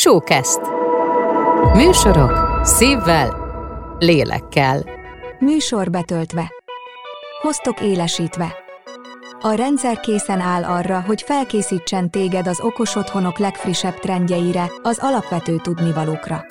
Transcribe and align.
Showcast. 0.00 0.60
Műsorok 1.74 2.60
szívvel, 2.62 3.36
lélekkel. 3.98 4.84
Műsor 5.38 5.90
betöltve. 5.90 6.52
Hoztok 7.40 7.80
élesítve. 7.80 8.56
A 9.40 9.52
rendszer 9.52 10.00
készen 10.00 10.40
áll 10.40 10.64
arra, 10.64 11.00
hogy 11.00 11.22
felkészítsen 11.22 12.10
téged 12.10 12.46
az 12.46 12.60
okos 12.60 12.96
otthonok 12.96 13.38
legfrissebb 13.38 13.98
trendjeire, 13.98 14.72
az 14.82 14.98
alapvető 15.02 15.56
tudnivalókra. 15.56 16.44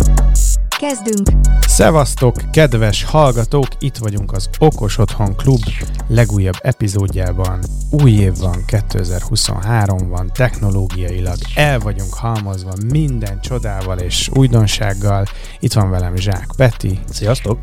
Kezdünk! 0.80 1.27
Szevasztok, 1.59 2.36
kedves 2.52 3.04
hallgatók! 3.04 3.68
Itt 3.80 3.98
vagyunk 3.98 4.32
az 4.32 4.50
Okos 4.59 4.98
Otthon 4.98 5.36
Klub 5.36 5.63
legújabb 6.07 6.55
epizódjában. 6.62 7.59
Új 7.91 8.12
év 8.12 8.38
van, 8.38 8.63
2023 8.66 10.09
van, 10.09 10.31
technológiailag 10.34 11.36
el 11.55 11.80
vagyunk 11.80 12.13
halmozva 12.13 12.73
minden 12.91 13.41
csodával 13.41 13.98
és 13.98 14.30
újdonsággal. 14.34 15.26
Itt 15.59 15.73
van 15.73 15.90
velem 15.90 16.16
Zsák 16.16 16.48
Peti. 16.57 16.99
Sziasztok! 17.09 17.57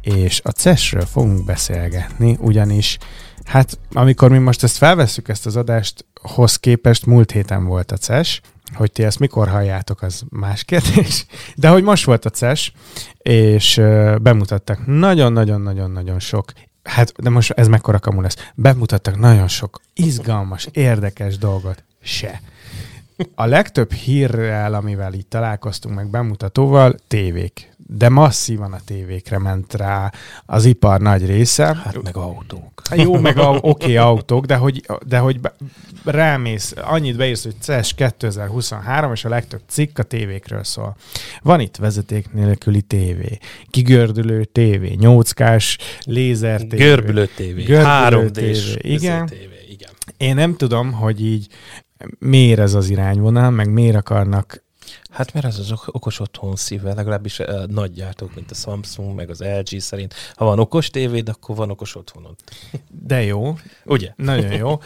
És 0.00 0.40
a 0.44 0.50
CES-ről 0.50 1.06
fogunk 1.06 1.44
beszélgetni, 1.44 2.36
ugyanis 2.40 2.98
hát 3.44 3.78
amikor 3.92 4.30
mi 4.30 4.38
most 4.38 4.62
ezt 4.62 4.76
felvesszük, 4.76 5.28
ezt 5.28 5.46
az 5.46 5.56
adást, 5.56 6.04
hoz 6.22 6.56
képest 6.56 7.06
múlt 7.06 7.30
héten 7.30 7.64
volt 7.64 7.92
a 7.92 7.96
CES, 7.96 8.40
hogy 8.74 8.92
ti 8.92 9.04
ezt 9.04 9.18
mikor 9.18 9.48
halljátok, 9.48 10.02
az 10.02 10.22
más 10.30 10.64
kérdés. 10.64 11.26
De 11.54 11.68
hogy 11.68 11.82
most 11.82 12.04
volt 12.04 12.24
a 12.24 12.30
CES, 12.30 12.72
és 13.18 13.80
bemutattak 14.22 14.86
nagyon-nagyon-nagyon-nagyon 14.86 16.18
sok 16.18 16.52
Hát, 16.82 17.12
de 17.22 17.30
most 17.30 17.50
ez 17.50 17.68
mekkora 17.68 17.98
kamu 17.98 18.20
lesz. 18.20 18.50
Bemutattak 18.54 19.18
nagyon 19.18 19.48
sok 19.48 19.80
izgalmas, 19.94 20.68
érdekes 20.72 21.38
dolgot. 21.38 21.84
Se. 22.02 22.40
A 23.34 23.46
legtöbb 23.46 23.92
hírrel, 23.92 24.74
amivel 24.74 25.12
itt 25.12 25.30
találkoztunk 25.30 25.94
meg 25.94 26.10
bemutatóval, 26.10 26.94
tévék. 27.08 27.71
De 27.94 28.08
masszívan 28.08 28.72
a 28.72 28.80
tévékre 28.84 29.38
ment 29.38 29.74
rá 29.74 30.12
az 30.46 30.64
ipar 30.64 31.00
nagy 31.00 31.26
része. 31.26 31.64
Hát 31.84 32.02
meg 32.02 32.16
autók. 32.16 32.82
Jó, 32.96 33.18
meg 33.18 33.38
a, 33.38 33.48
oké 33.48 33.62
okay, 33.62 33.96
autók, 33.96 34.46
de 34.46 34.56
hogy, 34.56 34.86
de 35.06 35.18
hogy 35.18 35.40
rámész, 36.04 36.74
annyit 36.76 37.16
beírsz, 37.16 37.42
hogy 37.42 37.54
CES 37.60 37.94
2023, 37.94 39.12
és 39.12 39.24
a 39.24 39.28
legtöbb 39.28 39.60
cikk 39.68 39.98
a 39.98 40.02
tévékről 40.02 40.64
szól. 40.64 40.96
Van 41.42 41.60
itt 41.60 41.76
vezeték 41.76 42.32
nélküli 42.32 42.82
tévé, 42.82 43.38
kigördülő 43.70 44.44
tévé, 44.44 44.94
nyóckás 44.94 45.78
lézer 46.04 46.60
tévé. 46.60 46.84
Görbülő 46.84 47.28
tévé, 47.36 47.64
3D-s 47.68 48.76
igen. 48.78 49.26
Tévé, 49.26 49.66
igen. 49.70 49.90
Én 50.16 50.34
nem 50.34 50.56
tudom, 50.56 50.92
hogy 50.92 51.24
így 51.24 51.46
miért 52.18 52.58
ez 52.58 52.74
az 52.74 52.90
irányvonal, 52.90 53.50
meg 53.50 53.72
miért 53.72 53.96
akarnak 53.96 54.64
Hát 55.12 55.32
mert 55.32 55.46
ez 55.46 55.58
az 55.58 55.72
okos 55.86 56.20
otthon 56.20 56.56
szíve, 56.56 56.94
legalábbis 56.94 57.38
uh, 57.38 57.66
nagy 57.66 57.92
gyártók, 57.92 58.34
mint 58.34 58.50
a 58.50 58.54
Samsung, 58.54 59.14
meg 59.14 59.30
az 59.30 59.40
LG 59.40 59.80
szerint. 59.80 60.14
Ha 60.34 60.44
van 60.44 60.58
okos 60.58 60.90
tévéd, 60.90 61.28
akkor 61.28 61.56
van 61.56 61.70
okos 61.70 61.94
otthonod. 61.94 62.34
De 62.88 63.22
jó. 63.22 63.56
Ugye? 63.84 64.12
Nagyon 64.16 64.52
jó. 64.52 64.80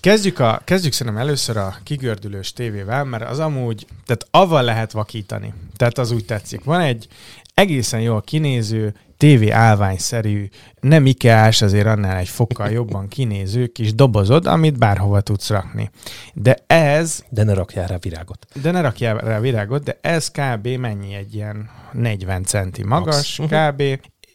Kezdjük, 0.00 0.38
a, 0.38 0.60
kezdjük 0.64 0.92
szerintem 0.92 1.22
először 1.22 1.56
a 1.56 1.76
kigördülős 1.82 2.52
tévével, 2.52 3.04
mert 3.04 3.30
az 3.30 3.38
amúgy, 3.38 3.86
tehát 4.06 4.26
avval 4.30 4.62
lehet 4.62 4.92
vakítani. 4.92 5.54
Tehát 5.76 5.98
az 5.98 6.10
úgy 6.10 6.24
tetszik. 6.24 6.64
Van 6.64 6.80
egy 6.80 7.08
egészen 7.54 8.00
jól 8.00 8.20
kinéző, 8.20 8.94
TV 9.18 9.52
állványszerű, 9.52 10.48
nem 10.80 11.06
ikeás, 11.06 11.62
azért 11.62 11.86
annál 11.86 12.16
egy 12.16 12.28
fokkal 12.28 12.70
jobban 12.70 13.08
kinéző 13.08 13.66
kis 13.66 13.94
dobozod, 13.94 14.46
amit 14.46 14.78
bárhova 14.78 15.20
tudsz 15.20 15.50
rakni. 15.50 15.90
De 16.34 16.56
ez... 16.66 17.24
De 17.28 17.42
ne 17.44 17.54
rakjál 17.54 17.86
rá 17.86 17.96
virágot. 18.00 18.46
De 18.62 18.70
ne 18.70 18.80
rakjál 18.80 19.16
rá 19.16 19.40
virágot, 19.40 19.84
de 19.84 19.98
ez 20.00 20.30
kb. 20.30 20.66
mennyi 20.66 21.14
egy 21.14 21.34
ilyen 21.34 21.70
40 21.92 22.44
centi 22.44 22.84
magas, 22.84 23.38
Max. 23.38 23.52
kb. 23.52 23.82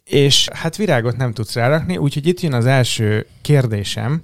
És 0.04 0.48
hát 0.52 0.76
virágot 0.76 1.16
nem 1.16 1.32
tudsz 1.32 1.54
rárakni, 1.54 1.96
úgyhogy 1.96 2.26
itt 2.26 2.40
jön 2.40 2.52
az 2.52 2.66
első 2.66 3.26
kérdésem, 3.42 4.22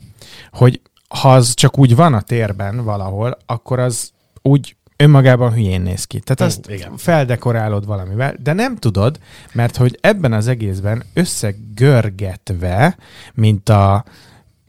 hogy 0.50 0.81
ha 1.09 1.34
az 1.34 1.54
csak 1.54 1.78
úgy 1.78 1.94
van 1.94 2.15
a 2.15 2.20
térben 2.20 2.84
valahol, 2.84 3.38
akkor 3.47 3.78
az 3.78 4.10
úgy 4.43 4.76
önmagában 5.00 5.53
hülyén 5.53 5.81
néz 5.81 6.05
ki. 6.05 6.21
Tehát 6.21 6.53
azt 6.53 6.71
mm, 6.71 6.75
igen. 6.75 6.97
feldekorálod 6.97 7.87
valamivel, 7.87 8.34
de 8.43 8.53
nem 8.53 8.77
tudod, 8.77 9.19
mert 9.53 9.77
hogy 9.77 9.99
ebben 10.00 10.33
az 10.33 10.49
egészben 10.49 11.03
összegörgetve, 11.15 12.97
mint, 13.34 13.69
a, 13.69 14.05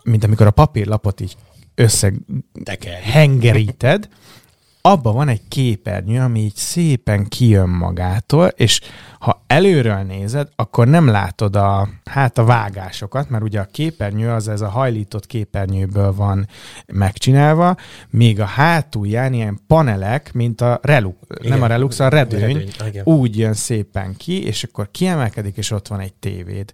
mint 0.04 0.24
amikor 0.24 0.48
a 0.48 0.52
papírlapot 0.52 1.22
így 1.22 1.36
összehengeríted, 1.76 4.08
abban 4.82 5.14
van 5.14 5.28
egy 5.28 5.42
képernyő, 5.48 6.20
ami 6.20 6.40
így 6.40 6.56
szépen 6.56 7.28
kijön 7.28 7.70
magától, 7.70 8.48
és 8.48 8.82
ha 9.20 9.44
előről 9.48 10.02
nézed, 10.02 10.48
akkor 10.56 10.88
nem 10.88 11.08
látod 11.08 11.56
a, 11.56 11.90
hát 12.06 12.38
a 12.38 12.44
vágásokat, 12.44 13.30
mert 13.30 13.44
ugye 13.44 13.60
a 13.60 13.68
képernyő 13.72 14.30
az 14.30 14.48
ez 14.48 14.62
a 14.62 14.70
hajlított 14.70 15.26
képernyőből 15.26 16.14
van 16.14 16.48
megcsinálva, 16.94 17.76
még 18.10 18.40
a 18.40 18.46
hátulján 18.46 19.34
ilyen 19.34 19.60
panelek, 19.68 20.34
mint 20.34 20.62
a 20.62 20.80
Relux, 20.82 21.18
igen, 21.40 21.52
nem 21.52 21.62
a 21.62 21.68
Relux, 21.68 22.00
a 22.00 22.08
Redőny, 22.08 22.42
redőny 22.78 23.02
úgy 23.04 23.38
jön 23.38 23.54
szépen 23.54 24.16
ki, 24.18 24.46
és 24.46 24.64
akkor 24.64 24.92
kiemelkedik, 24.92 25.58
és 25.58 25.72
ott 25.72 25.88
van 25.88 26.00
egy 26.00 26.14
tévéd. 26.14 26.74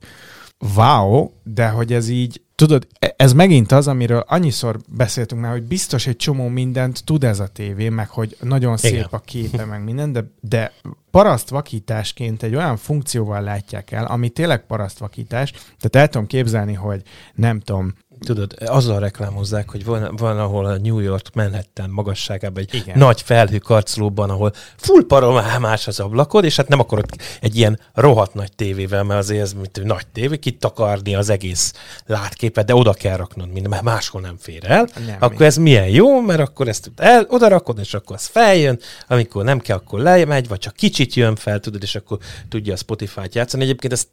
Wow, 0.76 1.32
de 1.44 1.70
hogy 1.70 1.94
ez 1.94 2.10
így 2.10 2.42
tudod, 2.56 2.88
e- 3.00 3.14
ez 3.18 3.34
megint 3.34 3.72
az, 3.72 3.88
amiről 3.88 4.24
annyiszor 4.28 4.80
beszéltünk 4.90 5.42
már, 5.42 5.52
hogy 5.52 5.64
biztos 5.64 6.08
egy 6.08 6.16
csomó 6.16 6.48
mindent 6.48 7.04
tud 7.04 7.24
ez 7.24 7.40
a 7.40 7.48
tévé, 7.48 7.90
meg 7.90 8.10
hogy 8.10 8.38
nagyon 8.42 8.78
szép 8.78 8.92
Igen. 8.94 9.08
a 9.12 9.20
képe, 9.20 9.66
meg 9.66 9.84
minden, 9.84 10.12
de, 10.12 10.24
de 10.42 10.74
parasztvakításként 11.12 12.44
egy 12.44 12.56
olyan 12.56 12.78
funkcióval 12.78 13.42
látják 13.42 13.92
el, 13.92 14.06
ami 14.06 14.30
tényleg 14.30 14.66
parasztvakítás, 14.66 15.52
tehát 15.52 15.96
el 15.96 16.08
tudom 16.08 16.28
képzelni, 16.28 16.74
hogy 16.74 17.02
nem 17.36 17.60
tudom, 17.60 17.94
Tudod, 18.20 18.54
azzal 18.66 19.00
reklámozzák, 19.00 19.70
hogy 19.70 19.86
van, 19.86 20.16
van 20.16 20.40
ahol 20.40 20.66
a 20.66 20.78
New 20.78 21.00
York 21.00 21.34
Manhattan 21.34 21.90
magasságában 21.90 22.64
egy 22.64 22.74
Igen. 22.74 22.98
nagy 22.98 23.22
felhőkarcolóban, 23.22 24.30
ahol 24.30 24.54
full 24.76 25.06
paromás 25.08 25.88
az 25.88 26.00
ablakod, 26.00 26.44
és 26.44 26.56
hát 26.56 26.68
nem 26.68 26.80
akarod 26.80 27.06
egy 27.42 27.56
ilyen 27.56 27.80
rohadt 27.94 28.34
nagy 28.34 28.52
tévével, 28.56 29.04
mert 29.04 29.20
azért 29.20 29.42
ez 29.42 29.54
mint 29.54 29.84
nagy 29.84 30.08
tévé, 30.08 30.38
kitakarni 30.38 31.16
az 31.16 31.30
egész 31.30 31.74
látképet, 32.06 32.66
de 32.66 32.76
oda 32.76 32.94
kell 32.94 33.18
raknod 33.18 33.52
minden, 33.52 33.70
mert 33.70 33.84
máshol 33.84 34.22
nem 34.22 34.38
fér 34.40 34.64
el. 34.66 34.88
Nem, 35.06 35.18
akkor 35.20 35.46
ez 35.46 35.58
milyen 35.58 35.88
jó, 35.88 36.22
mert 36.22 36.40
akkor 36.40 36.68
ezt 36.68 36.92
el, 36.96 37.26
oda 37.30 37.48
rakod, 37.48 37.80
és 37.80 37.94
akkor 37.94 38.16
az 38.16 38.26
feljön, 38.26 38.80
amikor 39.08 39.44
nem 39.44 39.60
kell, 39.60 39.78
akkor 39.78 40.00
lemegy, 40.00 40.48
vagy 40.48 40.60
csak 40.60 40.76
kicsit 40.76 41.14
jön 41.14 41.36
fel, 41.36 41.60
tudod, 41.60 41.84
és 41.84 41.96
akkor 41.96 42.18
tudja 42.50 42.74
a 42.74 42.78
Spotify-t 42.78 43.36
játszani. 43.36 43.64
Egyébként 43.64 43.94
ezt 43.94 44.08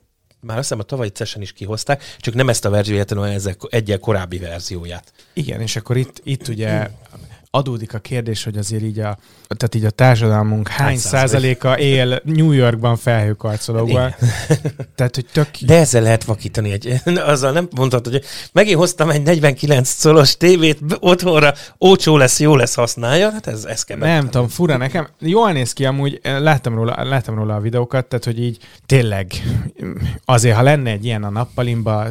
már 0.45 0.59
azt 0.59 0.69
hiszem 0.69 0.79
a 0.79 0.87
tavalyi 0.87 1.11
session 1.15 1.43
is 1.43 1.53
kihozták, 1.53 2.03
csak 2.19 2.35
nem 2.35 2.49
ezt 2.49 2.65
a 2.65 2.71
verzióját, 2.71 3.09
hanem 3.09 3.25
ezek 3.25 3.61
egyel 3.69 3.99
korábbi 3.99 4.39
verzióját. 4.39 5.13
Igen, 5.33 5.61
és 5.61 5.77
akkor 5.77 5.97
itt, 5.97 6.21
itt 6.25 6.49
ugye 6.49 6.89
adódik 7.55 7.95
a 7.95 7.99
kérdés, 7.99 8.45
hogy 8.45 8.57
azért 8.57 8.83
így 8.83 8.99
a, 8.99 9.19
tehát 9.49 9.75
így 9.75 9.85
a 9.85 9.91
társadalmunk 9.91 10.69
hány, 10.69 10.87
hány 10.87 10.99
százaléka 10.99 11.79
él 11.79 12.21
New 12.25 12.53
Yorkban 12.53 12.97
felhőkarcolóban. 12.97 14.15
tehát, 14.97 15.15
hogy 15.15 15.27
tök... 15.33 15.49
De 15.61 15.79
ezzel 15.79 16.03
lehet 16.03 16.25
vakítani 16.25 16.73
egy, 16.73 17.01
azzal 17.33 17.53
nem 17.53 17.69
mondhatod, 17.77 18.13
hogy 18.13 18.25
megint 18.53 18.79
hoztam 18.79 19.11
egy 19.11 19.23
49 19.23 19.89
szolos 19.89 20.37
tévét 20.37 20.79
otthonra, 21.01 21.53
ócsó 21.81 22.17
lesz, 22.17 22.41
jó 22.41 22.57
lesz, 22.57 22.75
használja, 22.75 23.31
hát 23.31 23.47
ez, 23.47 23.65
ez 23.65 23.85
kell. 23.85 23.99
Nem 23.99 24.31
tudom, 24.31 24.49
fura 24.49 24.77
nekem. 24.77 25.09
Jól 25.19 25.53
néz 25.53 25.73
ki 25.73 25.85
amúgy, 25.85 26.21
láttam 26.23 26.75
róla, 26.75 27.05
láttam 27.05 27.35
róla 27.35 27.55
a 27.55 27.61
videókat, 27.61 28.07
tehát, 28.07 28.25
hogy 28.25 28.43
így 28.43 28.59
tényleg 28.87 29.33
azért, 30.25 30.57
ha 30.57 30.63
lenne 30.63 30.91
egy 30.91 31.05
ilyen 31.05 31.25
a 31.25 31.31
nappalimba, 31.31 32.07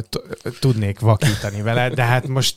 tudnék 0.60 1.00
vakítani 1.00 1.62
vele, 1.62 1.88
de 1.88 2.02
hát 2.02 2.28
most 2.28 2.56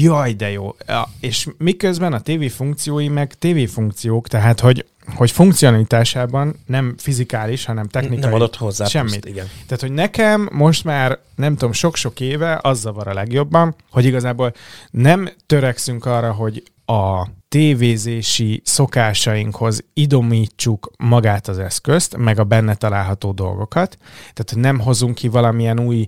jaj, 0.00 0.32
de 0.32 0.50
jó. 0.50 0.76
És 1.20 1.48
miközben 1.58 2.12
a 2.12 2.24
TV 2.26 2.44
funkciói 2.44 3.08
meg 3.08 3.34
TV 3.34 3.72
funkciók, 3.72 4.28
tehát 4.28 4.60
hogy 4.60 4.86
hogy 5.14 5.30
funkcionalitásában 5.30 6.54
nem 6.66 6.94
fizikális, 6.98 7.64
hanem 7.64 7.88
technikai. 7.88 8.18
Nem 8.18 8.34
adott 8.34 8.56
hozzá 8.56 8.84
semmit. 8.84 9.12
Puszt, 9.12 9.26
igen. 9.26 9.46
Tehát, 9.66 9.80
hogy 9.80 9.92
nekem 9.92 10.48
most 10.52 10.84
már, 10.84 11.18
nem 11.34 11.52
tudom, 11.52 11.72
sok-sok 11.72 12.20
éve 12.20 12.58
az 12.62 12.80
zavar 12.80 13.08
a 13.08 13.14
legjobban, 13.14 13.74
hogy 13.90 14.04
igazából 14.04 14.52
nem 14.90 15.28
törekszünk 15.46 16.04
arra, 16.04 16.32
hogy 16.32 16.62
a 16.86 17.26
tévézési 17.48 18.62
szokásainkhoz 18.64 19.84
idomítsuk 19.94 20.90
magát 20.98 21.48
az 21.48 21.58
eszközt, 21.58 22.16
meg 22.16 22.38
a 22.38 22.44
benne 22.44 22.74
található 22.74 23.32
dolgokat. 23.32 23.98
Tehát 24.34 24.54
nem 24.54 24.80
hozunk 24.80 25.14
ki 25.14 25.28
valamilyen 25.28 25.80
új 25.80 26.06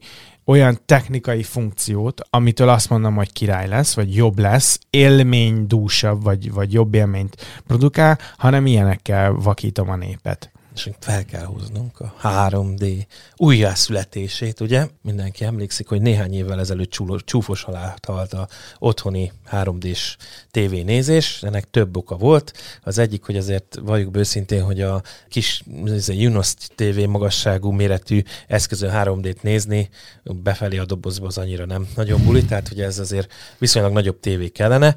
olyan 0.49 0.79
technikai 0.87 1.43
funkciót, 1.43 2.21
amitől 2.31 2.69
azt 2.69 2.91
mondom, 2.91 3.15
hogy 3.15 3.33
király 3.33 3.69
lesz, 3.69 3.95
vagy 3.95 4.15
jobb 4.15 4.39
lesz, 4.39 4.79
élménydúsabb, 4.91 6.23
vagy, 6.23 6.53
vagy 6.53 6.73
jobb 6.73 6.95
élményt 6.95 7.63
produkál, 7.67 8.19
hanem 8.37 8.67
ilyenekkel 8.67 9.33
vakítom 9.33 9.91
a 9.91 9.97
népet. 9.97 10.51
És 10.87 10.91
fel 10.99 11.25
kell 11.25 11.45
hoznunk 11.45 12.01
a 12.01 12.15
3D 12.23 13.07
újjászületését, 13.37 14.61
ugye? 14.61 14.87
Mindenki 15.03 15.45
emlékszik, 15.45 15.89
hogy 15.89 16.01
néhány 16.01 16.35
évvel 16.35 16.61
ezelőtt 16.61 16.91
csúfos 17.25 17.63
halált 17.63 18.05
halt 18.05 18.33
a 18.33 18.49
otthoni 18.79 19.33
3D-s 19.51 20.17
tévénézés. 20.51 21.43
Ennek 21.43 21.71
több 21.71 21.97
oka 21.97 22.17
volt. 22.17 22.53
Az 22.83 22.99
egyik, 22.99 23.25
hogy 23.25 23.37
azért 23.37 23.79
valljuk 23.83 24.17
őszintén, 24.17 24.63
hogy 24.63 24.81
a 24.81 25.03
kis 25.29 25.63
Junos 26.07 26.55
TV 26.75 26.99
magasságú 26.99 27.71
méretű 27.71 28.23
eszközön 28.47 28.91
3D-t 28.95 29.43
nézni, 29.43 29.89
befelé 30.23 30.79
a 30.79 30.85
dobozba 30.85 31.27
az 31.27 31.39
annyira 31.39 31.67
nem 31.67 31.89
nagyon 31.97 32.25
buli, 32.25 32.45
tehát 32.45 32.69
hogy 32.69 32.81
ez 32.81 32.99
azért 32.99 33.33
viszonylag 33.59 33.93
nagyobb 33.93 34.21
tévé 34.21 34.49
kellene. 34.49 34.97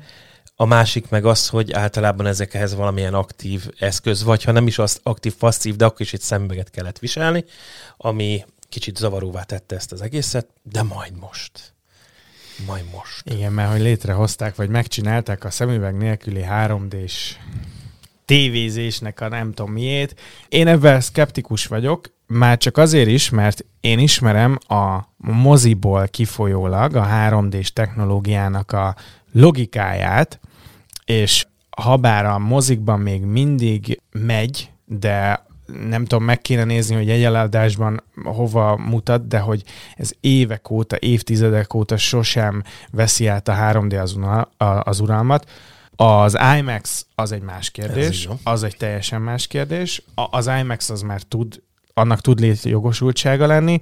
A 0.61 0.65
másik 0.65 1.09
meg 1.09 1.25
az, 1.25 1.47
hogy 1.47 1.71
általában 1.71 2.25
ezekhez 2.25 2.75
valamilyen 2.75 3.13
aktív 3.13 3.69
eszköz, 3.79 4.23
vagy 4.23 4.43
ha 4.43 4.51
nem 4.51 4.67
is 4.67 4.79
az 4.79 4.99
aktív, 5.03 5.35
passzív, 5.35 5.75
de 5.75 5.85
akkor 5.85 6.01
is 6.01 6.13
egy 6.13 6.21
szemüveget 6.21 6.69
kellett 6.69 6.99
viselni, 6.99 7.45
ami 7.97 8.45
kicsit 8.69 8.97
zavaróvá 8.97 9.43
tette 9.43 9.75
ezt 9.75 9.91
az 9.91 10.01
egészet, 10.01 10.47
de 10.63 10.83
majd 10.83 11.11
most. 11.19 11.73
Majd 12.65 12.83
most. 12.95 13.29
Igen, 13.29 13.53
mert 13.53 13.71
hogy 13.71 13.81
létrehozták, 13.81 14.55
vagy 14.55 14.69
megcsinálták 14.69 15.43
a 15.43 15.49
szemüveg 15.49 15.97
nélküli 15.97 16.45
3D-s 16.49 17.35
tévézésnek 18.25 19.21
a 19.21 19.27
nem 19.27 19.53
tudom 19.53 19.71
miét. 19.71 20.19
Én 20.49 20.67
ebben 20.67 21.01
szkeptikus 21.01 21.65
vagyok, 21.65 22.13
már 22.27 22.57
csak 22.57 22.77
azért 22.77 23.09
is, 23.09 23.29
mert 23.29 23.65
én 23.79 23.99
ismerem 23.99 24.57
a 24.67 24.99
moziból 25.17 26.07
kifolyólag 26.07 26.95
a 26.95 27.07
3D-s 27.07 27.73
technológiának 27.73 28.71
a 28.71 28.95
logikáját, 29.31 30.39
és 31.11 31.45
habár 31.69 32.25
a 32.25 32.37
mozikban 32.37 32.99
még 32.99 33.21
mindig 33.21 34.01
megy, 34.11 34.71
de 34.85 35.45
nem 35.89 36.05
tudom, 36.05 36.23
meg 36.23 36.41
kéne 36.41 36.63
nézni, 36.63 36.95
hogy 36.95 37.09
egy 37.09 37.23
eladásban 37.23 38.03
hova 38.23 38.77
mutat, 38.77 39.27
de 39.27 39.39
hogy 39.39 39.63
ez 39.95 40.11
évek 40.19 40.69
óta, 40.69 40.95
évtizedek 40.99 41.73
óta 41.73 41.97
sosem 41.97 42.63
veszi 42.91 43.27
át 43.27 43.47
a 43.47 43.53
3D 43.53 44.01
az, 44.01 44.17
az 44.83 44.99
uralmat. 44.99 45.49
Az 45.95 46.37
IMAX 46.57 47.05
az 47.15 47.31
egy 47.31 47.41
más 47.41 47.69
kérdés, 47.69 48.29
az 48.43 48.63
egy 48.63 48.77
teljesen 48.77 49.21
más 49.21 49.47
kérdés. 49.47 50.03
Az 50.31 50.49
IMAX 50.59 50.89
az 50.89 51.01
már 51.01 51.21
tud, 51.21 51.61
annak 51.93 52.21
tud 52.21 52.39
létjogosultsága 52.39 53.47
lenni, 53.47 53.79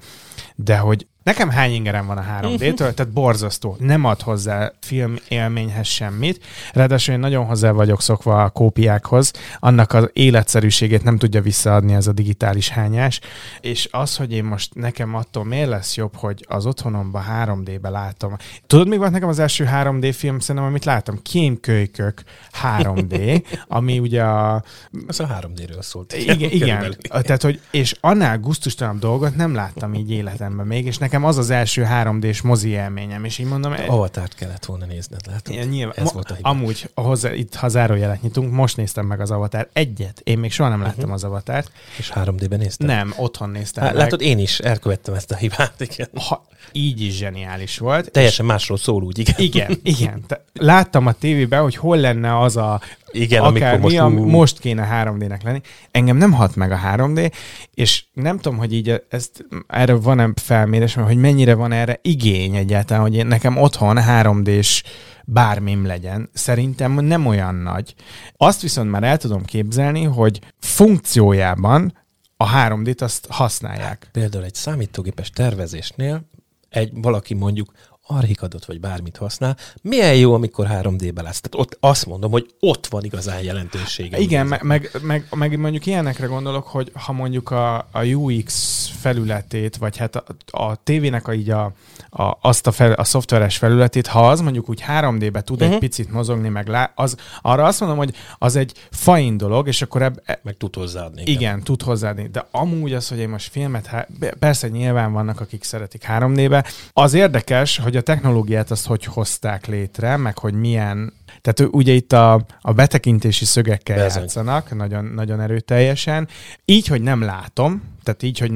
de 0.55 0.77
hogy 0.77 1.07
Nekem 1.29 1.49
hány 1.49 1.73
ingerem 1.73 2.05
van 2.05 2.17
a 2.17 2.23
3D-től, 2.41 2.93
tehát 2.93 3.11
borzasztó. 3.11 3.75
Nem 3.79 4.05
ad 4.05 4.21
hozzá 4.21 4.71
film 4.79 5.15
élményhez 5.27 5.87
semmit. 5.87 6.45
Ráadásul 6.73 7.13
én 7.13 7.19
nagyon 7.19 7.45
hozzá 7.45 7.71
vagyok 7.71 8.01
szokva 8.01 8.43
a 8.43 8.49
kópiákhoz. 8.49 9.31
Annak 9.59 9.93
az 9.93 10.09
életszerűségét 10.13 11.03
nem 11.03 11.17
tudja 11.17 11.41
visszaadni 11.41 11.93
ez 11.93 12.07
a 12.07 12.11
digitális 12.11 12.69
hányás. 12.69 13.19
És 13.61 13.87
az, 13.91 14.15
hogy 14.15 14.31
én 14.31 14.43
most 14.43 14.75
nekem 14.75 15.15
attól 15.15 15.45
miért 15.45 15.69
lesz 15.69 15.95
jobb, 15.95 16.15
hogy 16.15 16.45
az 16.47 16.65
otthonomban 16.65 17.23
3D-be 17.29 17.89
látom. 17.89 18.35
Tudod, 18.67 18.87
mi 18.87 18.97
volt 18.97 19.11
nekem 19.11 19.29
az 19.29 19.39
első 19.39 19.69
3D 19.71 20.13
film? 20.17 20.39
Szerintem, 20.39 20.69
amit 20.69 20.85
láttam, 20.85 21.21
Kémkölykök 21.21 22.23
3D, 22.63 23.43
ami 23.67 23.99
ugye 23.99 24.23
a... 24.23 24.63
Az 25.07 25.19
a 25.19 25.39
3D-ről 25.41 25.81
szólt. 25.81 26.13
Igen, 26.13 26.49
igen. 26.51 26.95
Tehát, 27.09 27.41
hogy, 27.41 27.61
és 27.71 27.95
annál 27.99 28.39
guztustalanabb 28.39 29.01
dolgot 29.01 29.35
nem 29.35 29.53
láttam 29.53 29.93
így 29.93 30.11
életemben 30.11 30.67
még, 30.67 30.85
és 30.85 30.97
nekem 30.97 31.17
az 31.25 31.38
az 31.38 31.50
első 31.50 31.88
3D-s 31.92 32.42
mozi 32.42 32.69
élményem, 32.69 33.24
és 33.24 33.38
így 33.38 33.45
mondom... 33.45 33.74
Avatárt 33.88 34.36
kellett 34.36 34.66
volna 34.66 34.86
nézned, 34.86 35.19
látod? 35.27 35.54
Igen, 35.54 35.68
nyilván, 35.68 35.95
Ez 35.98 36.13
volt 36.13 36.31
a. 36.31 36.38
Amúgy, 36.42 36.89
hozzá, 36.94 37.33
itt 37.33 37.56
ha 37.56 37.68
zárójelet 37.68 38.21
nyitunk, 38.21 38.51
most 38.51 38.77
néztem 38.77 39.06
meg 39.06 39.19
az 39.19 39.31
Avatárt. 39.31 39.69
Egyet. 39.74 40.21
Én 40.24 40.38
még 40.38 40.51
soha 40.51 40.69
nem 40.69 40.81
láttam 40.81 40.98
uh-huh. 40.98 41.13
az 41.13 41.24
Avatárt. 41.24 41.71
És 41.98 42.12
3D-ben 42.16 42.60
néztem? 42.60 42.88
Nem, 42.88 43.13
otthon 43.18 43.50
néztem 43.50 43.83
Há, 43.83 43.92
Látod, 43.92 44.21
én 44.21 44.39
is 44.39 44.60
elkövettem 44.60 45.13
ezt 45.13 45.31
a 45.31 45.36
hibát, 45.36 45.74
igen. 45.77 46.07
Ha, 46.13 46.45
így 46.71 47.01
is 47.01 47.18
zseniális 47.18 47.77
volt. 47.77 48.12
Teljesen 48.12 48.45
és... 48.45 48.51
másról 48.51 48.77
szól 48.77 49.04
úgy, 49.04 49.19
igen. 49.19 49.36
Igen, 49.38 49.80
igen. 50.00 50.24
Te, 50.27 50.44
láttam 50.54 51.06
a 51.06 51.12
tévében, 51.12 51.62
hogy 51.62 51.75
hol 51.75 51.98
lenne 51.98 52.39
az 52.39 52.57
a 52.57 52.81
igen, 53.11 53.44
akár 53.44 53.73
amikor 53.73 54.01
most, 54.01 54.15
mi, 54.15 54.31
most 54.31 54.59
kéne 54.59 54.88
3D-nek 54.91 55.44
lenni. 55.44 55.61
Engem 55.91 56.17
nem 56.17 56.31
hat 56.31 56.56
meg 56.56 56.71
a 56.71 56.79
3D, 56.85 57.33
és 57.73 58.03
nem 58.13 58.39
tudom, 58.39 58.57
hogy 58.57 58.73
így 58.73 59.03
ezt, 59.09 59.45
erre 59.67 59.94
van-e 59.94 60.29
felmérés, 60.35 60.94
hogy 60.94 61.17
mennyire 61.17 61.53
van 61.53 61.71
erre 61.71 62.00
igény 62.01 62.56
egyáltalán, 62.56 63.03
hogy 63.03 63.15
én, 63.15 63.27
nekem 63.27 63.57
otthon 63.57 63.97
3D-s 64.00 64.83
bármim 65.25 65.85
legyen. 65.85 66.29
Szerintem 66.33 66.91
nem 66.91 67.25
olyan 67.25 67.56
nagy. 67.56 67.95
Azt 68.38 68.61
viszont 68.61 68.89
már 68.89 69.03
el 69.03 69.17
tudom 69.17 69.45
képzelni, 69.45 70.03
hogy 70.03 70.39
funkciójában 70.59 71.97
a 72.38 72.50
3D-t 72.51 73.01
azt 73.01 73.27
használják. 73.29 74.09
Például 74.12 74.44
egy 74.44 74.55
számítógépes 74.55 75.29
tervezésnél 75.29 76.27
egy 76.69 76.91
valaki 76.94 77.33
mondjuk 77.33 77.71
archikadot 78.11 78.65
vagy 78.65 78.79
bármit 78.79 79.17
használ, 79.17 79.57
milyen 79.81 80.15
jó, 80.15 80.33
amikor 80.33 80.67
3D-be 80.71 81.21
lesz. 81.21 81.41
Tehát 81.41 81.67
ott 81.67 81.77
azt 81.79 82.06
mondom, 82.06 82.31
hogy 82.31 82.53
ott 82.59 82.88
van 82.88 83.03
igazán 83.03 83.41
jelentősége. 83.41 84.17
Igen, 84.19 84.47
meg, 84.47 84.63
meg, 84.63 84.91
meg, 85.01 85.27
meg 85.35 85.59
mondjuk 85.59 85.85
ilyenekre 85.85 86.25
gondolok, 86.25 86.67
hogy 86.67 86.91
ha 86.94 87.11
mondjuk 87.11 87.51
a, 87.51 87.77
a 87.77 88.03
UX 88.03 88.69
felületét, 89.00 89.77
vagy 89.77 89.97
hát 89.97 90.15
a, 90.15 90.23
a 90.51 90.83
tévének 90.83 91.27
a, 91.27 91.33
így 91.33 91.50
a, 91.50 91.73
a, 92.09 92.38
azt 92.41 92.67
a, 92.67 92.71
fel, 92.71 92.91
a 92.91 93.03
szoftveres 93.03 93.57
felületét, 93.57 94.07
ha 94.07 94.29
az 94.29 94.41
mondjuk 94.41 94.69
úgy 94.69 94.83
3D-be 94.88 95.41
tud 95.41 95.55
uh-huh. 95.55 95.62
egy 95.62 95.69
mhm. 95.69 95.79
picit 95.79 96.12
mozogni, 96.12 96.50
meg 96.50 96.67
lá, 96.67 96.91
az, 96.95 97.15
arra 97.41 97.65
azt 97.65 97.79
mondom, 97.79 97.97
hogy 97.97 98.15
az 98.38 98.55
egy 98.55 98.73
fain 98.91 99.38
dolog, 99.38 99.67
és 99.67 99.81
akkor 99.81 100.01
ebb, 100.01 100.21
e, 100.25 100.39
meg 100.44 100.57
tud 100.57 100.75
hozzáadni. 100.75 101.21
Igen, 101.21 101.33
igen, 101.33 101.63
tud 101.63 101.81
hozzáadni. 101.81 102.29
De 102.31 102.47
amúgy 102.51 102.94
az, 102.94 103.07
hogy 103.07 103.17
én 103.17 103.29
most 103.29 103.51
filmet, 103.51 104.07
persze 104.39 104.67
nyilván 104.67 105.12
vannak, 105.12 105.39
akik 105.41 105.63
szeretik 105.63 106.05
3D-be, 106.07 106.65
az 106.94 107.13
érdekes, 107.13 107.77
hogy 107.77 107.97
a 108.00 108.04
technológiát 108.04 108.72
azt 108.72 108.86
hogy 108.86 109.06
hozták 109.06 109.68
létre, 109.68 110.18
meg 110.18 110.38
hogy 110.38 110.54
milyen 110.54 111.13
tehát 111.42 111.74
ugye 111.74 111.94
itt 111.94 112.13
a, 112.13 112.46
a 112.62 112.74
betekintési 112.74 113.46
szögekkel 113.46 113.98
Bezony. 113.98 114.22
játszanak, 114.22 114.75
nagyon, 114.75 115.06
nagyon 115.06 115.42
erőteljesen. 115.42 116.28
Így, 116.66 116.88
hogy 116.88 117.01
nem 117.01 117.22
látom, 117.22 117.84
tehát 118.04 118.24
így, 118.24 118.40
hogy 118.40 118.51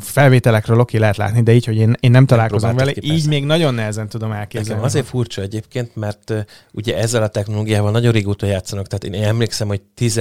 felvételekről 0.00 0.80
oké 0.80 0.98
lehet 0.98 1.16
látni, 1.16 1.42
de 1.42 1.52
így, 1.52 1.64
hogy 1.64 1.76
én, 1.76 1.94
én 2.00 2.10
nem 2.10 2.26
találkozom 2.26 2.76
vele, 2.76 2.92
ki, 2.92 3.00
így 3.02 3.10
persze. 3.10 3.28
még 3.28 3.44
nagyon 3.44 3.74
nehezen 3.74 4.08
tudom 4.08 4.32
elképzelni. 4.32 4.68
Nekem 4.68 4.84
azért 4.84 5.06
furcsa 5.06 5.42
egyébként, 5.42 5.96
mert 5.96 6.30
uh, 6.30 6.40
ugye 6.72 6.96
ezzel 6.96 7.22
a 7.22 7.28
technológiával 7.28 7.90
nagyon 7.90 8.12
régóta 8.12 8.46
játszanak, 8.46 8.86
tehát 8.86 9.16
én 9.16 9.28
emlékszem, 9.28 9.68
hogy 9.68 9.80
10 9.94 10.20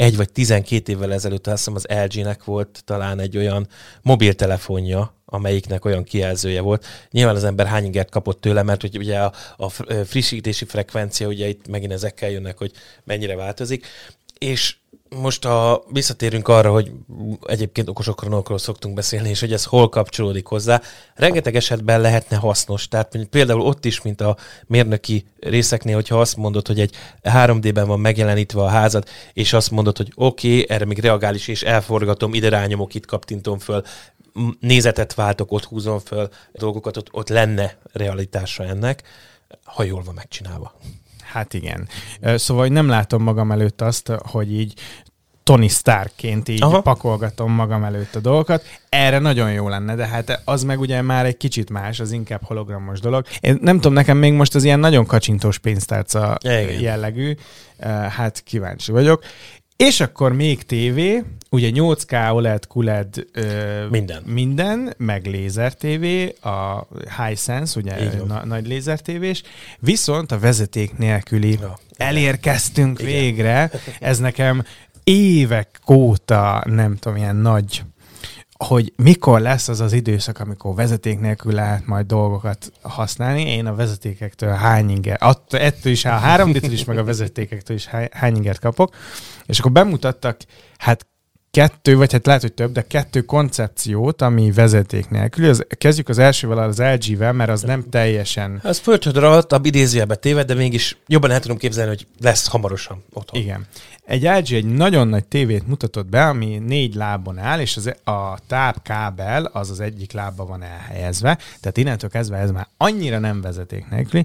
egy 0.00 0.16
vagy 0.16 0.32
12 0.32 0.92
évvel 0.92 1.12
ezelőtt 1.12 1.46
azt 1.46 1.56
hiszem 1.56 1.74
az 1.74 1.86
LG-nek 1.88 2.44
volt 2.44 2.82
talán 2.84 3.18
egy 3.18 3.36
olyan 3.36 3.68
mobiltelefonja, 4.02 5.14
amelyiknek 5.24 5.84
olyan 5.84 6.04
kijelzője 6.04 6.60
volt. 6.60 6.86
Nyilván 7.10 7.36
az 7.36 7.44
ember 7.44 7.66
hány 7.66 7.84
ingert 7.84 8.10
kapott 8.10 8.40
tőle, 8.40 8.62
mert 8.62 8.80
hogy 8.80 8.96
ugye 8.96 9.18
a, 9.18 9.32
a 9.56 9.68
frissítési 10.04 10.64
frekvencia, 10.64 11.28
ugye 11.28 11.48
itt 11.48 11.68
megint 11.68 11.92
ezekkel 11.92 12.30
jönnek, 12.30 12.58
hogy 12.58 12.72
mennyire 13.04 13.36
változik. 13.36 13.86
És 14.38 14.76
most 15.16 15.44
a, 15.44 15.82
visszatérünk 15.92 16.48
arra, 16.48 16.72
hogy 16.72 16.92
egyébként 17.46 17.88
okosokról 17.88 18.58
szoktunk 18.58 18.94
beszélni, 18.94 19.28
és 19.28 19.40
hogy 19.40 19.52
ez 19.52 19.64
hol 19.64 19.88
kapcsolódik 19.88 20.46
hozzá. 20.46 20.80
Rengeteg 21.14 21.56
esetben 21.56 22.00
lehetne 22.00 22.36
hasznos. 22.36 22.88
Tehát 22.88 23.18
például 23.30 23.60
ott 23.60 23.84
is, 23.84 24.02
mint 24.02 24.20
a 24.20 24.36
mérnöki 24.66 25.26
részeknél, 25.40 25.94
hogyha 25.94 26.20
azt 26.20 26.36
mondod, 26.36 26.66
hogy 26.66 26.80
egy 26.80 26.94
3D-ben 27.22 27.86
van 27.86 28.00
megjelenítve 28.00 28.62
a 28.62 28.68
házad, 28.68 29.08
és 29.32 29.52
azt 29.52 29.70
mondod, 29.70 29.96
hogy 29.96 30.12
oké, 30.14 30.48
okay, 30.48 30.66
erre 30.68 30.84
még 30.84 30.98
reagál 30.98 31.34
is, 31.34 31.48
és 31.48 31.62
elforgatom, 31.62 32.34
ide 32.34 32.48
rányomok, 32.48 32.94
itt 32.94 33.06
kaptintom 33.06 33.58
föl, 33.58 33.82
nézetet 34.60 35.14
váltok, 35.14 35.52
ott 35.52 35.64
húzom 35.64 35.98
föl 35.98 36.28
dolgokat, 36.52 36.96
ott, 36.96 37.08
ott 37.12 37.28
lenne 37.28 37.78
realitása 37.92 38.64
ennek, 38.64 39.02
ha 39.64 39.82
jól 39.82 40.02
van 40.02 40.14
megcsinálva. 40.14 40.74
Hát 41.32 41.54
igen. 41.54 41.88
Szóval 42.20 42.66
nem 42.66 42.88
látom 42.88 43.22
magam 43.22 43.52
előtt 43.52 43.80
azt, 43.80 44.12
hogy 44.22 44.52
így 44.52 44.74
Tony 45.42 45.68
Starkként 45.68 46.48
így 46.48 46.62
Aha. 46.62 46.80
pakolgatom 46.80 47.52
magam 47.52 47.84
előtt 47.84 48.14
a 48.14 48.20
dolgokat. 48.20 48.64
Erre 48.88 49.18
nagyon 49.18 49.52
jó 49.52 49.68
lenne, 49.68 49.94
de 49.94 50.06
hát 50.06 50.42
az 50.44 50.62
meg 50.62 50.80
ugye 50.80 51.02
már 51.02 51.26
egy 51.26 51.36
kicsit 51.36 51.70
más, 51.70 52.00
az 52.00 52.12
inkább 52.12 52.42
hologramos 52.44 53.00
dolog. 53.00 53.24
Én 53.40 53.58
nem 53.60 53.76
tudom, 53.76 53.92
nekem 53.92 54.16
még 54.16 54.32
most 54.32 54.54
az 54.54 54.64
ilyen 54.64 54.80
nagyon 54.80 55.06
kacsintós 55.06 55.58
pénztárca 55.58 56.38
Igen. 56.42 56.80
jellegű, 56.80 57.36
hát 58.08 58.42
kíváncsi 58.44 58.92
vagyok. 58.92 59.24
És 59.76 60.00
akkor 60.00 60.32
még 60.32 60.62
tévé, 60.62 61.22
ugye 61.50 61.70
8K 61.74 62.32
OLED, 62.32 62.66
QLED, 62.74 63.26
ö, 63.32 63.86
minden. 63.88 64.22
minden, 64.26 64.94
meg 64.96 65.26
lézer 65.26 65.74
TV, 65.74 66.04
a 66.46 66.86
Hisense, 67.16 67.80
ugye 67.80 68.22
na, 68.26 68.44
nagy 68.44 68.66
lézer 68.66 69.00
tévés, 69.00 69.42
viszont 69.78 70.32
a 70.32 70.38
vezeték 70.38 70.98
nélküli 70.98 71.58
ja. 71.60 71.78
elérkeztünk 71.96 73.00
Igen. 73.00 73.12
végre, 73.12 73.70
ez 74.00 74.18
nekem 74.18 74.64
évek 75.04 75.80
óta, 75.88 76.62
nem 76.66 76.96
tudom, 76.96 77.16
ilyen 77.16 77.36
nagy 77.36 77.82
hogy 78.66 78.92
mikor 78.96 79.40
lesz 79.40 79.68
az 79.68 79.80
az 79.80 79.92
időszak, 79.92 80.38
amikor 80.38 80.74
vezeték 80.74 81.20
nélkül 81.20 81.52
lehet 81.52 81.86
majd 81.86 82.06
dolgokat 82.06 82.72
használni. 82.82 83.42
Én 83.42 83.66
a 83.66 83.74
vezetékektől 83.74 84.52
hány 84.52 84.90
inger, 84.90 85.18
ettől 85.50 85.92
is, 85.92 86.04
a 86.04 86.10
3 86.10 86.52
d 86.52 86.72
is, 86.72 86.84
meg 86.84 86.98
a 86.98 87.04
vezetékektől 87.04 87.76
is 87.76 87.86
hány 88.12 88.36
ingert 88.36 88.58
kapok. 88.58 88.94
És 89.46 89.58
akkor 89.58 89.72
bemutattak, 89.72 90.40
hát 90.78 91.06
kettő, 91.50 91.96
vagy 91.96 92.12
hát 92.12 92.26
lehet, 92.26 92.40
hogy 92.40 92.52
több, 92.52 92.72
de 92.72 92.82
kettő 92.82 93.20
koncepciót, 93.20 94.22
ami 94.22 94.50
vezeték 94.50 95.08
nélkül. 95.08 95.48
Az, 95.48 95.66
kezdjük 95.68 96.08
az 96.08 96.18
elsővel, 96.18 96.58
az 96.58 96.78
LG-vel, 96.78 97.32
mert 97.32 97.50
az 97.50 97.62
nem 97.62 97.84
teljesen... 97.90 98.60
Az 98.62 98.82
a 99.48 99.60
idézőjelbe 99.62 100.14
téved, 100.14 100.46
de 100.46 100.54
mégis 100.54 100.96
jobban 101.06 101.30
el 101.30 101.40
tudom 101.40 101.56
képzelni, 101.56 101.90
hogy 101.90 102.06
lesz 102.20 102.48
hamarosan 102.48 103.04
otthon. 103.12 103.40
Igen. 103.40 103.66
Egy 104.04 104.22
LG 104.22 104.52
egy 104.52 104.64
nagyon 104.64 105.08
nagy 105.08 105.24
tévét 105.24 105.66
mutatott 105.66 106.06
be, 106.06 106.26
ami 106.26 106.62
négy 106.66 106.94
lábon 106.94 107.38
áll, 107.38 107.60
és 107.60 107.76
az, 107.76 107.94
a 108.04 108.38
tápkábel 108.46 109.44
az 109.44 109.70
az 109.70 109.80
egyik 109.80 110.12
lábba 110.12 110.46
van 110.46 110.62
elhelyezve, 110.62 111.38
tehát 111.60 111.76
innentől 111.76 112.10
kezdve 112.10 112.36
ez 112.36 112.50
már 112.50 112.68
annyira 112.76 113.18
nem 113.18 113.40
vezeték 113.40 113.88
nélküli, 113.90 114.24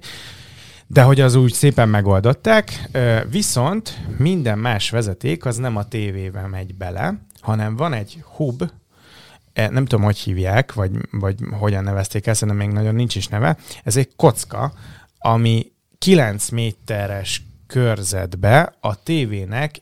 de 0.88 1.02
hogy 1.02 1.22
az 1.22 1.36
úgy 1.36 1.54
szépen 1.54 1.90
megoldották, 1.90 2.90
viszont 3.30 4.00
minden 4.18 4.60
más 4.60 4.90
vezeték 4.90 5.46
az 5.46 5.58
nem 5.58 5.76
a 5.76 5.88
tévével 5.88 6.48
megy 6.48 6.76
bele, 6.76 7.20
hanem 7.40 7.76
van 7.76 7.94
egy 7.94 8.24
hub, 8.36 8.70
e, 9.54 9.70
nem 9.70 9.86
tudom, 9.86 10.06
hogy 10.06 10.18
hívják, 10.18 10.74
vagy, 10.74 10.92
vagy 11.12 11.36
hogyan 11.60 11.84
nevezték 11.84 12.28
ezt, 12.28 12.40
szerintem 12.40 12.68
még 12.68 12.76
nagyon 12.76 12.96
nincs 12.96 13.16
is 13.16 13.28
neve. 13.28 13.58
Ez 13.84 13.98
egy 13.98 14.16
kocka, 14.16 14.74
ami 15.18 15.72
9 15.98 16.50
méteres 16.50 17.42
körzetbe 17.68 18.76
a 18.80 19.04
tévének 19.04 19.82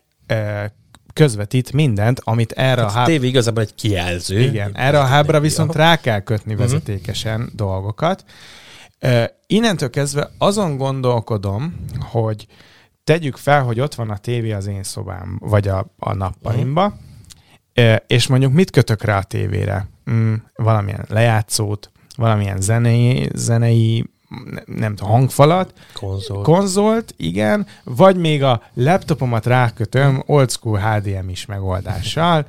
közvetít 1.12 1.72
mindent, 1.72 2.20
amit 2.24 2.52
erre 2.52 2.80
hát 2.80 2.90
a 2.90 2.92
háb... 2.92 3.02
A 3.02 3.06
tévé 3.06 3.26
igazából 3.26 3.62
egy 3.62 3.74
kijelző. 3.74 4.40
Igen, 4.40 4.76
erre 4.76 5.00
a 5.00 5.04
hábra 5.04 5.40
viszont 5.40 5.74
rá 5.74 5.96
kell 5.96 6.20
kötni 6.20 6.52
uh-huh. 6.52 6.68
vezetékesen 6.68 7.50
dolgokat, 7.54 8.24
Innentől 9.46 9.90
kezdve 9.90 10.30
azon 10.38 10.76
gondolkodom, 10.76 11.84
hogy 12.00 12.46
tegyük 13.04 13.36
fel, 13.36 13.62
hogy 13.62 13.80
ott 13.80 13.94
van 13.94 14.10
a 14.10 14.16
tévé 14.16 14.52
az 14.52 14.66
én 14.66 14.82
szobám, 14.82 15.38
vagy 15.40 15.68
a, 15.68 15.86
a 15.98 16.14
nappalimba, 16.14 16.94
uh-huh. 17.74 17.96
és 18.06 18.26
mondjuk 18.26 18.52
mit 18.52 18.70
kötök 18.70 19.02
rá 19.02 19.18
a 19.18 19.22
tévére? 19.22 19.88
Mm, 20.10 20.34
valamilyen 20.54 21.04
lejátszót, 21.08 21.90
valamilyen 22.16 22.60
zenei, 22.60 23.28
zenei 23.34 24.04
nem 24.64 24.94
tudom, 24.94 25.12
hangfalat, 25.12 25.72
Konzol. 25.92 26.42
konzolt, 26.42 27.14
igen, 27.16 27.66
vagy 27.84 28.16
még 28.16 28.42
a 28.42 28.62
laptopomat 28.74 29.46
rákötöm 29.46 30.22
old 30.26 30.50
school 30.50 30.78
HDMI-s 30.78 31.46
megoldással, 31.46 32.46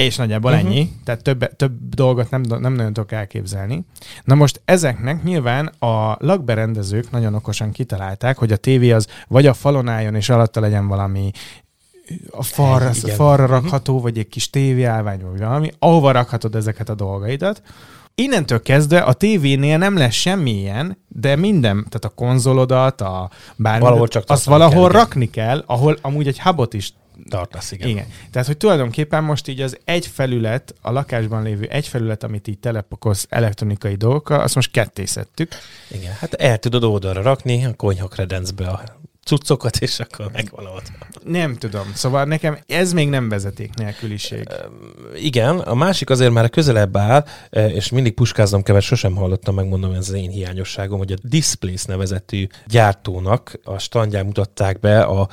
és 0.00 0.16
nagyjából 0.16 0.52
uh-huh. 0.52 0.68
ennyi, 0.68 0.90
tehát 1.04 1.22
több, 1.22 1.56
több 1.56 1.72
dolgot 1.88 2.30
nem, 2.30 2.40
nem 2.40 2.72
nagyon 2.72 2.92
tudok 2.92 3.12
elképzelni. 3.12 3.84
Na 4.24 4.34
most 4.34 4.60
ezeknek 4.64 5.22
nyilván 5.22 5.66
a 5.66 6.16
lakberendezők 6.18 7.10
nagyon 7.10 7.34
okosan 7.34 7.72
kitalálták, 7.72 8.38
hogy 8.38 8.52
a 8.52 8.56
tévé 8.56 8.90
az 8.90 9.06
vagy 9.28 9.46
a 9.46 9.54
falon 9.54 9.88
álljon, 9.88 10.14
és 10.14 10.28
alatta 10.28 10.60
legyen 10.60 10.86
valami 10.88 11.30
a 12.30 12.42
falra, 12.42 12.90
Igen. 12.94 13.16
falra 13.16 13.44
mhm. 13.44 13.52
rakható, 13.52 14.00
vagy 14.00 14.18
egy 14.18 14.28
kis 14.28 14.50
tévéállvány, 14.50 15.20
vagy 15.30 15.38
valami, 15.38 15.70
ahova 15.78 16.10
rakhatod 16.10 16.54
ezeket 16.54 16.88
a 16.88 16.94
dolgaidat. 16.94 17.62
Innentől 18.14 18.62
kezdve 18.62 18.98
a 18.98 19.12
tévénél 19.12 19.78
nem 19.78 19.96
lesz 19.96 20.14
semmilyen, 20.14 20.98
de 21.08 21.36
minden, 21.36 21.76
tehát 21.76 22.04
a 22.04 22.08
konzolodat, 22.08 23.00
a 23.00 23.30
bármi, 23.56 23.84
valahol 23.84 24.08
csak 24.08 24.24
azt 24.26 24.44
valahol 24.44 24.90
kell, 24.90 25.00
rakni 25.00 25.30
kell, 25.30 25.62
ahol 25.66 25.98
amúgy 26.00 26.26
egy 26.26 26.40
hubot 26.40 26.74
is 26.74 26.92
tartasz, 27.28 27.72
igen. 27.72 27.88
igen. 27.88 28.06
Tehát, 28.30 28.46
hogy 28.46 28.56
tulajdonképpen 28.56 29.24
most 29.24 29.48
így 29.48 29.60
az 29.60 29.78
egy 29.84 30.06
felület, 30.06 30.74
a 30.80 30.90
lakásban 30.90 31.42
lévő 31.42 31.64
egy 31.64 31.86
felület, 31.86 32.22
amit 32.22 32.48
így 32.48 32.58
telepakolsz 32.58 33.26
elektronikai 33.28 33.94
dolgokkal, 33.94 34.40
azt 34.40 34.54
most 34.54 34.70
kettészettük. 34.70 35.52
Igen, 35.90 36.12
hát 36.12 36.34
el 36.34 36.58
tudod 36.58 36.84
oldalra 36.84 37.22
rakni 37.22 37.64
a 37.64 37.74
konyhakredencbe 37.74 38.68
a 38.68 38.82
cuccokat, 39.24 39.76
és 39.76 40.00
akkor 40.00 40.30
megvan 40.32 40.66
ott. 40.66 40.92
Nem 41.24 41.56
tudom. 41.56 41.92
Szóval 41.94 42.24
nekem 42.24 42.58
ez 42.66 42.92
még 42.92 43.08
nem 43.08 43.28
vezeték 43.28 43.74
nélküliség. 43.74 44.48
Igen, 45.14 45.58
a 45.58 45.74
másik 45.74 46.10
azért 46.10 46.32
már 46.32 46.50
közelebb 46.50 46.96
áll, 46.96 47.24
és 47.50 47.90
mindig 47.90 48.14
puskáznom 48.14 48.62
kell, 48.62 48.74
mert 48.74 48.86
sosem 48.86 49.14
hallottam, 49.14 49.54
megmondom, 49.54 49.92
ez 49.92 50.08
az 50.08 50.14
én 50.14 50.30
hiányosságom, 50.30 50.98
hogy 50.98 51.12
a 51.12 51.16
Displays 51.22 51.84
nevezetű 51.84 52.46
gyártónak 52.66 53.58
a 53.64 53.78
standján 53.78 54.26
mutatták 54.26 54.80
be 54.80 55.02
a 55.02 55.28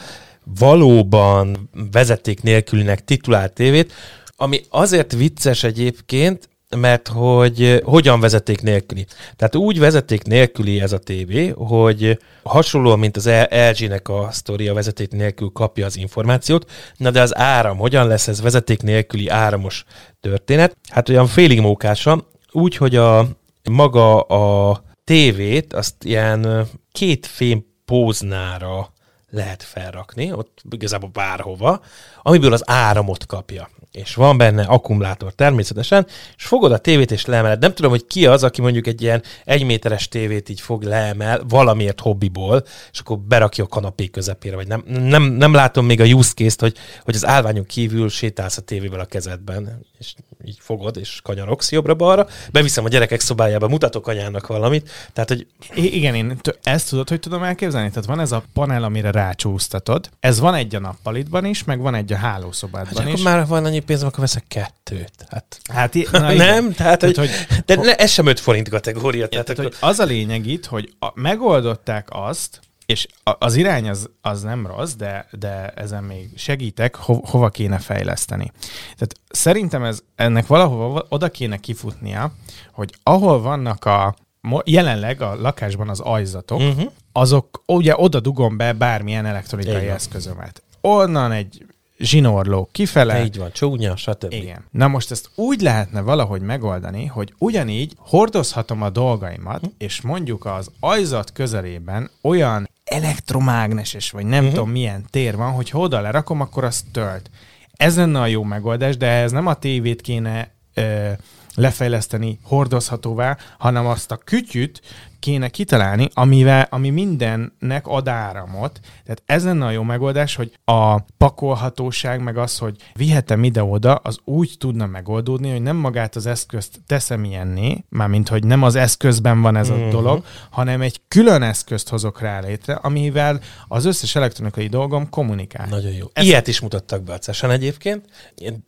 valóban 0.59 1.69
vezeték 1.91 2.41
nélkülinek 2.41 3.03
titulált 3.03 3.53
tévét, 3.53 3.93
ami 4.35 4.61
azért 4.69 5.13
vicces 5.13 5.63
egyébként, 5.63 6.49
mert 6.75 7.07
hogy 7.07 7.81
hogyan 7.83 8.19
vezeték 8.19 8.61
nélküli. 8.61 9.05
Tehát 9.35 9.55
úgy 9.55 9.79
vezeték 9.79 10.23
nélküli 10.23 10.81
ez 10.81 10.91
a 10.91 10.97
tévé, 10.97 11.47
hogy 11.47 12.19
hasonlóan, 12.43 12.99
mint 12.99 13.17
az 13.17 13.29
LG-nek 13.49 14.09
a 14.09 14.27
sztoria 14.31 14.73
vezeték 14.73 15.11
nélkül 15.11 15.49
kapja 15.53 15.85
az 15.85 15.97
információt, 15.97 16.71
na 16.97 17.11
de 17.11 17.21
az 17.21 17.37
áram, 17.37 17.77
hogyan 17.77 18.07
lesz 18.07 18.27
ez 18.27 18.41
vezeték 18.41 18.81
nélküli 18.81 19.27
áramos 19.27 19.83
történet? 20.19 20.77
Hát 20.89 21.09
olyan 21.09 21.27
félig 21.27 21.59
mókása, 21.59 22.27
úgy, 22.51 22.75
hogy 22.75 22.95
a 22.95 23.27
maga 23.69 24.21
a 24.21 24.83
tévét 25.03 25.73
azt 25.73 26.03
ilyen 26.03 26.67
két 26.91 27.25
fém 27.25 27.65
póznára 27.85 28.95
lehet 29.29 29.63
felrakni, 29.63 30.31
ott 30.31 30.61
igazából 30.69 31.09
bárhova, 31.09 31.81
amiből 32.21 32.53
az 32.53 32.69
áramot 32.69 33.25
kapja. 33.25 33.69
És 33.91 34.15
van 34.15 34.37
benne 34.37 34.63
akkumulátor 34.63 35.33
természetesen, 35.33 36.07
és 36.37 36.45
fogod 36.45 36.71
a 36.71 36.77
tévét 36.77 37.11
és 37.11 37.25
leemeled. 37.25 37.59
Nem 37.59 37.73
tudom, 37.73 37.91
hogy 37.91 38.07
ki 38.07 38.25
az, 38.25 38.43
aki 38.43 38.61
mondjuk 38.61 38.87
egy 38.87 39.01
ilyen 39.01 39.23
egyméteres 39.45 40.07
tévét 40.07 40.49
így 40.49 40.61
fog 40.61 40.83
leemel 40.83 41.41
valamiért 41.47 41.99
hobbiból, 41.99 42.63
és 42.91 42.99
akkor 42.99 43.17
berakja 43.19 43.63
a 43.63 43.67
kanapé 43.67 44.07
közepére, 44.07 44.55
vagy 44.55 44.67
nem, 44.67 44.83
nem, 44.87 45.23
nem 45.23 45.53
látom 45.53 45.85
még 45.85 46.01
a 46.01 46.05
use 46.05 46.33
case-t, 46.33 46.59
hogy, 46.59 46.77
hogy 47.03 47.15
az 47.15 47.25
állványon 47.25 47.65
kívül 47.65 48.09
sétálsz 48.09 48.57
a 48.57 48.61
tévével 48.61 48.99
a 48.99 49.05
kezedben, 49.05 49.85
és 49.99 50.13
így 50.45 50.57
fogod, 50.59 50.97
és 50.97 51.19
kanyarogsz 51.23 51.71
jobbra-balra, 51.71 52.27
beviszem 52.51 52.85
a 52.85 52.87
gyerekek 52.87 53.19
szobájába, 53.19 53.67
mutatok 53.67 54.07
anyának 54.07 54.47
valamit, 54.47 54.89
tehát, 55.13 55.29
hogy... 55.29 55.47
I- 55.75 55.95
igen, 55.95 56.15
én 56.15 56.37
t- 56.41 56.59
ezt 56.63 56.89
tudod, 56.89 57.09
hogy 57.09 57.19
tudom 57.19 57.43
elképzelni? 57.43 57.89
Tehát 57.89 58.05
van 58.05 58.19
ez 58.19 58.31
a 58.31 58.43
panel, 58.53 58.83
amire 58.83 59.11
rácsúsztatod, 59.11 60.09
ez 60.19 60.39
van 60.39 60.53
egy 60.53 60.75
a 60.75 60.79
nappalitban 60.79 61.45
is, 61.45 61.63
meg 61.63 61.79
van 61.79 61.95
egy 61.95 62.13
a 62.13 62.17
hálószobádban 62.17 63.03
hát, 63.03 63.13
is. 63.13 63.21
Akkor 63.21 63.33
már 63.33 63.47
van 63.47 63.65
annyi 63.65 63.76
pénz, 63.85 64.03
akkor 64.03 64.19
veszek 64.19 64.43
kettőt. 64.47 65.25
Hát, 65.29 65.59
hát 65.73 65.95
na, 66.11 66.33
nem, 66.33 66.73
tehát, 66.73 67.01
hogy, 67.01 67.17
hogy, 67.17 67.29
de 67.65 67.75
ne, 67.75 67.95
ez 67.95 68.11
sem 68.11 68.25
5 68.25 68.39
forint 68.39 68.69
kategória. 68.69 69.27
Tehát, 69.27 69.45
tehát 69.45 69.61
akkor... 69.61 69.73
hogy 69.79 69.89
az 69.89 69.99
a 69.99 70.05
lényeg 70.05 70.45
itt, 70.45 70.65
hogy 70.65 70.93
a, 70.99 71.11
megoldották 71.13 72.07
azt, 72.09 72.59
és 72.85 73.07
az 73.23 73.55
irány 73.55 73.89
az, 73.89 74.09
az 74.21 74.41
nem 74.41 74.67
rossz, 74.67 74.93
de, 74.93 75.27
de 75.31 75.69
ezen 75.69 76.03
még 76.03 76.29
segítek, 76.35 76.95
ho, 76.95 77.13
hova 77.13 77.49
kéne 77.49 77.77
fejleszteni. 77.77 78.51
Tehát 78.81 79.13
szerintem 79.29 79.83
ez, 79.83 79.99
ennek 80.15 80.47
valahova 80.47 81.05
oda 81.09 81.29
kéne 81.29 81.57
kifutnia, 81.57 82.31
hogy 82.71 82.93
ahol 83.03 83.41
vannak 83.41 83.85
a 83.85 84.15
jelenleg 84.63 85.21
a 85.21 85.35
lakásban 85.35 85.89
az 85.89 85.99
ajzatok, 85.99 86.59
uh-huh. 86.59 86.91
azok 87.11 87.63
ugye 87.65 87.93
oda 87.95 88.19
dugom 88.19 88.57
be 88.57 88.73
bármilyen 88.73 89.25
elektronikai 89.25 89.81
Igen. 89.81 89.95
eszközömet. 89.95 90.63
Onnan 90.81 91.31
egy 91.31 91.65
zsinórló 91.97 92.69
kifele. 92.71 93.23
Így 93.23 93.37
van, 93.37 93.51
csúnya, 93.51 93.95
stb. 93.95 94.33
Igen. 94.33 94.65
Na 94.71 94.87
most 94.87 95.11
ezt 95.11 95.29
úgy 95.35 95.61
lehetne 95.61 96.01
valahogy 96.01 96.41
megoldani, 96.41 97.05
hogy 97.05 97.33
ugyanígy 97.37 97.93
hordozhatom 97.97 98.81
a 98.81 98.89
dolgaimat, 98.89 99.59
hm. 99.59 99.67
és 99.77 100.01
mondjuk 100.01 100.45
az 100.45 100.71
ajzat 100.79 101.31
közelében 101.31 102.09
olyan 102.21 102.69
elektromágneses, 102.83 104.11
vagy 104.11 104.25
nem 104.25 104.39
uh-huh. 104.39 104.53
tudom 104.53 104.69
milyen 104.69 105.05
tér 105.09 105.35
van, 105.35 105.51
hogy 105.51 105.69
ha 105.69 105.79
oda 105.79 106.01
lerakom, 106.01 106.41
akkor 106.41 106.63
az 106.63 106.83
tölt. 106.91 107.29
Ez 107.73 107.95
lenne 107.95 108.19
a 108.19 108.25
jó 108.25 108.43
megoldás, 108.43 108.97
de 108.97 109.07
ez 109.07 109.31
nem 109.31 109.47
a 109.47 109.53
tévét 109.53 110.01
kéne 110.01 110.51
ö, 110.73 111.11
lefejleszteni 111.55 112.39
hordozhatóvá, 112.43 113.37
hanem 113.57 113.85
azt 113.85 114.11
a 114.11 114.17
kütyüt 114.17 114.81
kéne 115.19 115.47
kitalálni, 115.47 116.09
amivel, 116.13 116.67
ami 116.69 116.89
mindennek 116.89 117.87
ad 117.87 118.07
áramot. 118.07 118.79
Tehát 119.03 119.23
ez 119.25 119.43
lenne 119.43 119.65
a 119.65 119.71
jó 119.71 119.83
megoldás, 119.83 120.35
hogy 120.35 120.51
a 120.65 120.99
pakolhatóság, 120.99 122.23
meg 122.23 122.37
az, 122.37 122.57
hogy 122.57 122.75
vihetem 122.93 123.43
ide-oda, 123.43 123.95
az 123.95 124.17
úgy 124.23 124.55
tudna 124.57 124.85
megoldódni, 124.85 125.51
hogy 125.51 125.61
nem 125.61 125.75
magát 125.75 126.15
az 126.15 126.25
eszközt 126.25 126.81
teszem 126.85 127.23
ilyenné, 127.23 127.83
mármint, 127.89 128.27
hogy 128.27 128.43
nem 128.43 128.63
az 128.63 128.75
eszközben 128.75 129.41
van 129.41 129.55
ez 129.55 129.69
a 129.69 129.73
uh-huh. 129.73 129.91
dolog, 129.91 130.23
hanem 130.49 130.81
egy 130.81 131.01
külön 131.07 131.41
eszközt 131.41 131.89
hozok 131.89 132.21
rá 132.21 132.39
létre, 132.39 132.73
amivel 132.73 133.39
az 133.67 133.85
összes 133.85 134.15
elektronikai 134.15 134.67
dolgom 134.67 135.09
kommunikál. 135.09 135.67
Nagyon 135.69 135.91
jó. 135.91 136.05
Ez 136.13 136.25
Ilyet 136.25 136.47
is 136.47 136.59
mutattak 136.59 137.03
be 137.03 137.13
a 137.13 137.49
egyébként. 137.49 138.05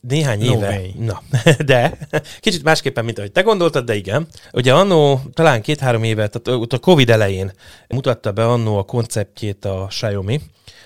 Néhány 0.01 0.39
no 0.39 0.53
éve. 0.53 0.67
Way. 0.67 1.05
Na, 1.05 1.21
de 1.71 1.97
kicsit 2.39 2.63
másképpen, 2.63 3.05
mint 3.05 3.17
ahogy 3.17 3.31
te 3.31 3.41
gondoltad, 3.41 3.85
de 3.85 3.95
igen. 3.95 4.27
Ugye 4.51 4.73
annó 4.73 5.21
talán 5.33 5.61
két-három 5.61 6.03
évet 6.03 6.35
ott 6.47 6.73
a 6.73 6.79
Covid 6.79 7.09
elején 7.09 7.51
mutatta 7.87 8.31
be 8.31 8.45
annó 8.45 8.77
a 8.77 8.83
konceptjét 8.83 9.65
a 9.65 9.85
Xiaomi, 9.89 10.41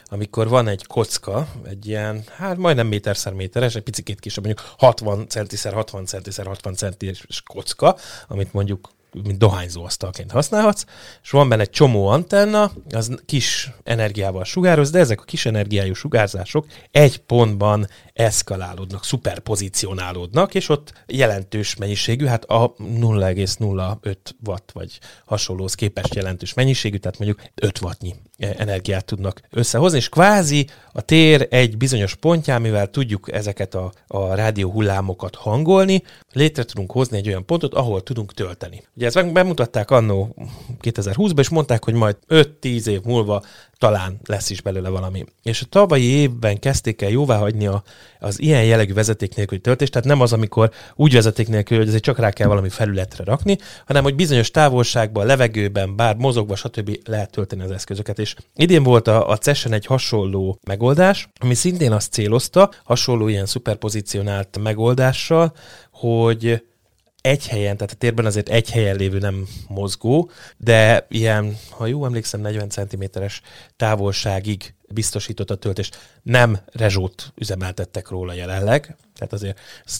amikor 0.06 0.48
van 0.48 0.68
egy 0.68 0.86
kocka, 0.86 1.48
egy 1.70 1.88
ilyen, 1.88 2.24
hát 2.36 2.58
majdnem 2.58 2.88
méterszer 2.88 3.34
méteres, 3.34 3.76
egy 3.76 3.84
picit 3.84 4.20
kisebb, 4.20 4.46
mondjuk 4.46 4.68
60 4.78 5.28
centiszer 5.28 5.74
60 5.74 6.06
centiszer 6.06 6.46
60 6.46 6.74
centis 6.74 7.26
kocka, 7.46 7.98
amit 8.28 8.54
mondjuk 8.54 8.90
mint 9.24 9.38
dohányzó 9.38 9.84
asztalként 9.84 10.32
használhatsz, 10.32 10.86
és 11.24 11.30
van 11.30 11.50
benne 11.50 11.62
egy 11.62 11.70
csomó 11.70 12.08
antenna, 12.08 12.72
az 12.90 13.18
kis 13.26 13.72
energiával 13.84 14.44
sugároz, 14.44 14.90
de 14.90 15.00
ezek 15.00 15.22
a 15.22 15.24
kis 15.24 15.46
energiájú 15.46 15.94
sugárzások 15.94 16.66
egy 16.92 17.18
pontban 17.18 17.88
eszkalálódnak, 18.14 19.04
szuperpozícionálódnak, 19.04 20.56
és 20.56 20.70
ott 20.70 20.94
jelentős 21.08 21.76
mennyiségű, 21.76 22.26
hát 22.26 22.46
a 22.46 22.74
0,05 22.74 24.16
watt 24.46 24.72
vagy 24.74 25.00
hasonlóhoz 25.26 25.76
képest 25.76 26.16
jelentős 26.16 26.54
mennyiségű, 26.54 26.98
tehát 26.98 27.20
mondjuk 27.20 27.42
5 27.56 27.82
wattnyi 27.82 28.16
energiát 28.38 29.06
tudnak 29.06 29.42
összehozni, 29.50 29.98
és 29.98 30.10
kvázi 30.10 30.68
a 30.92 31.02
tér 31.02 31.48
egy 31.50 31.78
bizonyos 31.78 32.16
pontján, 32.16 32.62
mivel 32.62 32.90
tudjuk 32.90 33.32
ezeket 33.32 33.76
a, 33.76 33.92
a 34.08 34.34
rádió 34.34 34.72
hullámokat 34.72 35.36
hangolni, 35.36 36.04
létre 36.32 36.64
tudunk 36.64 36.92
hozni 36.92 37.18
egy 37.18 37.28
olyan 37.28 37.46
pontot, 37.46 37.74
ahol 37.74 38.04
tudunk 38.04 38.34
tölteni. 38.34 38.84
Ugye 38.96 39.06
ezt 39.06 39.32
bemutatták 39.32 39.92
annó 39.92 40.36
2020-ban, 40.82 41.40
és 41.40 41.50
mondták, 41.50 41.84
hogy 41.84 41.94
majd 41.94 42.18
5-10 42.30 42.86
év 42.86 43.02
múlva 43.04 43.44
talán 43.84 44.20
lesz 44.26 44.50
is 44.50 44.62
belőle 44.62 44.90
valami. 44.90 45.26
És 45.42 45.62
a 45.62 45.66
tavalyi 45.70 46.04
évben 46.04 46.60
kezdték 46.60 47.02
el 47.02 47.10
jóvá 47.10 47.38
hagyni 47.38 47.68
a, 47.68 47.84
az 48.20 48.42
ilyen 48.42 48.64
jellegű 48.64 48.94
vezeték 48.94 49.36
nélküli 49.36 49.60
töltést, 49.60 49.92
tehát 49.92 50.08
nem 50.08 50.22
az, 50.22 50.34
amikor 50.34 50.72
úgy 50.96 51.14
vezeték 51.14 51.48
nélkül, 51.48 51.78
hogy 51.78 51.88
azért 51.88 52.04
csak 52.04 52.20
rá 52.20 52.32
kell 52.32 52.48
valami 52.48 52.70
felületre 52.70 53.24
rakni, 53.24 53.58
hanem 53.86 54.04
hogy 54.04 54.16
bizonyos 54.16 54.52
távolságban, 54.52 55.26
levegőben, 55.26 55.96
bár 55.96 56.16
mozogva, 56.16 56.56
stb. 56.56 57.00
lehet 57.06 57.32
tölteni 57.32 57.64
az 57.64 57.72
eszközöket. 57.72 58.20
És 58.20 58.36
idén 58.56 58.84
volt 58.84 59.08
a, 59.08 59.30
a 59.30 59.38
CES-en 59.38 59.74
egy 59.74 59.86
hasonló 59.86 60.60
megoldás, 60.68 61.30
ami 61.40 61.54
szintén 61.54 61.92
azt 61.92 62.12
célozta, 62.12 62.70
hasonló 62.84 63.28
ilyen 63.28 63.46
szuperpozícionált 63.46 64.60
megoldással, 64.62 65.54
hogy 65.92 66.64
egy 67.24 67.48
helyen, 67.48 67.78
tehát 67.78 67.94
a 67.94 67.98
térben 67.98 68.26
azért 68.26 68.50
egy 68.50 68.72
helyen 68.72 68.96
lévő 68.96 69.18
nem 69.18 69.48
mozgó, 69.68 70.30
de 70.58 71.06
ilyen, 71.10 71.58
ha 71.70 71.86
jó 71.86 72.06
emlékszem, 72.06 72.42
40 72.42 72.70
cm-es 72.70 73.42
távolságig 73.76 74.74
biztosított 74.94 75.50
a 75.50 75.56
töltést. 75.56 75.98
Nem 76.24 76.60
rezsót 76.72 77.34
üzemeltettek 77.36 78.10
róla 78.10 78.34
jelenleg, 78.34 78.96
tehát 79.16 79.34
azért 79.34 79.60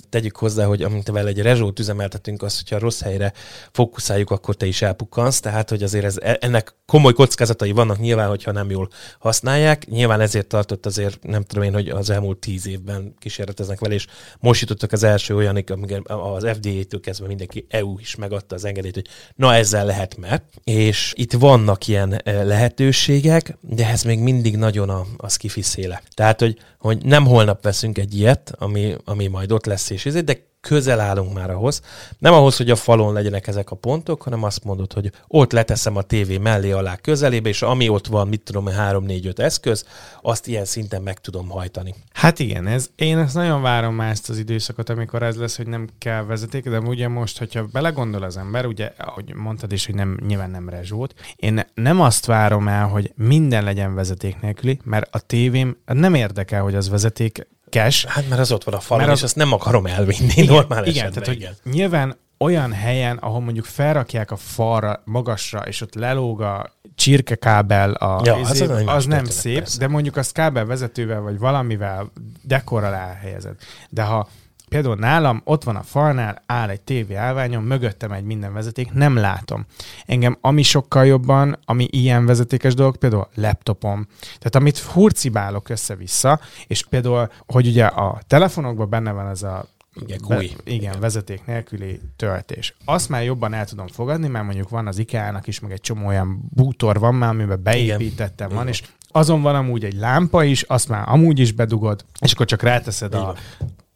tegyük 0.10 0.38
hozzá, 0.38 0.66
hogy 0.66 0.82
amint 0.82 1.08
vele 1.08 1.30
egy 1.30 1.42
rezsót 1.42 1.80
üzemeltetünk, 1.80 2.42
azt, 2.42 2.58
hogyha 2.58 2.80
rossz 2.80 3.02
helyre 3.02 3.34
fókuszáljuk, 3.72 4.32
akkor 4.32 4.56
te 4.56 4.66
is 4.66 4.82
elpukkansz, 4.82 5.40
tehát 5.40 5.70
hogy 5.70 5.84
azért 5.84 6.06
ez, 6.06 6.18
ennek 6.40 6.76
komoly 6.86 7.14
kockázatai 7.14 7.72
vannak 7.72 8.00
nyilván, 8.00 8.30
hogyha 8.30 8.52
nem 8.52 8.70
jól 8.70 8.90
használják. 9.20 9.88
Nyilván 9.88 10.22
ezért 10.22 10.48
tartott 10.48 10.86
azért, 10.86 11.24
nem 11.24 11.44
tudom 11.44 11.64
én, 11.64 11.74
hogy 11.74 11.90
az 11.90 12.10
elmúlt 12.10 12.38
tíz 12.38 12.68
évben 12.68 13.16
kísérleteznek 13.20 13.80
vele, 13.80 13.94
és 13.94 14.08
most 14.40 14.62
jutottak 14.62 14.92
az 14.92 15.04
első 15.04 15.36
olyanik, 15.36 15.70
amíg 15.70 16.02
az 16.04 16.48
FDA-től 16.54 17.00
kezdve 17.00 17.28
mindenki 17.28 17.66
EU 17.70 18.00
is 18.00 18.16
megadta 18.16 18.56
az 18.56 18.66
engedélyt, 18.66 18.94
hogy 18.94 19.08
na 19.36 19.56
ezzel 19.56 19.86
lehet 19.86 20.18
mert. 20.18 20.44
És 20.64 21.14
itt 21.16 21.34
vannak 21.34 21.88
ilyen 21.88 22.14
eh, 22.14 22.44
lehetőségek, 22.44 23.58
de 23.62 23.88
ez 23.90 24.04
még 24.04 24.20
mindig 24.20 24.58
nagyon 24.58 24.83
a, 24.90 25.06
a 25.18 25.30
skifi 25.30 25.62
széle. 25.62 26.02
Tehát, 26.14 26.40
hogy, 26.40 26.58
hogy 26.80 27.06
nem 27.06 27.26
holnap 27.26 27.64
veszünk 27.64 27.98
egy 27.98 28.18
ilyet, 28.18 28.54
ami, 28.58 28.96
ami 29.06 29.28
majd 29.28 29.52
ott 29.52 29.66
lesz, 29.66 29.90
és 29.90 30.06
ezért, 30.06 30.26
de 30.26 30.52
közel 30.68 31.00
állunk 31.00 31.34
már 31.34 31.50
ahhoz. 31.50 31.82
Nem 32.18 32.34
ahhoz, 32.34 32.58
hogy 32.58 32.70
a 32.70 32.76
falon 32.76 33.14
legyenek 33.14 33.48
ezek 33.48 33.72
a 33.72 33.76
pontok, 33.76 34.22
hanem 34.22 34.44
azt 34.44 34.64
mondod, 34.64 34.94
hogy 34.94 35.12
ott 35.28 35.52
leteszem 35.52 35.96
a 35.96 36.02
tévé 36.02 36.38
mellé 36.38 36.72
alá 36.72 36.96
közelébe, 36.96 37.50
és 37.50 37.62
ami 37.62 37.90
ott 37.90 38.08
van, 38.08 38.28
mit 38.28 38.42
tudom, 38.42 38.66
3-4-5 38.70 39.40
eszköz, 39.40 39.86
azt 40.22 40.48
ilyen 40.48 40.66
szinten 40.66 41.02
meg 41.02 41.20
tudom 41.20 41.50
hajtani. 41.50 41.96
Hát 42.14 42.40
igen, 42.40 42.68
ez, 42.68 42.90
én 42.96 43.18
ezt 43.18 43.34
nagyon 43.34 43.62
várom 43.62 43.96
már 43.96 44.12
ezt 44.12 44.30
az 44.30 44.38
időszakot, 44.38 44.90
amikor 44.90 45.24
ez 45.24 45.36
lesz, 45.36 45.58
hogy 45.58 45.68
nem 45.68 45.88
kell 45.98 46.24
vezeték, 46.24 46.70
de 46.70 46.80
ugye 46.80 47.08
most, 47.08 47.38
hogyha 47.38 47.66
belegondol 47.72 48.24
az 48.24 48.38
ember, 48.38 48.66
ugye, 48.66 48.94
ahogy 48.98 49.34
mondtad 49.34 49.72
is, 49.72 49.86
hogy 49.86 49.96
nem, 49.96 50.20
nyilván 50.28 50.50
nem 50.50 50.70
rezsót, 50.70 51.14
én 51.36 51.66
nem 51.74 52.02
azt 52.02 52.26
várom 52.26 52.68
el, 52.68 52.88
hogy 52.88 53.12
minden 53.16 53.64
legyen 53.64 53.96
vezeték 53.96 54.42
nélküli, 54.42 54.80
mert 54.84 55.16
a 55.16 55.20
tévém 55.20 55.78
nem 55.86 56.14
érdekel, 56.14 56.62
hogy 56.62 56.76
az 56.76 56.90
vezeték 56.90 57.48
cash. 57.74 58.08
Hát 58.08 58.30
mert 58.30 58.42
az 58.42 58.52
ott 58.52 58.64
van 58.64 58.74
a 58.74 58.80
falon, 58.80 59.06
és 59.06 59.12
az... 59.12 59.24
azt 59.24 59.36
nem 59.36 59.52
akarom 59.52 59.86
elvinni 59.86 60.32
igen, 60.36 60.54
normál 60.54 60.86
igen, 60.86 61.02
esetben. 61.04 61.24
Tehát, 61.24 61.40
igen. 61.40 61.56
Hogy 61.64 61.72
nyilván 61.72 62.18
olyan 62.38 62.72
helyen, 62.72 63.18
ahol 63.18 63.40
mondjuk 63.40 63.66
felrakják 63.66 64.32
a 64.32 64.36
falra 64.36 65.02
magasra, 65.06 65.60
és 65.60 65.82
ott 65.82 65.96
lelóg 65.96 66.42
a 66.42 66.74
csirkekábel, 66.96 67.92
a 67.92 68.22
ja, 68.24 68.38
izé, 68.38 68.64
az, 68.64 68.70
az, 68.70 68.84
az 68.86 69.06
nem 69.06 69.26
szép, 69.26 69.58
persze. 69.58 69.78
de 69.80 69.88
mondjuk 69.88 70.16
azt 70.16 70.34
kábelvezetővel 70.34 71.22
vagy 71.22 71.40
valamivel 71.40 72.12
dekorral 72.42 72.94
elhelyezed. 72.94 73.56
De 73.90 74.04
ha 74.04 74.28
Például 74.74 74.96
nálam 74.96 75.42
ott 75.44 75.64
van 75.64 75.76
a 75.76 75.82
falnál, 75.82 76.42
áll 76.46 76.70
egy 76.70 76.82
tévé 76.82 77.16
állványon, 77.16 77.64
mögöttem 77.64 78.12
egy 78.12 78.24
minden 78.24 78.54
vezeték, 78.54 78.94
nem 78.94 79.16
látom. 79.16 79.66
Engem 80.06 80.38
ami 80.42 80.62
sokkal 80.62 81.06
jobban, 81.06 81.60
ami 81.66 81.88
ilyen 81.92 82.26
vezetékes 82.26 82.74
dolog, 82.74 82.98
például 82.98 83.28
laptopom. 83.36 84.08
Tehát 84.22 84.56
amit 84.56 84.78
hurcibálok 84.78 85.70
össze-vissza, 85.70 86.40
és 86.68 86.86
például, 86.86 87.32
hogy 87.48 87.68
ugye 87.68 87.86
a 87.86 88.20
telefonokban 88.28 88.90
benne 88.90 89.12
van 89.12 89.28
ez 89.28 89.44
a 89.44 89.66
igen, 90.02 90.20
Be, 90.28 90.42
igen, 90.42 90.58
igen, 90.64 91.00
vezeték 91.00 91.46
nélküli 91.46 92.00
töltés. 92.16 92.76
Azt 92.86 93.10
már 93.10 93.24
jobban 93.24 93.54
el 93.54 93.66
tudom 93.66 93.88
fogadni, 93.88 94.28
mert 94.28 94.46
mondjuk 94.46 94.70
van 94.70 94.88
az 94.88 94.98
IKEA-nak 94.98 95.48
is, 95.48 95.60
meg 95.60 95.72
egy 95.72 95.82
csomó 95.82 96.08
olyan 96.08 96.50
bútor 96.50 97.00
van 97.00 97.16
már, 97.16 97.30
amiben 97.30 97.64
beépítettem 97.64 98.48
igen. 98.48 98.60
van, 98.60 98.68
és 98.68 98.84
azon 99.08 99.42
van 99.42 99.56
amúgy 99.56 99.84
egy 99.84 99.96
lámpa 99.96 100.44
is, 100.44 100.62
azt 100.62 100.90
már 100.90 101.04
amúgy 101.10 101.40
is 101.40 101.52
bedugod, 101.52 102.06
és 102.20 102.34
akkor 102.34 102.46
csak 102.46 102.62
ráteszed 102.62 103.14
a, 103.14 103.36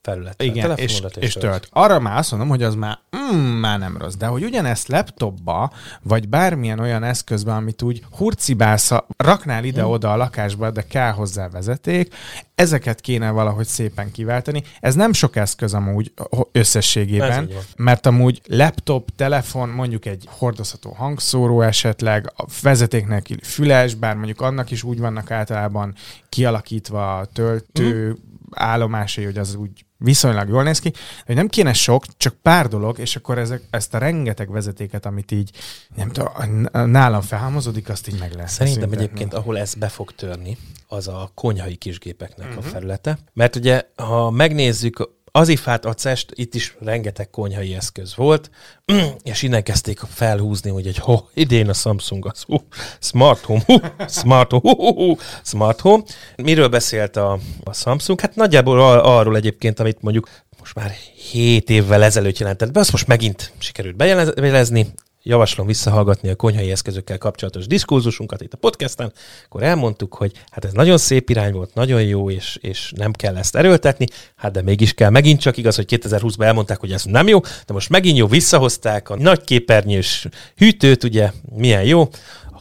felületre. 0.07 0.45
Igen, 0.45 0.77
és, 0.77 1.01
és 1.19 1.33
tölt. 1.33 1.67
Arra 1.71 1.99
már 1.99 2.17
azt 2.17 2.31
mondom, 2.31 2.49
hogy 2.49 2.63
az 2.63 2.75
már, 2.75 2.99
mm, 3.17 3.37
már 3.37 3.79
nem 3.79 3.97
rossz, 3.97 4.15
de 4.15 4.25
hogy 4.25 4.43
ugyanezt 4.43 4.87
laptopba, 4.87 5.71
vagy 6.01 6.29
bármilyen 6.29 6.79
olyan 6.79 7.03
eszközben, 7.03 7.55
amit 7.55 7.81
úgy 7.81 8.03
hurcibálsz, 8.17 8.91
raknál 9.17 9.63
ide-oda 9.63 10.11
a 10.11 10.15
lakásba, 10.15 10.71
de 10.71 10.81
kell 10.81 11.11
hozzá 11.11 11.49
vezeték, 11.49 12.13
ezeket 12.55 13.01
kéne 13.01 13.29
valahogy 13.29 13.65
szépen 13.65 14.11
kiváltani. 14.11 14.63
Ez 14.79 14.95
nem 14.95 15.13
sok 15.13 15.35
eszköz 15.35 15.73
amúgy 15.73 16.11
összességében, 16.51 17.49
mert 17.77 18.05
amúgy 18.05 18.41
laptop, 18.47 19.09
telefon, 19.15 19.69
mondjuk 19.69 20.05
egy 20.05 20.27
hordozható 20.29 20.91
hangszóró 20.91 21.61
esetleg, 21.61 22.31
a 22.35 22.45
vezetéknek 22.61 23.27
füles, 23.43 23.93
bár 23.93 24.15
mondjuk 24.15 24.41
annak 24.41 24.71
is 24.71 24.83
úgy 24.83 24.99
vannak 24.99 25.31
általában 25.31 25.93
kialakítva 26.29 27.17
a 27.17 27.25
töltő, 27.25 28.09
uh-huh 28.09 28.25
állomásai, 28.51 29.23
hogy 29.23 29.37
az 29.37 29.55
úgy 29.55 29.85
viszonylag 29.97 30.49
jól 30.49 30.63
néz 30.63 30.79
ki, 30.79 30.93
hogy 31.25 31.35
nem 31.35 31.47
kéne 31.47 31.73
sok, 31.73 32.05
csak 32.17 32.33
pár 32.41 32.67
dolog, 32.67 32.99
és 32.99 33.15
akkor 33.15 33.37
ezek, 33.37 33.61
ezt 33.69 33.93
a 33.93 33.97
rengeteg 33.97 34.51
vezetéket, 34.51 35.05
amit 35.05 35.31
így 35.31 35.51
nem 35.95 36.11
tudom, 36.11 36.67
nálam 36.71 37.21
felhámozódik, 37.21 37.89
azt 37.89 38.07
így 38.07 38.19
meg 38.19 38.33
lesz. 38.33 38.53
Szerintem 38.53 38.81
szüntetni. 38.81 39.05
egyébként, 39.05 39.33
ahol 39.33 39.57
ez 39.57 39.73
be 39.73 39.87
fog 39.87 40.11
törni, 40.11 40.57
az 40.87 41.07
a 41.07 41.31
konyhai 41.33 41.75
kisgépeknek 41.75 42.47
uh-huh. 42.47 42.63
a 42.63 42.65
mhm. 42.65 42.73
felülete. 42.73 43.17
Mert 43.33 43.55
ugye, 43.55 43.81
ha 43.95 44.31
megnézzük 44.31 45.09
az 45.37 45.47
ifát, 45.47 45.85
a 45.85 45.93
cest, 45.93 46.31
itt 46.35 46.55
is 46.55 46.75
rengeteg 46.79 47.29
konyhai 47.29 47.75
eszköz 47.75 48.15
volt, 48.15 48.49
és 49.23 49.41
innen 49.41 49.63
kezdték 49.63 49.99
felhúzni, 49.99 50.69
hogy 50.69 50.87
egy 50.87 50.97
ho, 50.97 51.19
idén 51.33 51.69
a 51.69 51.73
Samsung 51.73 52.25
az 52.25 52.41
hú, 52.41 52.55
smart 52.99 53.43
home, 53.43 53.61
hú, 53.65 53.75
smart 54.07 54.51
home, 54.51 54.73
hú, 54.75 54.93
hú, 54.93 55.17
smart 55.43 55.79
home. 55.79 56.03
Miről 56.35 56.67
beszélt 56.67 57.15
a, 57.15 57.39
a 57.63 57.73
Samsung? 57.73 58.19
Hát 58.19 58.35
nagyjából 58.35 58.99
arról 58.99 59.35
egyébként, 59.35 59.79
amit 59.79 60.01
mondjuk 60.01 60.29
most 60.59 60.75
már 60.75 60.91
7 61.31 61.69
évvel 61.69 62.03
ezelőtt 62.03 62.37
jelentett 62.37 62.71
be, 62.71 62.79
azt 62.79 62.91
most 62.91 63.07
megint 63.07 63.53
sikerült 63.57 63.95
bejelezni, 64.35 64.87
javaslom 65.27 65.67
visszahallgatni 65.67 66.29
a 66.29 66.35
konyhai 66.35 66.71
eszközökkel 66.71 67.17
kapcsolatos 67.17 67.67
diskurzusunkat 67.67 68.41
itt 68.41 68.53
a 68.53 68.57
podcasten, 68.57 69.11
akkor 69.45 69.63
elmondtuk, 69.63 70.13
hogy 70.13 70.31
hát 70.51 70.65
ez 70.65 70.71
nagyon 70.71 70.97
szép 70.97 71.29
irány 71.29 71.51
volt, 71.51 71.73
nagyon 71.73 72.03
jó, 72.03 72.29
és, 72.29 72.57
és 72.61 72.91
nem 72.95 73.11
kell 73.11 73.37
ezt 73.37 73.55
erőltetni, 73.55 74.05
hát 74.35 74.51
de 74.51 74.61
mégis 74.61 74.93
kell. 74.93 75.09
Megint 75.09 75.39
csak 75.39 75.57
igaz, 75.57 75.75
hogy 75.75 75.85
2020-ban 75.89 76.43
elmondták, 76.43 76.79
hogy 76.79 76.91
ez 76.91 77.03
nem 77.03 77.27
jó, 77.27 77.39
de 77.39 77.73
most 77.73 77.89
megint 77.89 78.17
jó, 78.17 78.27
visszahozták 78.27 79.09
a 79.09 79.15
nagy 79.15 79.43
képernyős 79.43 80.27
hűtőt, 80.55 81.03
ugye, 81.03 81.31
milyen 81.55 81.83
jó, 81.83 82.09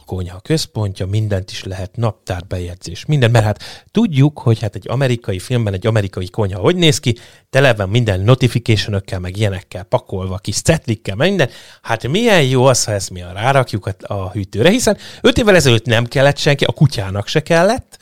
konyha 0.07 0.39
központja, 0.39 1.05
mindent 1.05 1.51
is 1.51 1.63
lehet, 1.63 1.95
naptárbejegyzés, 1.95 3.05
minden, 3.05 3.31
mert 3.31 3.45
hát 3.45 3.85
tudjuk, 3.91 4.39
hogy 4.39 4.59
hát 4.59 4.75
egy 4.75 4.89
amerikai 4.89 5.39
filmben 5.39 5.73
egy 5.73 5.87
amerikai 5.87 6.29
konyha 6.29 6.59
hogy 6.59 6.75
néz 6.75 6.99
ki, 6.99 7.15
tele 7.49 7.73
van 7.73 7.89
minden 7.89 8.19
notification 8.19 9.03
meg 9.19 9.37
ilyenekkel 9.37 9.83
pakolva, 9.83 10.37
kis 10.37 10.61
cetlikkel, 10.61 11.15
minden. 11.15 11.49
Hát 11.81 12.07
milyen 12.07 12.43
jó 12.43 12.65
az, 12.65 12.83
ha 12.83 12.91
ezt 12.91 13.09
mi 13.09 13.23
rárakjuk 13.33 13.85
a, 13.85 14.13
a 14.13 14.31
hűtőre, 14.31 14.69
hiszen 14.69 14.97
öt 15.21 15.37
évvel 15.37 15.55
ezelőtt 15.55 15.85
nem 15.85 16.05
kellett 16.05 16.37
senki, 16.37 16.63
a 16.63 16.71
kutyának 16.71 17.27
se 17.27 17.41
kellett, 17.43 17.97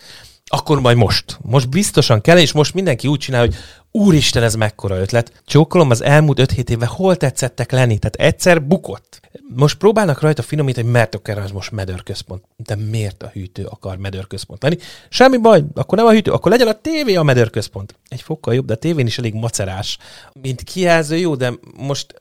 akkor 0.46 0.82
majd 0.82 0.98
most. 0.98 1.38
Most 1.42 1.70
biztosan 1.70 2.22
kell, 2.22 2.38
és 2.38 2.52
most 2.52 2.74
mindenki 2.74 3.08
úgy 3.08 3.20
csinál, 3.20 3.40
hogy 3.40 3.56
úristen, 3.92 4.44
ez 4.44 4.56
mekkora 4.56 5.00
ötlet. 5.00 5.32
Csókolom, 5.46 5.90
az 5.90 6.04
elmúlt 6.04 6.54
5-7 6.54 6.70
évben 6.70 6.88
hol 6.88 7.16
tetszettek 7.16 7.72
lenni? 7.72 7.98
Tehát 7.98 8.16
egyszer 8.16 8.64
bukott. 8.64 9.20
Most 9.56 9.78
próbálnak 9.78 10.22
rajta 10.22 10.42
finomítani, 10.42 10.90
mert 10.90 11.16
akar 11.16 11.38
az 11.38 11.52
most 11.52 11.72
medörközpont. 11.72 12.44
De 12.56 12.76
miért 12.76 13.24
a 13.24 13.28
hűtő 13.28 13.66
akar 13.66 13.98
medörközpont 13.98 14.64
lenni? 14.64 14.78
Semmi 15.10 15.38
baj, 15.38 15.64
akkor 15.74 15.98
nem 15.98 16.08
a 16.08 16.12
hűtő, 16.12 16.32
akkor 16.32 16.52
legyen 16.52 16.68
a 16.68 16.82
tévé 16.82 17.16
a 17.16 17.24
medörközpont. 17.24 17.96
Egy 18.08 18.22
fokkal 18.22 18.54
jobb, 18.54 18.66
de 18.66 18.74
a 18.74 18.78
tévén 18.78 19.06
is 19.06 19.18
elég 19.18 19.34
macerás. 19.34 19.98
Mint 20.42 20.64
kijelző 20.64 21.18
jó, 21.18 21.36
de 21.36 21.54
most 21.78 22.14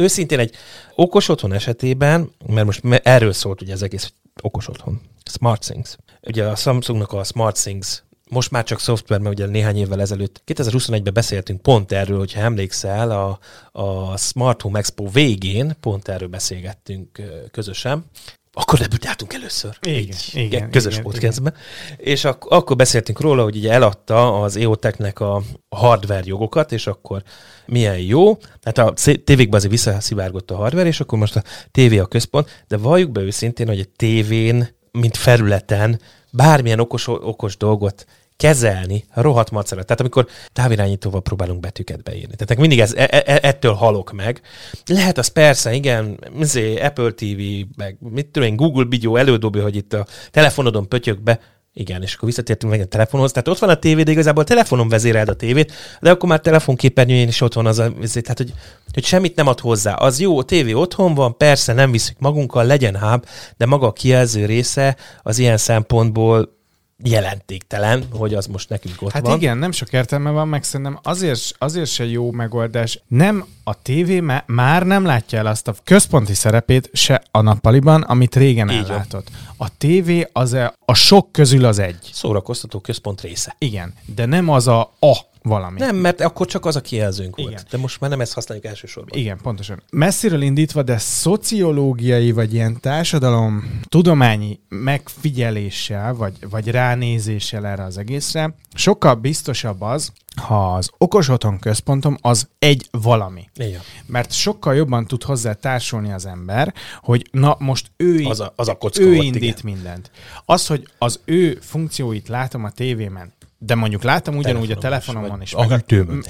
Őszintén 0.00 0.38
egy 0.38 0.54
okos 0.94 1.28
otthon 1.28 1.52
esetében, 1.52 2.30
mert 2.46 2.66
most 2.66 2.82
erről 3.02 3.32
szólt 3.32 3.62
ugye 3.62 3.72
ez 3.72 3.82
egész 3.82 4.12
okos 4.42 4.68
otthon, 4.68 5.00
SmartThings. 5.24 5.96
Ugye 6.22 6.44
a 6.44 6.54
Samsungnak 6.56 7.12
a 7.12 7.24
SmartThings 7.24 8.02
most 8.28 8.50
már 8.50 8.64
csak 8.64 8.80
szoftver, 8.80 9.20
mert 9.20 9.34
ugye 9.34 9.46
néhány 9.46 9.76
évvel 9.76 10.00
ezelőtt, 10.00 10.42
2021-ben 10.46 11.14
beszéltünk 11.14 11.62
pont 11.62 11.92
erről, 11.92 12.18
hogyha 12.18 12.40
emlékszel, 12.40 13.10
a, 13.10 13.38
a 13.80 14.16
Smart 14.16 14.62
Home 14.62 14.78
Expo 14.78 15.10
végén 15.10 15.76
pont 15.80 16.08
erről 16.08 16.28
beszélgettünk 16.28 17.22
közösen, 17.50 18.04
akkor 18.52 18.78
debütáltunk 18.78 19.32
először. 19.32 19.78
Igen, 19.80 20.00
így, 20.00 20.30
igen, 20.32 20.70
közös 20.70 20.92
igen, 20.92 21.04
podcastben. 21.04 21.54
Igen. 21.84 22.06
És 22.12 22.24
ak- 22.24 22.50
akkor 22.50 22.76
beszéltünk 22.76 23.20
róla, 23.20 23.42
hogy 23.42 23.56
ugye 23.56 23.72
eladta 23.72 24.42
az 24.42 24.56
EOTech-nek 24.56 25.20
a 25.20 25.42
hardware 25.68 26.22
jogokat, 26.24 26.72
és 26.72 26.86
akkor 26.86 27.22
milyen 27.66 27.98
jó. 27.98 28.36
Hát 28.62 28.78
a 28.78 28.92
tévékben 29.24 29.54
azért 29.54 29.72
visszaszivárgott 29.72 30.50
a 30.50 30.56
hardware, 30.56 30.88
és 30.88 31.00
akkor 31.00 31.18
most 31.18 31.36
a 31.36 31.42
tévé 31.70 31.98
a 31.98 32.06
központ, 32.06 32.64
de 32.68 32.76
valljuk 32.76 33.10
be 33.10 33.20
őszintén, 33.20 33.66
hogy 33.66 33.80
a 33.80 33.92
tévén, 33.96 34.68
mint 34.92 35.16
felületen 35.16 36.00
bármilyen 36.30 36.80
okos, 36.80 37.06
okos 37.06 37.56
dolgot 37.56 38.06
kezelni 38.38 39.04
rohadt 39.14 39.50
macera. 39.50 39.82
Tehát 39.82 40.00
amikor 40.00 40.26
távirányítóval 40.52 41.20
próbálunk 41.22 41.60
betűket 41.60 42.02
beírni. 42.02 42.34
Tehát 42.36 42.56
mindig 42.56 42.80
ez, 42.80 42.94
e, 42.94 43.08
e, 43.26 43.38
ettől 43.42 43.72
halok 43.72 44.12
meg. 44.12 44.40
Lehet 44.86 45.18
az 45.18 45.28
persze, 45.28 45.72
igen, 45.72 46.20
azért 46.40 46.82
Apple 46.82 47.10
TV, 47.10 47.40
meg 47.76 47.96
mit 47.98 48.26
tudom 48.26 48.48
én, 48.48 48.56
Google 48.56 48.84
Video 48.84 49.16
elődobja, 49.16 49.62
hogy 49.62 49.76
itt 49.76 49.92
a 49.92 50.06
telefonodon 50.30 50.88
pötyök 50.88 51.20
be, 51.20 51.40
igen, 51.78 52.02
és 52.02 52.14
akkor 52.14 52.28
visszatértünk 52.28 52.72
meg 52.72 52.80
a 52.80 52.84
telefonhoz. 52.84 53.32
Tehát 53.32 53.48
ott 53.48 53.58
van 53.58 53.68
a 53.68 53.74
tévé, 53.74 54.02
de 54.02 54.10
igazából 54.10 54.42
a 54.42 54.46
telefonon 54.46 54.88
vezéreld 54.88 55.28
a 55.28 55.34
tévét, 55.34 55.72
de 56.00 56.10
akkor 56.10 56.28
már 56.28 56.40
telefonképernyőjén 56.40 57.28
is 57.28 57.40
ott 57.40 57.54
van 57.54 57.66
az 57.66 57.78
a, 57.78 57.92
tehát 58.12 58.36
hogy, 58.36 58.52
hogy 58.92 59.04
semmit 59.04 59.36
nem 59.36 59.46
ad 59.46 59.60
hozzá. 59.60 59.94
Az 59.94 60.20
jó, 60.20 60.38
a 60.38 60.42
tévé 60.42 60.72
otthon 60.72 61.14
van, 61.14 61.36
persze 61.36 61.72
nem 61.72 61.90
viszük 61.90 62.18
magunkkal, 62.18 62.64
legyen 62.64 62.98
hub, 62.98 63.26
de 63.56 63.66
maga 63.66 63.86
a 63.86 63.92
kijelző 63.92 64.44
része 64.44 64.96
az 65.22 65.38
ilyen 65.38 65.56
szempontból 65.56 66.57
jelentéktelen, 67.04 68.04
hogy 68.12 68.34
az 68.34 68.46
most 68.46 68.68
nekünk 68.68 69.02
ott 69.02 69.12
hát 69.12 69.22
van. 69.22 69.30
Hát 69.30 69.40
igen, 69.40 69.58
nem 69.58 69.72
sok 69.72 69.92
értelme 69.92 70.30
van, 70.30 70.48
meg 70.48 70.62
szerintem 70.62 70.98
azért, 71.02 71.40
azért 71.58 71.90
se 71.90 72.04
jó 72.04 72.30
megoldás. 72.30 73.02
Nem 73.06 73.46
a 73.64 73.82
tévé 73.82 74.20
már 74.46 74.86
nem 74.86 75.04
látja 75.04 75.38
el 75.38 75.46
azt 75.46 75.68
a 75.68 75.74
központi 75.84 76.34
szerepét 76.34 76.90
se 76.92 77.22
a 77.30 77.40
nappaliban, 77.40 78.02
amit 78.02 78.36
régen 78.36 78.70
Így 78.70 78.76
ellátott. 78.76 79.28
A 79.56 79.76
tévé 79.78 80.28
az 80.32 80.52
a, 80.52 80.74
a 80.84 80.94
sok 80.94 81.32
közül 81.32 81.64
az 81.64 81.78
egy. 81.78 82.10
Szórakoztató 82.12 82.80
központ 82.80 83.20
része. 83.20 83.54
Igen, 83.58 83.94
de 84.14 84.26
nem 84.26 84.48
az 84.48 84.66
a 84.66 84.80
a 85.00 85.16
valami. 85.48 85.78
Nem, 85.78 85.96
mert 85.96 86.20
akkor 86.20 86.46
csak 86.46 86.64
az 86.66 86.76
a 86.76 86.80
kijelzőnk 86.80 87.36
volt. 87.36 87.50
Igen. 87.50 87.64
De 87.70 87.78
most 87.78 88.00
már 88.00 88.10
nem 88.10 88.20
ezt 88.20 88.32
használjuk 88.32 88.66
elsősorban. 88.66 89.18
Igen, 89.18 89.38
pontosan. 89.42 89.82
Messziről 89.90 90.42
indítva, 90.42 90.82
de 90.82 90.98
szociológiai 90.98 92.32
vagy 92.32 92.54
ilyen 92.54 92.80
társadalom 92.80 93.80
tudományi 93.88 94.60
megfigyeléssel, 94.68 96.14
vagy, 96.14 96.34
vagy 96.50 96.68
ránézéssel 96.68 97.66
erre 97.66 97.84
az 97.84 97.98
egészre, 97.98 98.54
sokkal 98.74 99.14
biztosabb 99.14 99.80
az, 99.80 100.12
ha 100.38 100.74
az 100.74 100.90
okos 100.98 101.28
otthon 101.28 101.58
központom 101.58 102.16
az 102.20 102.48
egy 102.58 102.88
valami. 102.90 103.48
Igen. 103.54 103.80
Mert 104.06 104.32
sokkal 104.32 104.74
jobban 104.74 105.06
tud 105.06 105.22
hozzá 105.22 105.52
társulni 105.52 106.12
az 106.12 106.26
ember, 106.26 106.74
hogy 107.00 107.28
na 107.30 107.56
most 107.58 107.90
ő, 107.96 108.24
az 108.24 108.40
a, 108.40 108.52
az 108.56 108.68
a 108.68 108.74
kocka 108.74 109.02
ő 109.02 109.14
volt, 109.14 109.22
indít 109.22 109.42
igen. 109.42 109.60
mindent. 109.62 110.10
Az, 110.44 110.66
hogy 110.66 110.88
az 110.98 111.20
ő 111.24 111.58
funkcióit 111.60 112.28
látom 112.28 112.64
a 112.64 112.70
tévében, 112.70 113.32
de 113.58 113.74
mondjuk 113.74 114.02
látom 114.02 114.36
ugyanúgy 114.36 114.70
a 114.70 114.76
telefonomon 114.76 115.42
is, 115.42 115.54
meg, 115.54 115.70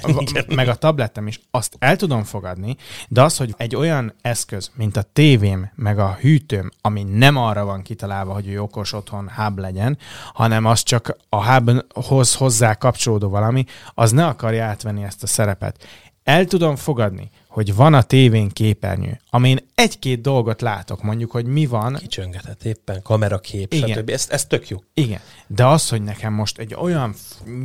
a, 0.01 0.53
meg 0.55 0.67
a 0.67 0.75
tabletem 0.75 1.27
is, 1.27 1.39
azt 1.51 1.75
el 1.79 1.95
tudom 1.95 2.23
fogadni, 2.23 2.75
de 3.07 3.21
az, 3.21 3.37
hogy 3.37 3.53
egy 3.57 3.75
olyan 3.75 4.13
eszköz, 4.21 4.71
mint 4.75 4.97
a 4.97 5.01
tévém, 5.01 5.71
meg 5.75 5.99
a 5.99 6.17
hűtőm, 6.21 6.71
ami 6.81 7.03
nem 7.03 7.37
arra 7.37 7.65
van 7.65 7.81
kitalálva, 7.81 8.33
hogy 8.33 8.47
ő 8.47 8.61
okos 8.61 8.93
otthon 8.93 9.29
hub 9.35 9.57
legyen, 9.57 9.97
hanem 10.33 10.65
az 10.65 10.83
csak 10.83 11.17
a 11.29 11.51
hubhoz 11.51 12.35
hozzá 12.35 12.73
kapcsolódó 12.73 13.29
valami, 13.29 13.65
az 13.93 14.11
ne 14.11 14.25
akarja 14.25 14.65
átvenni 14.65 15.03
ezt 15.03 15.23
a 15.23 15.27
szerepet. 15.27 15.87
El 16.23 16.45
tudom 16.45 16.75
fogadni, 16.75 17.29
hogy 17.49 17.75
van 17.75 17.93
a 17.93 18.01
tévén 18.01 18.49
képernyő, 18.49 19.19
amin 19.29 19.57
egy-két 19.75 20.21
dolgot 20.21 20.61
látok, 20.61 21.03
mondjuk, 21.03 21.31
hogy 21.31 21.45
mi 21.45 21.65
van. 21.65 21.95
Kicsöngetett 21.95 22.63
éppen, 22.63 23.01
kamerakép, 23.01 23.73
Igen. 23.73 23.89
stb. 23.89 24.09
Ez, 24.09 24.27
ez 24.29 24.45
tök 24.45 24.69
jó. 24.69 24.77
Igen, 24.93 25.19
de 25.47 25.65
az, 25.65 25.89
hogy 25.89 26.01
nekem 26.01 26.33
most 26.33 26.57
egy 26.57 26.73
olyan 26.73 27.13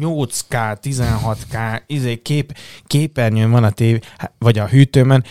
8K, 0.01 0.77
16K 0.83 1.83
izé, 1.87 2.17
kép, 2.17 2.57
képernyőn 2.87 3.51
van 3.51 3.65
a 3.65 3.71
tévé, 3.71 3.99
vagy 4.39 4.59
a 4.59 4.67
hűtőmön, 4.67 5.25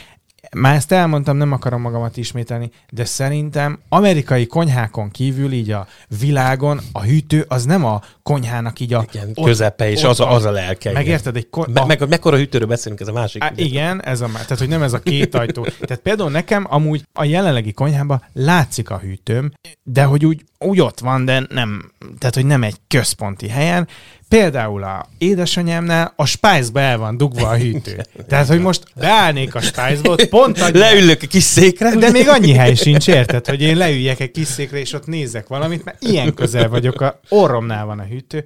már 0.54 0.76
ezt 0.76 0.92
elmondtam, 0.92 1.38
nem 1.38 1.52
akarom 1.52 1.82
magamat 1.82 2.18
ismételni, 2.18 2.72
de 2.90 3.06
szerintem 3.06 3.80
amerikai 3.90 4.48
konyhákon 4.48 5.12
kívül 5.12 5.52
így 5.52 5.72
a 5.72 5.88
világon 6.20 6.80
a 6.92 7.02
hűtő 7.02 7.46
az 7.48 7.66
nem 7.66 7.86
a 7.86 8.02
konyhának 8.24 8.80
így 8.80 8.94
a... 8.94 9.06
Igen, 9.12 9.32
ott, 9.34 9.46
közepe, 9.46 9.90
és 9.90 10.04
ott, 10.04 10.10
az, 10.10 10.20
a, 10.20 10.32
az 10.32 10.46
a 10.46 10.52
lelke. 10.52 10.92
Megérted? 10.92 11.36
Egy 11.36 11.50
kon- 11.50 11.74
Me, 11.74 11.86
meg, 11.86 12.10
mekkora 12.10 12.38
hűtőről 12.38 12.68
beszélünk, 12.68 13.02
ez 13.02 13.08
a 13.08 13.14
másik. 13.14 13.44
Á, 13.44 13.52
igen, 13.56 14.04
ez 14.04 14.22
a, 14.22 14.28
tehát 14.32 14.60
hogy 14.60 14.68
nem 14.68 14.82
ez 14.82 14.94
a 14.94 15.00
két 15.00 15.36
ajtó. 15.36 15.64
tehát 15.64 16.04
például 16.04 16.30
nekem 16.30 16.66
amúgy 16.70 17.04
a 17.14 17.24
jelenlegi 17.24 17.72
konyhában 17.72 18.24
látszik 18.34 18.90
a 18.90 18.98
hűtőm, 18.98 19.52
de 19.84 20.04
hogy 20.04 20.26
úgy, 20.26 20.44
úgy 20.64 20.82
ott 20.82 21.00
van, 21.00 21.26
de 21.26 21.46
nem, 21.50 21.92
tehát 22.18 22.36
hogy 22.36 22.46
nem 22.46 22.64
egy 22.64 22.76
központi 22.88 23.48
helyen, 23.48 23.88
Például 24.34 24.84
a 24.84 25.06
édesanyámnál 25.18 26.14
a 26.16 26.26
spice 26.26 26.70
el 26.74 26.98
van 26.98 27.18
dugva 27.18 27.48
a 27.48 27.56
hűtő. 27.56 28.02
Tehát, 28.30 28.48
hogy 28.48 28.60
most 28.60 28.84
beállnék 28.96 29.56
a 29.56 29.62
spice 29.62 30.26
pont 30.30 30.62
annyi... 30.62 30.78
Leülök 30.78 31.22
a 31.22 31.28
kis 31.28 31.44
székre. 31.44 31.96
De 31.96 32.12
még 32.12 32.28
annyi 32.28 32.54
hely 32.54 32.76
sincs, 32.76 33.08
érted, 33.08 33.48
hogy 33.48 33.62
én 33.62 33.78
leüljek 33.78 34.20
egy 34.20 34.32
kis 34.32 34.48
székre, 34.48 34.80
és 34.80 34.94
ott 34.94 35.06
nézek 35.06 35.48
valamit, 35.48 35.84
mert 35.84 36.04
ilyen 36.04 36.34
közel 36.34 36.70
vagyok, 36.70 37.02
a 37.02 37.20
orromnál 37.30 37.86
van 37.86 38.00
a 38.00 38.04
hűtő. 38.04 38.44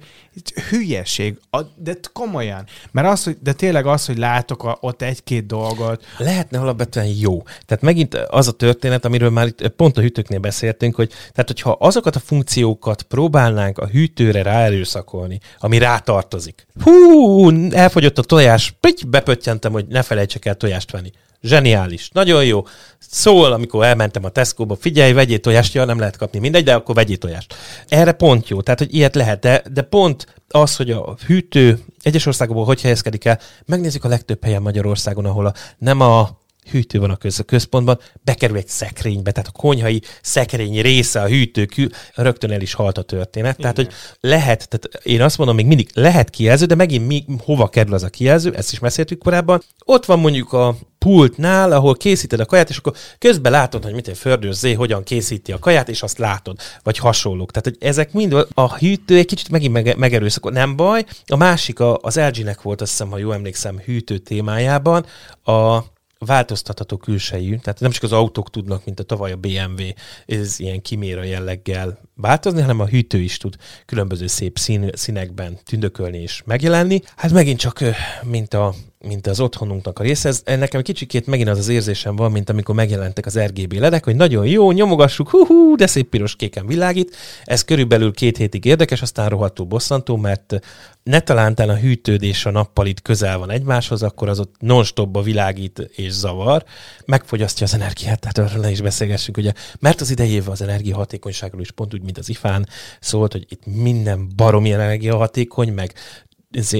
Hülyeség, 0.70 1.38
de 1.76 1.94
komolyan. 2.12 2.64
Mert 2.90 3.08
az, 3.08 3.24
hogy, 3.24 3.36
de 3.42 3.52
tényleg 3.52 3.86
az, 3.86 4.06
hogy 4.06 4.18
látok 4.18 4.64
a, 4.64 4.78
ott 4.80 5.02
egy-két 5.02 5.46
dolgot. 5.46 6.04
Lehetne 6.18 6.58
alapvetően 6.60 7.14
jó. 7.18 7.42
Tehát 7.66 7.82
megint 7.82 8.14
az 8.14 8.48
a 8.48 8.52
történet, 8.52 9.04
amiről 9.04 9.30
már 9.30 9.46
itt 9.46 9.68
pont 9.68 9.96
a 9.96 10.00
hűtőknél 10.00 10.38
beszéltünk, 10.38 10.94
hogy 10.94 11.08
tehát, 11.08 11.46
hogyha 11.46 11.70
azokat 12.08 12.22
a 12.22 12.34
funkciókat 12.34 13.02
próbálnánk 13.02 13.78
a 13.78 13.86
hűtőre 13.86 14.42
ráerőszakolni, 14.42 15.40
ami 15.58 15.78
rátartozik. 15.78 16.66
Hú, 16.82 17.50
elfogyott 17.70 18.18
a 18.18 18.22
tojás, 18.22 18.74
pitty, 18.80 19.04
bepöttyentem, 19.06 19.72
hogy 19.72 19.86
ne 19.86 20.02
felejtsek 20.02 20.44
el 20.44 20.54
tojást 20.54 20.90
venni. 20.90 21.10
Zseniális, 21.42 22.10
nagyon 22.12 22.44
jó. 22.44 22.64
Szól, 22.98 23.52
amikor 23.52 23.84
elmentem 23.84 24.24
a 24.24 24.28
Tesco-ba, 24.28 24.76
figyelj, 24.76 25.12
vegyél 25.12 25.38
tojást, 25.40 25.74
ja, 25.74 25.84
nem 25.84 25.98
lehet 25.98 26.16
kapni, 26.16 26.38
mindegy, 26.38 26.64
de 26.64 26.74
akkor 26.74 26.94
vegyél 26.94 27.16
tojást. 27.16 27.54
Erre 27.88 28.12
pont 28.12 28.48
jó, 28.48 28.60
tehát, 28.60 28.78
hogy 28.78 28.94
ilyet 28.94 29.14
lehet, 29.14 29.40
de, 29.40 29.62
de 29.72 29.82
pont 29.82 30.34
az, 30.48 30.76
hogy 30.76 30.90
a 30.90 31.16
hűtő 31.26 31.78
egyes 32.02 32.26
országokból 32.26 32.64
hogy 32.64 32.80
helyezkedik 32.80 33.24
el, 33.24 33.38
megnézzük 33.66 34.04
a 34.04 34.08
legtöbb 34.08 34.44
helyen 34.44 34.62
Magyarországon, 34.62 35.24
ahol 35.24 35.46
a, 35.46 35.54
nem 35.78 36.00
a 36.00 36.37
hűtő 36.68 36.98
van 36.98 37.10
a, 37.10 37.16
köz, 37.16 37.40
a 37.40 37.42
központban, 37.42 37.98
bekerül 38.24 38.56
egy 38.56 38.68
szekrénybe, 38.68 39.32
tehát 39.32 39.50
a 39.54 39.58
konyhai 39.58 40.02
szekrény 40.22 40.80
része 40.80 41.20
a 41.20 41.28
hűtő, 41.28 41.64
kül, 41.64 41.88
rögtön 42.14 42.52
el 42.52 42.60
is 42.60 42.74
halt 42.74 42.98
a 42.98 43.02
történet. 43.02 43.58
Igen. 43.58 43.60
Tehát, 43.60 43.76
hogy 43.76 43.96
lehet, 44.20 44.68
tehát 44.68 45.06
én 45.06 45.22
azt 45.22 45.38
mondom, 45.38 45.56
még 45.56 45.66
mindig 45.66 45.88
lehet 45.94 46.30
kijelző, 46.30 46.66
de 46.66 46.74
megint 46.74 47.06
mi, 47.06 47.24
hova 47.44 47.68
kerül 47.68 47.94
az 47.94 48.02
a 48.02 48.08
kijelző, 48.08 48.54
ezt 48.54 48.72
is 48.72 48.78
beszéltük 48.78 49.18
korábban. 49.18 49.62
Ott 49.84 50.04
van 50.04 50.18
mondjuk 50.18 50.52
a 50.52 50.76
pultnál, 50.98 51.72
ahol 51.72 51.94
készíted 51.94 52.40
a 52.40 52.46
kaját, 52.46 52.68
és 52.68 52.76
akkor 52.76 52.94
közben 53.18 53.52
látod, 53.52 53.84
hogy 53.84 53.94
mit 53.94 54.08
egy 54.08 54.18
fördős 54.18 54.54
zé 54.54 54.72
hogyan 54.72 55.02
készíti 55.02 55.52
a 55.52 55.58
kaját, 55.58 55.88
és 55.88 56.02
azt 56.02 56.18
látod, 56.18 56.58
vagy 56.82 56.98
hasonlók. 56.98 57.50
Tehát, 57.50 57.68
hogy 57.68 57.88
ezek 57.88 58.12
mind 58.12 58.46
a 58.54 58.76
hűtő 58.76 59.16
egy 59.16 59.26
kicsit 59.26 59.48
megint 59.48 59.72
mege- 59.72 59.96
megerőszakol, 59.96 60.52
nem 60.52 60.76
baj. 60.76 61.04
A 61.26 61.36
másik 61.36 61.80
a, 61.80 61.98
az 62.02 62.16
LG-nek 62.16 62.62
volt, 62.62 62.80
azt 62.80 62.90
hiszem, 62.90 63.10
ha 63.10 63.18
jól 63.18 63.34
emlékszem, 63.34 63.78
hűtő 63.78 64.18
témájában, 64.18 65.06
a 65.44 65.78
változtatható 66.18 66.96
külsejű, 66.96 67.56
tehát 67.56 67.80
nem 67.80 67.90
csak 67.90 68.02
az 68.02 68.12
autók 68.12 68.50
tudnak, 68.50 68.84
mint 68.84 69.00
a 69.00 69.02
tavaly 69.02 69.32
a 69.32 69.36
BMW, 69.36 69.82
ez 70.26 70.60
ilyen 70.60 70.82
kiméra 70.82 71.22
jelleggel 71.22 72.00
változni, 72.14 72.60
hanem 72.60 72.80
a 72.80 72.86
hűtő 72.86 73.18
is 73.18 73.36
tud 73.36 73.56
különböző 73.86 74.26
szép 74.26 74.58
szín, 74.58 74.90
színekben 74.92 75.58
tündökölni 75.64 76.18
és 76.18 76.42
megjelenni. 76.44 77.00
Hát 77.16 77.32
megint 77.32 77.58
csak, 77.58 77.80
mint 78.22 78.54
a 78.54 78.74
mint 79.00 79.26
az 79.26 79.40
otthonunknak 79.40 79.98
a 79.98 80.02
része. 80.02 80.28
Ez, 80.28 80.42
nekem 80.44 80.82
kicsikét 80.82 81.26
megint 81.26 81.48
az 81.48 81.58
az 81.58 81.68
érzésem 81.68 82.16
van, 82.16 82.32
mint 82.32 82.50
amikor 82.50 82.74
megjelentek 82.74 83.26
az 83.26 83.38
RGB 83.38 83.72
ledek, 83.72 84.04
hogy 84.04 84.16
nagyon 84.16 84.46
jó, 84.46 84.72
nyomogassuk, 84.72 85.28
hú, 85.28 85.46
hú 85.46 85.76
de 85.76 85.86
szép 85.86 86.08
piros 86.08 86.36
kéken 86.36 86.66
világít. 86.66 87.16
Ez 87.44 87.64
körülbelül 87.64 88.12
két 88.12 88.36
hétig 88.36 88.64
érdekes, 88.64 89.02
aztán 89.02 89.28
rohadtul 89.28 89.66
bosszantó, 89.66 90.16
mert 90.16 90.58
ne 91.02 91.20
talántán 91.20 91.68
a 91.68 91.76
hűtőd 91.76 92.22
és 92.22 92.46
a 92.46 92.50
nappalit 92.50 93.02
közel 93.02 93.38
van 93.38 93.50
egymáshoz, 93.50 94.02
akkor 94.02 94.28
az 94.28 94.40
ott 94.40 94.54
non-stopba 94.58 95.22
világít 95.22 95.90
és 95.94 96.12
zavar, 96.12 96.64
megfogyasztja 97.04 97.66
az 97.66 97.74
energiát, 97.74 98.20
tehát 98.20 98.50
arról 98.50 98.62
ne 98.62 98.70
is 98.70 98.80
beszélgessünk, 98.80 99.36
ugye, 99.36 99.52
mert 99.78 100.00
az 100.00 100.10
idejével 100.10 100.52
az 100.52 100.62
energiahatékonyságról 100.62 101.60
is 101.60 101.70
pont 101.70 101.94
úgy, 101.94 102.02
mint 102.02 102.18
az 102.18 102.28
ifán 102.28 102.68
szólt, 103.00 103.32
hogy 103.32 103.46
itt 103.48 103.62
minden 103.66 104.28
baromi 104.36 104.72
energiahatékony, 104.72 105.72
meg 105.72 105.92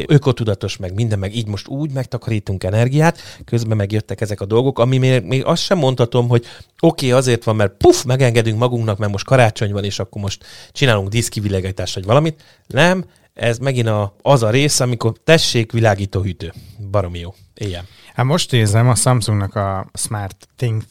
ökotudatos, 0.07 0.77
meg 0.77 0.95
minden, 0.95 1.19
meg 1.19 1.35
így 1.35 1.47
most 1.47 1.69
úgy 1.69 1.93
megtakarítunk 1.93 2.65
energiát, 2.65 3.19
közben 3.45 3.77
megjöttek 3.77 4.21
ezek 4.21 4.41
a 4.41 4.45
dolgok, 4.45 4.79
ami 4.79 4.99
még, 4.99 5.23
még 5.23 5.45
azt 5.45 5.63
sem 5.63 5.79
mondhatom, 5.79 6.29
hogy 6.29 6.45
oké, 6.81 7.07
okay, 7.07 7.19
azért 7.19 7.45
van, 7.45 7.57
mert 7.57 7.73
puf, 7.77 8.05
megengedünk 8.05 8.59
magunknak, 8.59 8.99
mert 8.99 9.13
most 9.13 9.25
karácsony 9.25 9.73
van, 9.73 9.85
és 9.85 9.99
akkor 9.99 10.23
most 10.23 10.45
csinálunk 10.73 11.09
diszkivilágítást, 11.09 11.95
vagy 11.95 12.05
valamit. 12.05 12.43
Nem, 12.67 13.05
ez 13.35 13.59
megint 13.59 13.87
a, 13.87 14.17
az 14.23 14.43
a 14.43 14.51
rész, 14.51 14.81
amikor 14.81 15.13
tessék 15.25 15.73
világító 15.73 16.21
hűtő. 16.21 16.53
Baromi 16.91 17.19
jó. 17.19 17.35
Ilyen. 17.55 17.85
Hát 18.15 18.27
most 18.27 18.51
nézem 18.51 18.89
a 18.89 18.95
Samsungnak 18.95 19.55
a 19.55 19.91
Smart 19.95 20.49
Things 20.57 20.85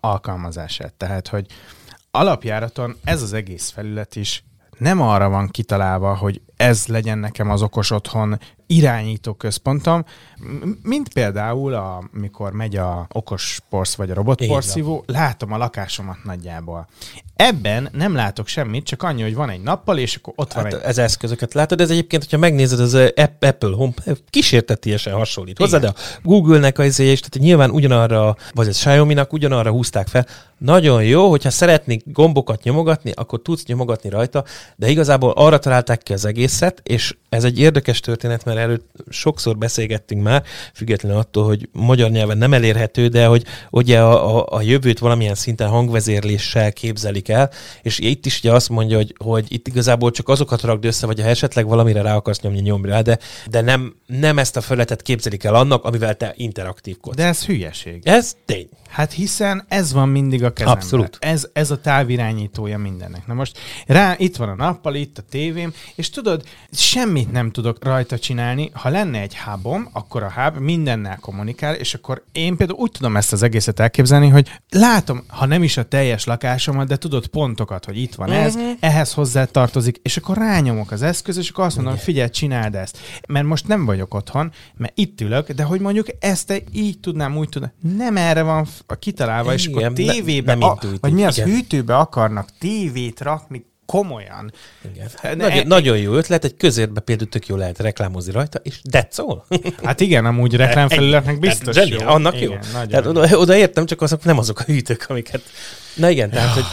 alkalmazását. 0.00 0.94
Tehát, 0.94 1.28
hogy 1.28 1.46
alapjáraton 2.10 2.96
ez 3.04 3.22
az 3.22 3.32
egész 3.32 3.70
felület 3.70 4.16
is 4.16 4.42
nem 4.78 5.00
arra 5.00 5.28
van 5.28 5.48
kitalálva, 5.48 6.16
hogy 6.16 6.40
ez 6.58 6.86
legyen 6.86 7.18
nekem 7.18 7.50
az 7.50 7.62
okos 7.62 7.90
otthon 7.90 8.38
irányító 8.66 9.32
központom, 9.32 10.04
mint 10.82 11.12
például, 11.12 11.74
amikor 12.14 12.52
megy 12.52 12.76
a 12.76 13.06
okos 13.12 13.60
porsz 13.68 13.94
vagy 13.94 14.10
a 14.10 14.14
robotporszívó, 14.14 15.04
látom 15.06 15.52
a 15.52 15.56
lakásomat 15.56 16.16
nagyjából. 16.24 16.88
Ebben 17.36 17.88
nem 17.92 18.14
látok 18.14 18.46
semmit, 18.46 18.84
csak 18.84 19.02
annyi, 19.02 19.22
hogy 19.22 19.34
van 19.34 19.50
egy 19.50 19.62
nappal, 19.62 19.98
és 19.98 20.16
akkor 20.16 20.32
ott 20.36 20.52
van 20.52 20.64
hát 20.64 20.72
egy... 20.72 20.80
Ez 20.82 20.98
eszközöket 20.98 21.54
látod, 21.54 21.80
ez 21.80 21.90
egyébként, 21.90 22.22
hogyha 22.22 22.38
megnézed, 22.38 22.80
az 22.80 22.94
Apple 22.94 23.74
Home 23.74 23.92
kísértetiesen 24.30 25.12
hasonlít 25.12 25.58
hozzá, 25.58 25.78
de 25.78 25.88
a 25.88 25.94
Google-nek 26.22 26.78
az 26.78 26.98
is, 26.98 27.20
tehát 27.20 27.38
nyilván 27.38 27.70
ugyanarra, 27.70 28.36
vagy 28.54 28.68
a 28.68 28.70
Xiaomi-nak 28.70 29.32
ugyanarra 29.32 29.70
húzták 29.70 30.06
fel. 30.06 30.26
Nagyon 30.58 31.04
jó, 31.04 31.30
hogyha 31.30 31.50
szeretnék 31.50 32.02
gombokat 32.12 32.62
nyomogatni, 32.62 33.12
akkor 33.14 33.42
tudsz 33.42 33.64
nyomogatni 33.64 34.10
rajta, 34.10 34.44
de 34.76 34.88
igazából 34.88 35.30
arra 35.30 35.58
találták 35.58 36.02
ki 36.02 36.12
az 36.12 36.24
egészet, 36.48 36.80
és 36.82 37.16
ez 37.28 37.44
egy 37.44 37.58
érdekes 37.58 38.00
történet, 38.00 38.44
mert 38.44 38.58
erről 38.58 38.80
sokszor 39.08 39.58
beszélgettünk 39.58 40.22
már, 40.22 40.44
függetlenül 40.74 41.18
attól, 41.18 41.44
hogy 41.44 41.68
magyar 41.72 42.10
nyelven 42.10 42.38
nem 42.38 42.52
elérhető, 42.52 43.08
de 43.08 43.26
hogy 43.26 43.44
ugye 43.70 44.00
a, 44.00 44.36
a, 44.36 44.46
a 44.50 44.62
jövőt 44.62 44.98
valamilyen 44.98 45.34
szinten 45.34 45.68
hangvezérléssel 45.68 46.72
képzelik 46.72 47.28
el, 47.28 47.50
és 47.82 47.98
itt 47.98 48.26
is 48.26 48.38
ugye 48.38 48.52
azt 48.52 48.68
mondja, 48.68 48.96
hogy, 48.96 49.14
hogy 49.24 49.52
itt 49.52 49.68
igazából 49.68 50.10
csak 50.10 50.28
azokat 50.28 50.60
rakd 50.60 50.84
össze, 50.84 51.06
vagy 51.06 51.20
ha 51.20 51.26
esetleg 51.26 51.66
valamire 51.66 52.02
rá 52.02 52.14
akarsz 52.14 52.40
nyomni, 52.40 52.60
nyomj 52.60 52.88
rá, 52.88 53.00
de, 53.00 53.18
de 53.50 53.60
nem, 53.60 53.94
nem 54.06 54.38
ezt 54.38 54.56
a 54.56 54.60
feletet 54.60 55.02
képzelik 55.02 55.44
el 55.44 55.54
annak, 55.54 55.84
amivel 55.84 56.16
te 56.16 56.34
interaktívkodsz. 56.36 57.16
De 57.16 57.24
ez 57.24 57.44
hülyeség. 57.44 58.00
Ez 58.04 58.36
tény. 58.44 58.68
Hát 58.88 59.12
hiszen 59.12 59.64
ez 59.68 59.92
van 59.92 60.08
mindig 60.08 60.44
a 60.44 60.52
kezemben. 60.52 60.82
Abszolút. 60.82 61.16
Ez, 61.20 61.48
ez 61.52 61.70
a 61.70 61.80
távirányítója 61.80 62.78
mindennek. 62.78 63.26
Na 63.26 63.34
most 63.34 63.58
rá 63.86 64.14
itt 64.18 64.36
van 64.36 64.48
a 64.48 64.54
nappal, 64.54 64.94
itt 64.94 65.18
a 65.18 65.22
tévém, 65.30 65.72
és 65.94 66.10
tudod, 66.10 66.42
semmit 67.18 67.32
nem 67.32 67.50
tudok 67.50 67.84
rajta 67.84 68.18
csinálni. 68.18 68.70
Ha 68.72 68.88
lenne 68.88 69.20
egy 69.20 69.36
hubom, 69.36 69.88
akkor 69.92 70.22
a 70.22 70.32
hub 70.32 70.58
mindennel 70.58 71.18
kommunikál, 71.20 71.74
és 71.74 71.94
akkor 71.94 72.24
én 72.32 72.56
például 72.56 72.78
úgy 72.78 72.90
tudom 72.90 73.16
ezt 73.16 73.32
az 73.32 73.42
egészet 73.42 73.80
elképzelni, 73.80 74.28
hogy 74.28 74.48
látom, 74.70 75.24
ha 75.26 75.46
nem 75.46 75.62
is 75.62 75.76
a 75.76 75.82
teljes 75.82 76.24
lakásomat, 76.24 76.88
de 76.88 76.96
tudod 76.96 77.26
pontokat, 77.26 77.84
hogy 77.84 77.98
itt 77.98 78.14
van 78.14 78.32
ez, 78.32 78.54
uh-huh. 78.54 78.70
ehhez 78.80 79.12
hozzá 79.12 79.44
tartozik, 79.44 80.00
és 80.02 80.16
akkor 80.16 80.36
rányomok 80.36 80.90
az 80.90 81.02
eszköz, 81.02 81.36
és 81.36 81.50
akkor 81.50 81.64
azt 81.64 81.76
mondom, 81.76 81.94
hogy 81.94 82.02
figyelj, 82.02 82.30
csináld 82.30 82.74
ezt. 82.74 82.98
Mert 83.28 83.46
most 83.46 83.68
nem 83.68 83.84
vagyok 83.84 84.14
otthon, 84.14 84.52
mert 84.76 84.92
itt 84.98 85.20
ülök, 85.20 85.52
de 85.52 85.62
hogy 85.62 85.80
mondjuk 85.80 86.06
ezt 86.20 86.46
te 86.46 86.58
így 86.72 87.00
tudnám, 87.00 87.36
úgy 87.36 87.48
tudnám. 87.48 87.72
Nem 87.96 88.16
erre 88.16 88.42
van 88.42 88.66
a 88.86 88.94
kitalálva, 88.94 89.52
és 89.52 89.66
akkor 89.66 89.92
tévébe, 89.92 90.54
ne, 90.54 90.66
a, 90.66 90.78
vagy 91.00 91.12
mi 91.12 91.24
az 91.24 91.38
igen. 91.38 91.50
hűtőbe 91.50 91.96
akarnak 91.96 92.48
tévét 92.58 93.20
rakni, 93.20 93.64
komolyan. 93.92 94.52
Igen. 94.92 95.08
Hát, 95.16 95.36
nagyon, 95.36 95.66
nagyon 95.66 95.98
jó 95.98 96.12
ötlet, 96.12 96.44
egy 96.44 96.56
közérbe 96.56 97.00
például 97.00 97.28
tök 97.28 97.46
jól 97.46 97.58
lehet 97.58 97.78
reklámozni 97.78 98.32
rajta, 98.32 98.60
és 98.62 98.80
that's 98.90 99.16
all. 99.16 99.44
Hát 99.84 100.00
igen, 100.00 100.24
amúgy 100.24 100.54
reklámfelületnek 100.54 101.38
biztos 101.38 101.76
hát, 101.76 101.88
jó. 101.88 101.98
Annak 102.06 102.40
igen, 102.40 102.50
jó. 102.50 102.80
Tehát 102.88 103.06
oda, 103.06 103.38
oda 103.38 103.56
értem, 103.56 103.86
csak 103.86 104.02
azok 104.02 104.24
nem 104.24 104.38
azok 104.38 104.58
a 104.58 104.62
hűtők, 104.62 105.04
amiket 105.08 105.42
Na 105.94 106.10
igen, 106.10 106.30
tehát, 106.30 106.54
hogy... 106.54 106.64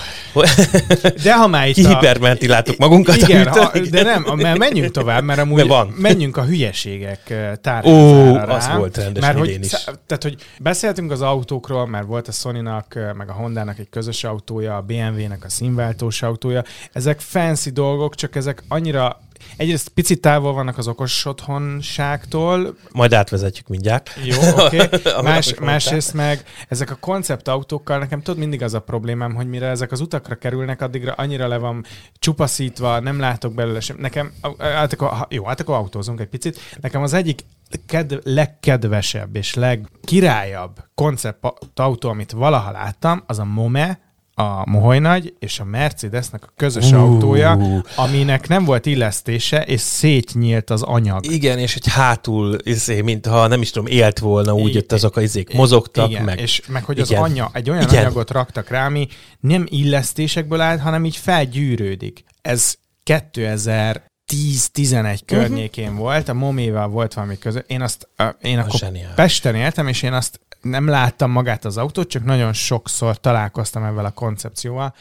De 1.23 1.35
ha 1.35 1.47
már 1.47 1.67
itt 1.67 1.73
Kihiperventiláltuk 1.73 2.77
magunkat. 2.77 3.15
Igen, 3.15 3.47
a, 3.47 3.71
de 3.89 4.03
nem, 4.03 4.25
mert 4.35 4.57
menjünk 4.57 4.91
tovább, 4.91 5.23
mert 5.23 5.39
amúgy 5.39 5.67
van. 5.67 5.87
menjünk 5.87 6.37
a 6.37 6.43
hülyeségek 6.43 7.33
tárházára. 7.61 8.51
Ó, 8.51 8.55
az 8.55 8.69
volt 8.77 8.97
rendes 8.97 9.23
mert 9.23 9.37
hogy, 9.37 9.57
is. 9.61 9.69
Tehát, 10.07 10.23
hogy 10.23 10.35
beszéltünk 10.59 11.11
az 11.11 11.21
autókról, 11.21 11.87
mert 11.87 12.05
volt 12.05 12.27
a 12.27 12.31
Sony-nak, 12.31 12.99
meg 13.17 13.29
a 13.29 13.33
Honda-nak 13.33 13.79
egy 13.79 13.89
közös 13.89 14.23
autója, 14.23 14.75
a 14.75 14.81
BMW-nek 14.81 15.43
a 15.43 15.49
színváltós 15.49 16.21
autója. 16.21 16.63
Ezek 16.91 17.19
fancy 17.19 17.69
dolgok, 17.69 18.15
csak 18.15 18.35
ezek 18.35 18.63
annyira 18.67 19.19
Egyrészt 19.57 19.89
picit 19.89 20.21
távol 20.21 20.53
vannak 20.53 20.77
az 20.77 20.87
okos 20.87 21.25
otthonságtól. 21.25 22.75
Majd 22.91 23.13
átvezetjük 23.13 23.67
mindjárt. 23.67 24.09
Jó, 24.23 24.37
oké. 24.65 24.77
Okay. 25.15 25.33
Más, 25.33 25.53
másrészt 25.59 26.13
meg 26.13 26.43
ezek 26.67 26.91
a 26.91 26.95
konceptautókkal 26.95 27.97
nekem 27.97 28.21
tudod 28.21 28.39
mindig 28.39 28.61
az 28.61 28.73
a 28.73 28.79
problémám, 28.79 29.35
hogy 29.35 29.47
mire 29.47 29.67
ezek 29.67 29.91
az 29.91 29.99
utakra 29.99 30.35
kerülnek, 30.35 30.81
addigra 30.81 31.13
annyira 31.13 31.47
le 31.47 31.57
van 31.57 31.85
csupaszítva, 32.19 32.99
nem 32.99 33.19
látok 33.19 33.53
belőle 33.53 33.79
sem. 33.79 33.97
Nekem, 33.99 34.33
hát 34.59 34.93
akkor, 34.93 35.27
jó, 35.29 35.45
hát 35.45 35.59
akkor 35.59 35.75
autózunk 35.75 36.19
egy 36.19 36.27
picit. 36.27 36.59
Nekem 36.81 37.01
az 37.01 37.13
egyik 37.13 37.45
ked- 37.85 38.19
legkedvesebb 38.23 39.35
és 39.35 39.53
legkirályabb 39.53 40.83
konceptautó, 40.95 42.09
amit 42.09 42.31
valaha 42.31 42.71
láttam, 42.71 43.23
az 43.27 43.39
a 43.39 43.45
Mome, 43.45 43.99
a 44.37 44.69
Moholy 44.69 44.99
Nagy 44.99 45.33
és 45.39 45.59
a 45.59 45.63
Mercedesnek 45.63 46.43
a 46.43 46.53
közös 46.55 46.91
uh. 46.91 46.99
autója, 46.99 47.81
aminek 47.95 48.47
nem 48.47 48.65
volt 48.65 48.85
illesztése, 48.85 49.63
és 49.63 49.81
szétnyílt 49.81 50.69
az 50.69 50.81
anyag. 50.81 51.25
Igen, 51.25 51.59
és 51.59 51.75
egy 51.75 51.87
hátul, 51.87 52.57
izé, 52.63 53.01
mintha 53.01 53.47
nem 53.47 53.61
is 53.61 53.71
tudom, 53.71 53.87
élt 53.87 54.19
volna, 54.19 54.53
úgy 54.53 54.73
jött 54.73 54.91
azok 54.91 55.15
a 55.15 55.21
izék 55.21 55.53
mozogtak. 55.53 56.09
Igen, 56.09 56.23
meg. 56.23 56.39
és 56.39 56.61
meg 56.67 56.83
hogy 56.83 56.97
igen. 56.97 57.23
az 57.23 57.29
anya, 57.29 57.49
egy 57.53 57.69
olyan 57.69 57.81
igen. 57.81 57.97
anyagot 57.97 58.31
raktak 58.31 58.69
rá, 58.69 58.85
ami 58.85 59.07
nem 59.39 59.65
illesztésekből 59.69 60.61
állt, 60.61 60.81
hanem 60.81 61.05
így 61.05 61.15
felgyűrődik. 61.15 62.23
Ez 62.41 62.75
2000 63.03 64.03
10-11 64.33 64.97
uh-huh. 64.97 65.15
környékén 65.25 65.95
volt, 65.95 66.29
a 66.29 66.33
moméval 66.33 66.87
volt 66.87 67.13
valami 67.13 67.37
között. 67.37 67.69
Én 67.69 67.81
azt, 67.81 68.07
én 68.41 68.59
akkor 68.59 68.91
Pesten 69.15 69.55
éltem, 69.55 69.87
és 69.87 70.01
én 70.01 70.13
azt 70.13 70.39
nem 70.65 70.87
láttam 70.87 71.31
magát 71.31 71.65
az 71.65 71.77
autót, 71.77 72.09
csak 72.09 72.23
nagyon 72.23 72.53
sokszor 72.53 73.19
találkoztam 73.19 73.83
ezzel 73.83 74.05
a 74.05 74.11
koncepcióval, 74.11 74.93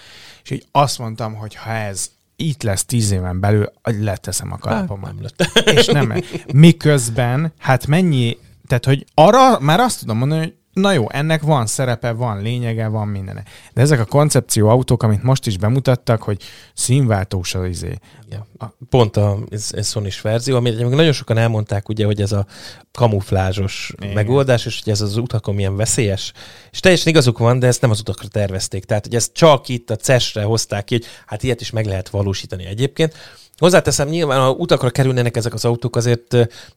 és 0.43 0.51
így 0.51 0.67
azt 0.73 0.99
mondtam, 0.99 1.35
hogy 1.35 1.55
ha 1.55 1.71
ez 1.71 2.11
itt 2.37 2.63
lesz 2.63 2.85
tíz 2.85 3.11
éven 3.11 3.41
belül, 3.41 3.73
leteszem 3.83 4.53
a 4.53 4.59
kalapomat. 4.59 5.07
Hát, 5.07 5.15
nem 5.15 5.31
lett. 5.55 5.69
És 5.79 5.87
nem. 5.87 6.15
Miközben, 6.53 7.53
hát 7.59 7.87
mennyi, 7.87 8.39
tehát 8.67 8.85
hogy 8.85 9.05
arra 9.15 9.61
már 9.61 9.81
azt 9.81 9.99
tudom 10.01 10.19
mondani, 10.19 10.41
hogy 10.41 10.55
Na 10.75 10.93
jó, 10.93 11.11
ennek 11.11 11.43
van 11.43 11.67
szerepe, 11.67 12.13
van 12.13 12.43
lényege, 12.43 12.87
van 12.87 13.09
mindene. 13.09 13.43
De 13.73 13.81
ezek 13.81 14.01
a 14.01 14.05
koncepció 14.05 14.69
autók, 14.69 15.03
amit 15.03 15.23
most 15.23 15.47
is 15.47 15.59
bemutattak, 15.59 16.23
hogy 16.23 16.43
színváltós 16.75 17.55
az 17.55 17.67
izé. 17.67 17.99
Ja. 18.31 18.47
Pont 18.91 19.17
a 19.17 19.39
ez, 19.51 19.69
ez 19.73 19.91
sony 19.91 20.09
verzió, 20.23 20.57
amit 20.57 20.89
nagyon 20.89 21.13
sokan 21.13 21.39
elmondták, 21.39 21.89
ugye, 21.89 22.07
hogy 22.07 22.21
ez 22.21 22.33
a 22.33 22.47
kamuflázsos 22.93 23.93
Igen. 24.01 24.15
megoldás, 24.15 24.67
és 24.67 24.81
hogy 24.85 24.93
ez 24.93 25.01
az 25.01 25.17
utakon 25.17 25.55
milyen 25.55 25.77
veszélyes. 25.77 26.33
És 26.73 26.81
teljesen 26.81 27.09
igazuk 27.09 27.39
van, 27.39 27.59
de 27.59 27.67
ezt 27.67 27.81
nem 27.81 27.91
az 27.91 28.01
utakra 28.01 28.29
tervezték. 28.29 28.85
Tehát, 28.85 29.05
hogy 29.05 29.15
ezt 29.15 29.33
csak 29.33 29.69
itt 29.69 29.91
a 29.91 29.97
CES-re 29.97 30.43
hozták 30.43 30.85
ki, 30.85 30.95
hogy 30.95 31.05
hát 31.27 31.43
ilyet 31.43 31.61
is 31.61 31.71
meg 31.71 31.87
lehet 31.87 32.09
valósítani 32.09 32.65
egyébként. 32.65 33.15
Hozzáteszem, 33.59 34.09
nyilván, 34.09 34.41
ha 34.41 34.51
utakra 34.51 34.91
kerülnének 34.91 35.37
ezek 35.37 35.55
az 35.55 35.65
autók, 35.65 35.97
azért 35.97 36.37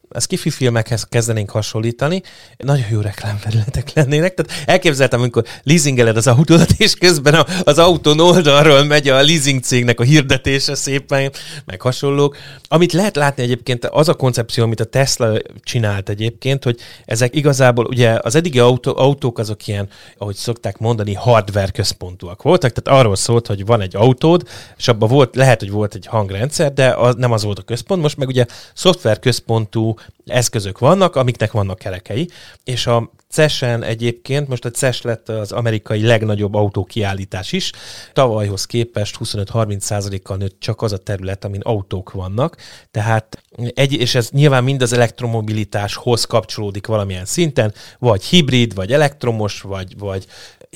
ez 0.10 0.26
kifi 0.26 0.50
filmekhez 0.50 1.04
kezdenénk 1.04 1.50
hasonlítani. 1.50 2.22
Nagyon 2.58 2.86
jó 2.92 3.00
reklámfelületek 3.00 3.94
lennének. 3.94 4.34
Tehát 4.34 4.64
elképzeltem, 4.66 5.20
amikor 5.20 5.44
leasingeled 5.64 6.18
az 6.18 6.28
autódat, 6.28 6.72
és 6.78 6.94
közben 6.94 7.46
az 7.64 7.78
autón 7.78 8.20
oldalról 8.20 8.84
megy 8.84 9.08
a 9.08 9.22
leasing 9.22 9.62
cégnek 9.64 10.00
a 10.00 10.04
hirdetése 10.04 10.76
szépen, 10.76 11.32
meg 11.66 11.82
hasonlók. 11.82 12.38
Amit 12.68 12.94
lehet 12.94 13.16
látni 13.16 13.44
egyébként, 13.44 13.86
az 13.86 14.10
a 14.10 14.14
koncepció, 14.14 14.64
amit 14.64 14.80
a 14.80 14.86
Tesla 14.86 15.38
csinált 15.64 16.10
egyébként, 16.10 16.64
hogy 16.64 16.80
ezek 17.06 17.36
igazából, 17.36 17.86
ugye 17.86 18.20
az 18.22 18.36
eddigi 18.36 18.60
autó, 18.60 18.98
autók 18.98 19.40
azok 19.40 19.68
ilyen, 19.68 19.90
ahogy 20.18 20.36
szokták 20.36 20.78
mondani, 20.78 21.14
hardware 21.14 21.72
központúak 21.72 22.42
voltak. 22.42 22.72
Tehát 22.72 23.00
arról 23.00 23.16
szólt, 23.16 23.48
hogy 23.48 23.66
van 23.66 23.82
egy 23.82 23.96
autód, 23.96 24.44
és 24.78 24.88
abban 24.88 25.10
volt, 25.10 25.36
lehet, 25.36 25.60
hogy 25.60 25.72
volt 25.72 25.96
egy 25.96 26.06
hangrendszer, 26.06 26.67
de 26.70 26.90
az, 26.90 27.16
nem 27.16 27.32
az 27.32 27.44
volt 27.44 27.60
a 27.60 27.62
központ. 27.62 28.02
Most 28.02 28.18
meg 28.18 28.28
ugye 28.28 28.46
szoftver 28.74 29.20
központú 29.20 29.96
eszközök 30.26 30.80
vannak, 30.80 31.16
amiknek 31.16 31.52
vannak 31.52 31.78
kerekei, 31.78 32.30
és 32.64 32.88
a 32.88 33.12
CES-en 33.30 33.84
egyébként, 33.84 34.48
most 34.48 34.66
a 34.66 34.72
CES 34.72 35.02
lett 35.02 35.30
az 35.30 35.52
amerikai 35.52 36.06
legnagyobb 36.06 36.54
autókiállítás 36.54 37.52
is, 37.52 37.72
tavalyhoz 38.14 38.66
képest 38.66 39.18
25-30%-kal 39.24 40.38
nőtt 40.38 40.60
csak 40.60 40.82
az 40.82 40.94
a 40.94 40.98
terület, 40.98 41.46
amin 41.46 41.62
autók 41.62 42.12
vannak, 42.12 42.58
tehát 42.92 43.44
egy, 43.74 43.94
és 43.94 44.16
ez 44.16 44.30
nyilván 44.30 44.64
mind 44.64 44.82
az 44.82 44.94
elektromobilitáshoz 44.94 46.26
kapcsolódik 46.26 46.88
valamilyen 46.88 47.26
szinten, 47.26 47.74
vagy 48.00 48.24
hibrid, 48.24 48.74
vagy 48.74 48.94
elektromos, 48.94 49.62
vagy, 49.62 49.98
vagy 49.98 50.26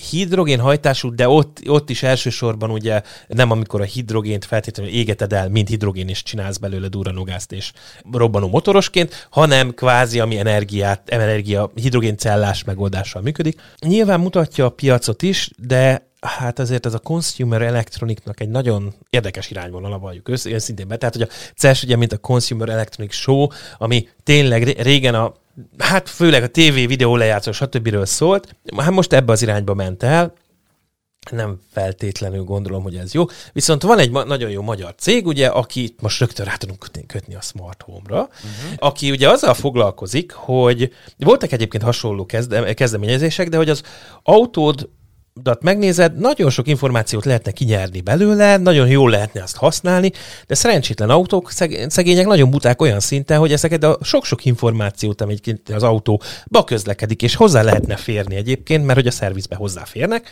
hidrogénhajtású, 0.09 1.15
de 1.15 1.27
ott, 1.27 1.57
ott 1.67 1.89
is 1.89 2.03
elsősorban 2.03 2.71
ugye 2.71 3.01
nem 3.27 3.51
amikor 3.51 3.81
a 3.81 3.83
hidrogént 3.83 4.45
feltétlenül 4.45 4.93
égeted 4.93 5.33
el, 5.33 5.49
mint 5.49 5.67
hidrogén, 5.67 6.07
és 6.07 6.23
csinálsz 6.23 6.57
belőle 6.57 6.87
duranogázt 6.87 7.51
és 7.51 7.71
robbanó 8.11 8.47
motorosként, 8.47 9.27
hanem 9.29 9.73
kvázi 9.73 10.19
ami 10.19 10.37
energiát, 10.37 11.09
energia 11.09 11.71
hidrogéncellás 11.75 12.63
megoldással 12.63 13.21
működik. 13.21 13.61
Nyilván 13.79 14.19
mutatja 14.19 14.65
a 14.65 14.69
piacot 14.69 15.21
is, 15.21 15.49
de 15.57 16.09
hát 16.21 16.59
azért 16.59 16.85
ez 16.85 16.93
a 16.93 16.99
consumer 16.99 17.61
electronicnak 17.61 18.39
egy 18.39 18.49
nagyon 18.49 18.93
érdekes 19.09 19.49
irányvonal, 19.51 19.99
valljuk 19.99 20.29
őszintén 20.29 20.87
be. 20.87 20.97
Tehát, 20.97 21.15
hogy 21.15 21.23
a 21.23 21.33
CES 21.55 21.83
ugye, 21.83 21.95
mint 21.95 22.13
a 22.13 22.17
Consumer 22.17 22.69
Electronic 22.69 23.13
Show, 23.13 23.47
ami 23.77 24.07
tényleg 24.23 24.63
régen 24.63 25.15
a 25.15 25.33
hát 25.77 26.09
főleg 26.09 26.43
a 26.43 26.51
TV, 26.51 26.73
videó 26.73 27.15
lejátszó, 27.15 27.51
stb. 27.51 28.05
szólt. 28.05 28.55
Hát 28.77 28.91
most 28.91 29.13
ebbe 29.13 29.31
az 29.31 29.41
irányba 29.41 29.73
ment 29.73 30.03
el, 30.03 30.33
nem 31.29 31.59
feltétlenül 31.71 32.43
gondolom, 32.43 32.83
hogy 32.83 32.95
ez 32.95 33.13
jó. 33.13 33.25
Viszont 33.53 33.81
van 33.81 33.99
egy 33.99 34.11
ma- 34.11 34.23
nagyon 34.23 34.49
jó 34.49 34.61
magyar 34.61 34.95
cég, 34.97 35.27
ugye, 35.27 35.47
aki 35.47 35.95
most 35.99 36.19
rögtön 36.19 36.45
rá 36.45 36.55
tudunk 36.55 36.79
kötni, 36.79 37.05
kötni 37.05 37.35
a 37.35 37.41
smart 37.41 37.81
home-ra, 37.81 38.19
uh-huh. 38.21 38.73
aki 38.77 39.11
ugye 39.11 39.29
azzal 39.29 39.53
foglalkozik, 39.53 40.31
hogy 40.31 40.93
voltak 41.17 41.51
egyébként 41.51 41.83
hasonló 41.83 42.25
kezde- 42.25 42.73
kezdeményezések, 42.73 43.49
de 43.49 43.57
hogy 43.57 43.69
az 43.69 43.83
autód 44.23 44.89
dat 45.33 45.63
megnézed, 45.63 46.17
nagyon 46.17 46.49
sok 46.49 46.67
információt 46.67 47.25
lehetne 47.25 47.51
kinyerni 47.51 48.01
belőle, 48.01 48.57
nagyon 48.57 48.87
jól 48.87 49.09
lehetne 49.09 49.43
azt 49.43 49.55
használni, 49.55 50.11
de 50.47 50.55
szerencsétlen 50.55 51.09
autók, 51.09 51.51
szegények 51.87 52.25
nagyon 52.25 52.49
buták 52.49 52.81
olyan 52.81 52.99
szinten, 52.99 53.39
hogy 53.39 53.51
ezeket 53.51 53.83
a 53.83 53.97
sok-sok 54.01 54.45
információt, 54.45 55.21
amit 55.21 55.61
az 55.73 55.83
autóba 55.83 56.63
közlekedik, 56.65 57.21
és 57.21 57.35
hozzá 57.35 57.61
lehetne 57.61 57.95
férni 57.95 58.35
egyébként, 58.35 58.85
mert 58.85 58.97
hogy 58.97 59.07
a 59.07 59.11
szervizbe 59.11 59.55
hozzáférnek, 59.55 60.31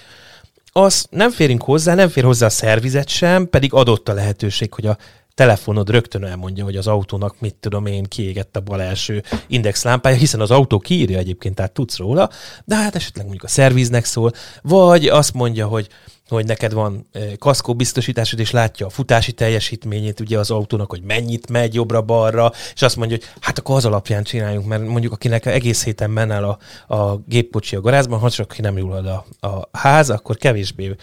az 0.72 1.08
nem 1.10 1.32
férünk 1.32 1.64
hozzá, 1.64 1.96
nem 1.96 2.10
fér 2.10 2.24
hozzá 2.24 2.46
a 2.46 2.50
szervizet 2.50 3.08
sem, 3.08 3.50
pedig 3.50 3.74
adott 3.74 4.10
a 4.10 4.14
lehetőség, 4.14 4.74
hogy 4.74 4.86
a 4.86 4.98
telefonod 5.40 5.90
rögtön 5.90 6.24
elmondja, 6.24 6.64
hogy 6.64 6.76
az 6.76 6.88
autónak 6.88 7.40
mit 7.40 7.56
tudom 7.56 7.86
én, 7.86 8.04
kiégett 8.04 8.56
a 8.56 8.60
bal 8.60 8.82
első 8.82 9.24
indexlámpája, 9.48 10.16
hiszen 10.16 10.40
az 10.40 10.52
autó 10.52 10.80
kiírja 10.80 11.18
egyébként, 11.18 11.56
tehát 11.56 11.72
tudsz 11.72 11.98
róla, 11.98 12.30
de 12.66 12.76
hát 12.76 12.96
esetleg 12.96 13.26
mondjuk 13.26 13.44
a 13.46 13.48
szerviznek 13.48 14.06
szól, 14.06 14.32
vagy 14.62 15.08
azt 15.08 15.34
mondja, 15.34 15.68
hogy 15.68 15.88
hogy 16.30 16.46
neked 16.46 16.74
van 16.74 17.10
kaszkó 17.40 17.76
biztosításod, 17.76 18.40
és 18.40 18.52
látja 18.52 18.86
a 18.86 18.90
futási 18.90 19.32
teljesítményét 19.32 20.20
ugye 20.20 20.40
az 20.40 20.52
autónak, 20.52 20.90
hogy 20.90 21.02
mennyit 21.02 21.50
megy 21.50 21.74
jobbra-balra, 21.74 22.52
és 22.74 22.82
azt 22.82 22.96
mondja, 22.96 23.18
hogy 23.18 23.28
hát 23.40 23.60
akkor 23.60 23.76
az 23.76 23.86
alapján 23.86 24.24
csináljunk, 24.24 24.66
mert 24.66 24.88
mondjuk 24.88 25.14
akinek 25.14 25.46
egész 25.46 25.84
héten 25.84 26.18
el 26.32 26.44
a, 26.44 26.96
a 26.96 27.16
géppocsi 27.26 27.76
a 27.76 27.82
garázsban, 27.82 28.20
ha 28.20 28.30
csak 28.30 28.58
nem 28.58 28.78
jól 28.78 29.26
a, 29.40 29.48
a 29.48 29.70
ház, 29.72 30.10
akkor 30.10 30.38
kevésbé 30.38 30.96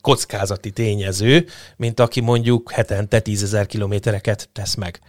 kockázati 0.00 0.70
tényező, 0.70 1.46
mint 1.76 2.00
aki 2.00 2.20
mondjuk 2.20 2.70
hetente 2.70 3.20
tízezer 3.20 3.66
kilométereket 3.66 4.48
tesz 4.52 4.74
meg. 4.74 5.00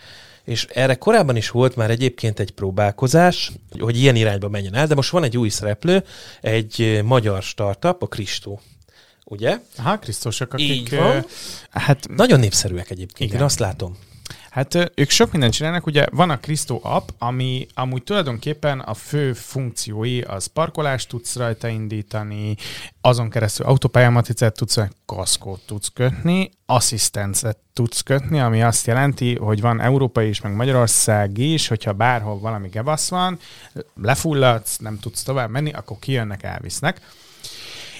És 0.43 0.65
erre 0.73 0.95
korábban 0.95 1.35
is 1.35 1.49
volt 1.49 1.75
már 1.75 1.89
egyébként 1.89 2.39
egy 2.39 2.51
próbálkozás, 2.51 3.51
hogy 3.79 3.97
ilyen 3.97 4.15
irányba 4.15 4.49
menjen 4.49 4.75
el, 4.75 4.87
de 4.87 4.95
most 4.95 5.09
van 5.09 5.23
egy 5.23 5.37
új 5.37 5.49
szereplő, 5.49 6.03
egy 6.41 7.01
magyar 7.03 7.41
startup, 7.41 8.01
a 8.01 8.07
Kristó 8.07 8.61
ugye? 9.25 9.59
Aha, 9.77 9.99
Krisztusok, 9.99 10.53
akik... 10.53 10.69
Így 10.69 10.95
van. 10.95 11.25
Hát, 11.69 12.07
Nagyon 12.07 12.39
népszerűek 12.39 12.89
egyébként, 12.89 13.29
igen. 13.29 13.41
én 13.41 13.45
azt 13.45 13.59
látom. 13.59 13.97
Hát 14.53 14.91
ők 14.95 15.09
sok 15.09 15.31
mindent 15.31 15.53
csinálnak, 15.53 15.85
ugye 15.85 16.05
van 16.11 16.29
a 16.29 16.39
Kristo 16.39 16.79
app, 16.83 17.09
ami 17.17 17.67
amúgy 17.73 18.03
tulajdonképpen 18.03 18.79
a 18.79 18.93
fő 18.93 19.33
funkciói 19.33 20.21
az 20.21 20.45
parkolást 20.45 21.09
tudsz 21.09 21.35
rajta 21.35 21.67
indítani, 21.67 22.55
azon 23.01 23.29
keresztül 23.29 23.65
autópályamatricát 23.65 24.55
tudsz, 24.55 24.77
kaszkót 25.05 25.61
tudsz 25.65 25.91
kötni, 25.93 26.49
asszisztencet 26.65 27.57
tudsz 27.73 28.01
kötni, 28.01 28.39
ami 28.39 28.63
azt 28.63 28.87
jelenti, 28.87 29.35
hogy 29.35 29.61
van 29.61 29.81
európai 29.81 30.27
is, 30.27 30.41
meg 30.41 30.55
Magyarország 30.55 31.37
is, 31.37 31.67
hogyha 31.67 31.93
bárhol 31.93 32.39
valami 32.39 32.67
gebasz 32.67 33.09
van, 33.09 33.39
lefulladsz, 34.01 34.77
nem 34.77 34.99
tudsz 34.99 35.23
tovább 35.23 35.49
menni, 35.49 35.71
akkor 35.71 35.97
kijönnek, 35.99 36.43
elvisznek. 36.43 37.01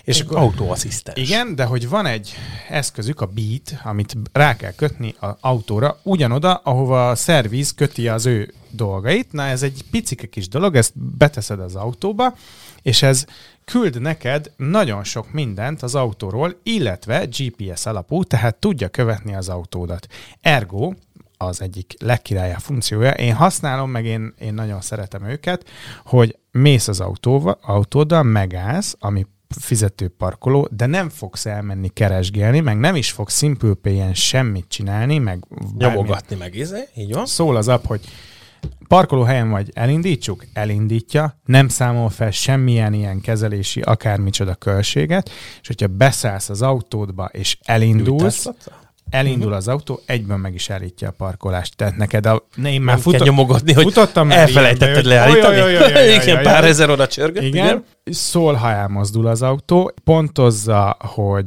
És 0.04 0.22
akkor, 0.22 0.38
autóasszisztens. 0.38 1.20
Igen, 1.20 1.56
de 1.56 1.64
hogy 1.64 1.90
van 1.90 2.06
egy 2.06 2.34
eszközük, 2.70 3.22
a 3.22 3.26
Beat, 3.26 3.82
amit 3.84 4.16
rá 4.32 4.56
kell 4.56 4.72
kötni 4.72 5.16
az 5.20 5.34
autóra, 5.40 6.00
ugyanoda, 6.04 6.54
ahova 6.54 7.10
a 7.10 7.16
szerviz 7.16 7.74
köti 7.74 8.08
az 8.08 8.26
ő 8.26 8.54
dolgait. 8.70 9.32
Na, 9.32 9.44
ez 9.44 9.64
egy 9.64 9.84
picike 9.92 10.28
kis 10.28 10.48
dolog, 10.48 10.76
ezt 10.76 10.94
beteszed 11.18 11.60
az 11.60 11.76
autóba, 11.76 12.36
és 12.82 13.02
ez 13.02 13.26
küld 13.66 14.02
neked 14.02 14.52
nagyon 14.58 15.04
sok 15.04 15.32
mindent 15.32 15.82
az 15.82 15.96
autóról, 15.96 16.60
illetve 16.64 17.26
GPS 17.26 17.86
alapú, 17.86 18.24
tehát 18.24 18.56
tudja 18.56 18.90
követni 18.90 19.36
az 19.36 19.50
autódat. 19.50 20.08
Ergo, 20.42 20.94
az 21.38 21.62
egyik 21.62 21.94
legkirályabb 22.00 22.60
funkciója. 22.60 23.12
Én 23.12 23.34
használom, 23.34 23.90
meg 23.90 24.06
én, 24.06 24.34
én 24.40 24.54
nagyon 24.54 24.82
szeretem 24.82 25.24
őket, 25.26 25.70
hogy 26.06 26.38
mész 26.52 26.88
az 26.88 27.00
autóval, 27.00 27.58
autóddal, 27.62 28.24
megállsz, 28.24 28.96
ami 29.00 29.26
fizető 29.60 30.08
parkoló, 30.08 30.68
de 30.72 30.86
nem 30.86 31.10
fogsz 31.10 31.46
elmenni 31.46 31.90
keresgélni, 31.90 32.60
meg 32.60 32.80
nem 32.80 32.96
is 32.96 33.12
fogsz 33.12 33.38
Simple 33.38 33.74
pay 33.74 34.14
semmit 34.14 34.66
csinálni, 34.68 35.18
meg 35.18 35.44
nyomogatni 35.78 36.36
meg, 36.36 36.56
izé, 36.56 36.88
így 36.96 37.14
van. 37.14 37.26
Szól 37.26 37.56
az 37.56 37.68
app, 37.68 37.86
hogy 37.86 38.02
parkolóhelyen 38.88 39.50
vagy, 39.50 39.72
elindítsuk, 39.74 40.46
elindítja, 40.54 41.40
nem 41.46 41.68
számol 41.68 42.10
fel 42.10 42.32
semmilyen 42.32 42.94
ilyen 42.94 43.22
kezelési 43.22 43.82
akármicsoda 43.82 44.56
költséget, 44.56 45.30
és 45.62 45.68
hogyha 45.68 45.88
beszállsz 45.88 46.50
az 46.50 46.62
autódba 46.62 47.26
és 47.26 47.58
elindulsz, 47.62 48.48
elindul 49.14 49.44
uh-huh. 49.44 49.58
az 49.58 49.68
autó, 49.68 50.02
egyben 50.06 50.40
meg 50.40 50.54
is 50.54 50.70
állítja 50.70 51.08
a 51.08 51.14
parkolást. 51.18 51.76
Tehát 51.76 51.96
neked 51.96 52.26
a... 52.26 52.48
Ne, 52.56 52.72
én 52.72 52.82
már 52.82 53.00
futott, 53.00 53.24
nyomogatni, 53.24 53.74
hogy 53.74 53.84
futottam 53.84 54.32
elfelejtetted 54.32 55.06
leállítani. 55.06 55.58
Igen, 56.24 56.44
pár 56.44 56.64
ezer 56.64 56.90
oda 56.90 57.08
csörgött. 57.08 57.44
Igen. 57.44 57.66
igen. 57.66 57.84
Szól, 58.06 58.54
ha 58.54 58.70
elmozdul 58.70 59.28
az 59.28 59.42
autó, 59.42 59.92
pontozza, 60.04 60.98
hogy 61.00 61.44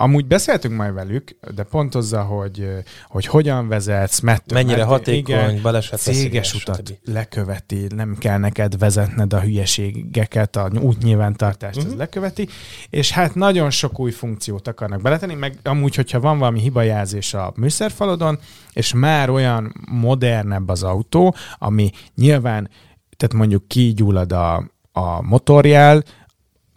Amúgy 0.00 0.26
beszéltünk 0.26 0.76
majd 0.76 0.94
velük, 0.94 1.36
de 1.54 1.62
pontozza, 1.62 2.22
hogy, 2.22 2.68
hogy 3.08 3.26
hogyan 3.26 3.68
vezetsz, 3.68 4.20
mert 4.20 4.52
mennyire 4.52 4.76
mert, 4.76 4.88
hatékony, 4.88 5.34
igen, 5.34 5.62
baleset 5.62 6.00
céges 6.00 6.54
utat 6.54 6.76
stb. 6.76 6.96
leköveti, 7.04 7.86
nem 7.94 8.16
kell 8.18 8.38
neked 8.38 8.78
vezetned 8.78 9.32
a 9.32 9.40
hülyeségeket, 9.40 10.56
a 10.56 10.70
útnyilvántartást, 10.80 11.76
uh-huh. 11.76 11.84
ez 11.84 11.90
mhm. 11.90 11.98
leköveti, 11.98 12.48
és 12.90 13.10
hát 13.10 13.34
nagyon 13.34 13.70
sok 13.70 13.98
új 13.98 14.10
funkciót 14.10 14.68
akarnak 14.68 15.02
beletenni, 15.02 15.34
meg 15.34 15.58
amúgy, 15.62 15.94
hogyha 15.94 16.20
van 16.20 16.38
valami 16.38 16.60
hibajelzés 16.60 17.34
a 17.34 17.52
műszerfalodon, 17.56 18.38
és 18.72 18.94
már 18.94 19.30
olyan 19.30 19.72
modernebb 19.90 20.68
az 20.68 20.82
autó, 20.82 21.34
ami 21.58 21.90
nyilván, 22.14 22.70
tehát 23.16 23.34
mondjuk 23.34 23.68
kigyullad 23.68 24.32
a, 24.32 24.70
a 24.92 25.22
motorjel, 25.22 26.02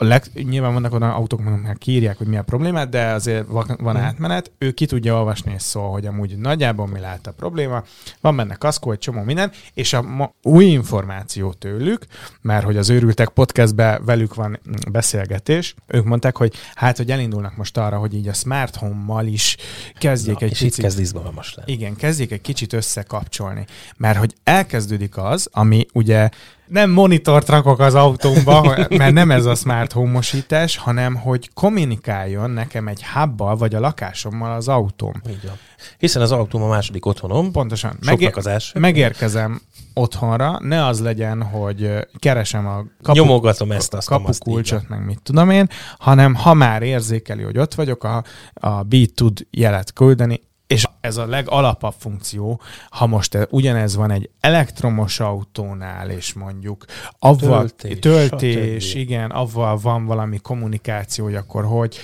a 0.01 0.03
leg, 0.03 0.23
nyilván 0.33 0.73
vannak 0.73 0.93
olyan 0.93 1.09
autók, 1.09 1.61
meg 1.63 1.77
kiírják, 1.79 2.17
hogy 2.17 2.27
mi 2.27 2.37
a 2.37 2.43
problémát, 2.43 2.89
de 2.89 3.05
azért 3.05 3.47
van, 3.47 3.77
van 3.79 3.95
mm. 3.95 3.99
átmenet, 3.99 4.51
ő 4.57 4.71
ki 4.71 4.85
tudja 4.85 5.15
olvasni 5.15 5.53
és 5.55 5.61
szól, 5.61 5.91
hogy 5.91 6.05
amúgy 6.05 6.37
nagyjából 6.37 6.87
mi 6.87 6.99
lehet 6.99 7.27
a 7.27 7.31
probléma, 7.31 7.83
van 8.21 8.35
benne 8.35 8.55
kaszkó, 8.55 8.91
egy 8.91 8.99
csomó 8.99 9.23
minden, 9.23 9.51
és 9.73 9.93
a 9.93 10.01
ma, 10.01 10.33
új 10.41 10.65
információ 10.65 11.53
tőlük, 11.53 12.05
mert 12.41 12.63
hogy 12.63 12.77
az 12.77 12.89
őrültek 12.89 13.29
podcastben 13.29 14.05
velük 14.05 14.35
van 14.35 14.59
beszélgetés, 14.91 15.75
ők 15.87 16.05
mondták, 16.05 16.37
hogy 16.37 16.53
hát, 16.75 16.97
hogy 16.97 17.11
elindulnak 17.11 17.55
most 17.55 17.77
arra, 17.77 17.97
hogy 17.97 18.13
így 18.13 18.27
a 18.27 18.33
smart 18.33 18.75
home-mal 18.75 19.25
is 19.25 19.57
kezdjék 19.97 20.39
Na, 20.39 20.45
egy 20.45 20.51
és 20.51 20.57
picit... 20.57 20.77
itt 20.77 20.83
kezd 20.83 20.99
izgalmas 20.99 21.53
lenni. 21.53 21.71
Igen, 21.71 21.95
kezdjék 21.95 22.31
egy 22.31 22.41
kicsit 22.41 22.73
összekapcsolni, 22.73 23.65
mert 23.97 24.17
hogy 24.17 24.35
elkezdődik 24.43 25.17
az, 25.17 25.49
ami 25.51 25.85
ugye 25.93 26.29
nem 26.71 26.89
monitort 26.89 27.49
rakok 27.49 27.79
az 27.79 27.95
autómba, 27.95 28.77
mert 28.89 29.13
nem 29.13 29.31
ez 29.31 29.45
a 29.45 29.55
smart 29.55 29.91
homosítás, 29.91 30.77
hanem 30.77 31.15
hogy 31.15 31.49
kommunikáljon 31.53 32.49
nekem 32.49 32.87
egy 32.87 33.03
hubbal 33.03 33.55
vagy 33.55 33.75
a 33.75 33.79
lakásommal 33.79 34.51
az 34.51 34.67
autóm. 34.67 35.13
Így 35.29 35.45
van. 35.45 35.55
Hiszen 35.97 36.21
az 36.21 36.31
autóm 36.31 36.61
a 36.61 36.67
második 36.67 37.05
otthonom. 37.05 37.51
Pontosan. 37.51 37.97
Megér- 38.05 38.37
az 38.37 38.47
első. 38.47 38.79
Megérkezem 38.79 39.61
otthonra, 39.93 40.59
ne 40.61 40.85
az 40.85 41.01
legyen, 41.01 41.43
hogy 41.43 42.07
keresem 42.19 42.67
a 42.67 42.83
kapu, 43.01 43.19
Nyomogatom 43.19 43.71
ezt, 43.71 43.93
azt 43.93 44.07
kapukulcsot, 44.07 44.89
meg 44.89 45.05
mit 45.05 45.19
tudom 45.23 45.49
én, 45.49 45.67
hanem 45.97 46.35
ha 46.35 46.53
már 46.53 46.81
érzékeli, 46.81 47.43
hogy 47.43 47.57
ott 47.57 47.73
vagyok, 47.73 48.03
a, 48.03 48.23
a 48.53 48.83
Beat 48.83 49.13
tud 49.13 49.47
jelet 49.49 49.93
küldeni, 49.93 50.41
és 50.67 50.87
ez 51.01 51.17
a 51.17 51.25
legalapabb 51.25 51.93
funkció, 51.97 52.61
ha 52.89 53.07
most 53.07 53.47
ugyanez 53.49 53.95
van 53.95 54.11
egy 54.11 54.29
elektromos 54.39 55.19
autónál, 55.19 56.09
és 56.09 56.33
mondjuk 56.33 56.85
avval, 57.19 57.69
töltés, 57.69 57.99
töltés 57.99 58.93
igen, 58.93 59.29
avval 59.31 59.77
van 59.77 60.05
valami 60.05 60.37
kommunikáció, 60.37 61.23
hogy 61.23 61.35
akkor 61.35 61.65
hogy 61.65 61.97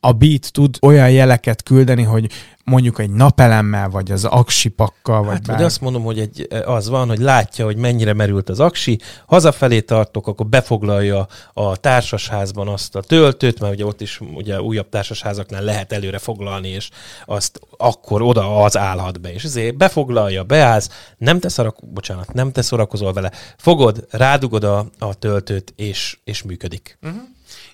a 0.00 0.12
Beat 0.12 0.52
tud 0.52 0.76
olyan 0.80 1.10
jeleket 1.10 1.62
küldeni, 1.62 2.02
hogy 2.02 2.30
mondjuk 2.64 2.98
egy 2.98 3.10
napelemmel, 3.10 3.88
vagy 3.88 4.12
az 4.12 4.24
aksipakkal, 4.24 5.22
vagy 5.22 5.32
hát, 5.32 5.46
bár... 5.46 5.62
azt 5.62 5.80
mondom, 5.80 6.02
hogy 6.02 6.18
egy, 6.18 6.48
az 6.64 6.88
van, 6.88 7.08
hogy 7.08 7.18
látja, 7.18 7.64
hogy 7.64 7.76
mennyire 7.76 8.12
merült 8.12 8.48
az 8.48 8.60
aksi, 8.60 8.98
hazafelé 9.26 9.80
tartok, 9.80 10.26
akkor 10.26 10.46
befoglalja 10.46 11.26
a 11.52 11.76
társasházban 11.76 12.68
azt 12.68 12.96
a 12.96 13.00
töltőt, 13.00 13.60
mert 13.60 13.74
ugye 13.74 13.84
ott 13.84 14.00
is 14.00 14.20
ugye 14.20 14.60
újabb 14.60 14.88
társasházaknál 14.88 15.62
lehet 15.62 15.92
előre 15.92 16.18
foglalni, 16.18 16.68
és 16.68 16.90
azt 17.24 17.60
akkor 17.76 18.22
oda 18.22 18.43
az 18.44 18.76
állhat 18.76 19.20
be. 19.20 19.32
És 19.32 19.44
ezért 19.44 19.76
befoglalja, 19.76 20.44
beállsz, 20.44 20.88
nem 21.18 21.40
te 21.40 21.48
szarak, 21.48 21.76
bocsánat, 21.92 22.32
nem 22.32 22.52
te 22.52 22.62
szórakozol 22.62 23.12
vele, 23.12 23.32
fogod, 23.56 24.06
rádugod 24.10 24.64
a, 24.64 24.86
a 24.98 25.14
töltőt, 25.14 25.72
és, 25.76 26.18
és 26.24 26.42
működik. 26.42 26.98
Uh-huh. 27.02 27.20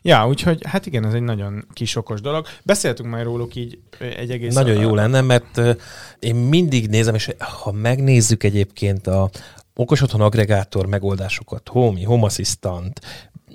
Ja, 0.02 0.28
úgyhogy 0.28 0.60
hát 0.66 0.86
igen, 0.86 1.06
ez 1.06 1.14
egy 1.14 1.22
nagyon 1.22 1.66
kis 1.72 1.96
okos 1.96 2.20
dolog. 2.20 2.46
Beszéltünk 2.62 3.10
már 3.10 3.24
róluk 3.24 3.54
így 3.54 3.78
egy 3.98 4.30
egész... 4.30 4.54
Nagyon 4.54 4.80
jó 4.80 4.94
lenne, 4.94 5.20
mert 5.20 5.60
én 6.18 6.34
mindig 6.34 6.88
nézem, 6.88 7.14
és 7.14 7.30
ha 7.38 7.72
megnézzük 7.72 8.42
egyébként 8.42 9.06
a 9.06 9.30
okos 9.74 10.02
otthon 10.02 10.20
agregátor 10.20 10.86
megoldásokat, 10.86 11.68
Home, 11.68 12.04
Home 12.04 12.24
Assistant, 12.24 13.00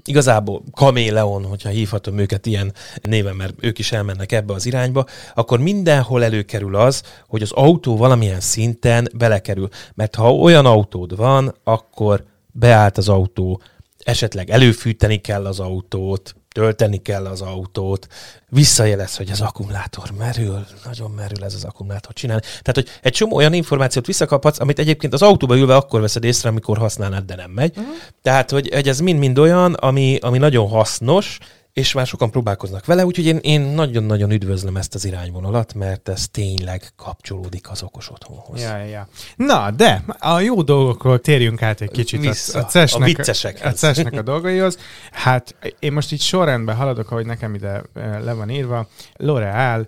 igazából 0.04 0.64
Kaméleon, 0.72 1.46
hogyha 1.46 1.70
hívhatom 1.70 2.18
őket 2.18 2.46
ilyen 2.46 2.74
néven, 3.02 3.36
mert 3.36 3.54
ők 3.60 3.80
is 3.80 3.92
elmennek 3.92 4.32
ebbe 4.32 4.54
az 4.54 4.66
irányba, 4.66 5.06
akkor 5.34 5.60
mindenhol 5.60 6.24
előkerül 6.24 6.76
az, 6.76 7.04
hogy 7.28 7.42
az 7.42 7.52
autó 7.52 7.98
valamilyen 7.98 8.40
szinten 8.40 9.08
belekerül. 9.18 9.70
Mert 9.94 10.16
ha 10.16 10.36
olyan 10.36 10.66
autód 10.66 11.16
van, 11.16 11.56
akkor 11.64 12.26
beállt 12.52 12.98
az 12.98 13.10
autó, 13.10 13.62
esetleg 14.04 14.50
előfűteni 14.50 15.18
kell 15.18 15.46
az 15.46 15.60
autót, 15.60 16.36
tölteni 16.56 16.98
kell 16.98 17.26
az 17.26 17.42
autót, 17.42 18.08
visszajelez, 18.50 19.16
hogy 19.16 19.30
az 19.32 19.42
akkumulátor 19.42 20.12
merül, 20.18 20.66
nagyon 20.86 21.12
merül 21.12 21.44
ez 21.44 21.54
az 21.54 21.64
akkumulátor 21.64 22.14
csinálni. 22.14 22.42
Tehát, 22.42 22.74
hogy 22.74 22.90
egy 23.02 23.12
csomó 23.12 23.36
olyan 23.36 23.54
információt 23.54 24.06
visszakaphatsz, 24.06 24.60
amit 24.60 24.80
egyébként 24.80 25.14
az 25.14 25.22
autóba 25.22 25.58
ülve 25.58 25.76
akkor 25.76 26.02
veszed 26.02 26.24
észre, 26.24 26.50
amikor 26.50 26.78
használnád, 26.78 27.26
de 27.26 27.36
nem 27.36 27.52
megy. 27.52 27.78
Uh-huh. 27.78 27.94
Tehát, 28.22 28.52
hogy, 28.52 28.70
hogy 28.74 28.88
ez 28.88 29.00
mind-mind 29.00 29.38
olyan, 29.40 29.74
ami, 29.74 30.18
ami 30.22 30.38
nagyon 30.38 30.68
hasznos, 30.68 31.38
és 31.76 31.94
már 31.94 32.08
sokan 32.08 32.32
próbálkoznak 32.32 32.86
vele, 32.86 33.06
úgyhogy 33.06 33.26
én, 33.26 33.38
én 33.42 33.62
nagyon-nagyon 33.62 34.32
üdvözlöm 34.32 34.78
ezt 34.78 34.96
az 34.96 35.06
irányvonalat, 35.06 35.74
mert 35.74 36.10
ez 36.10 36.28
tényleg 36.28 36.92
kapcsolódik 36.96 37.70
az 37.70 37.84
okos 37.84 38.12
otthonhoz. 38.12 38.62
Ja, 38.62 38.78
ja. 38.78 39.08
Na, 39.36 39.72
de 39.72 40.04
a 40.20 40.40
jó 40.40 40.62
dolgokról 40.62 41.20
térjünk 41.20 41.62
át 41.62 41.82
egy 41.82 41.92
kicsit 41.92 42.20
Vissza, 42.20 42.60
a, 42.60 42.62
a, 42.62 42.66
cesnek, 42.66 43.02
a 43.02 43.06
viccesekhez. 43.06 43.74
A 43.74 43.76
cesnek 43.76 44.14
a 44.14 44.22
dolgaihoz. 44.22 44.78
Hát 45.12 45.56
én 45.80 45.94
most 45.94 46.12
így 46.12 46.22
sorrendben 46.22 46.76
haladok, 46.76 47.12
ahogy 47.12 47.26
nekem 47.26 47.54
ide 47.54 47.84
le 48.24 48.34
van 48.34 48.50
írva. 48.50 48.88
L'Oreal 49.18 49.86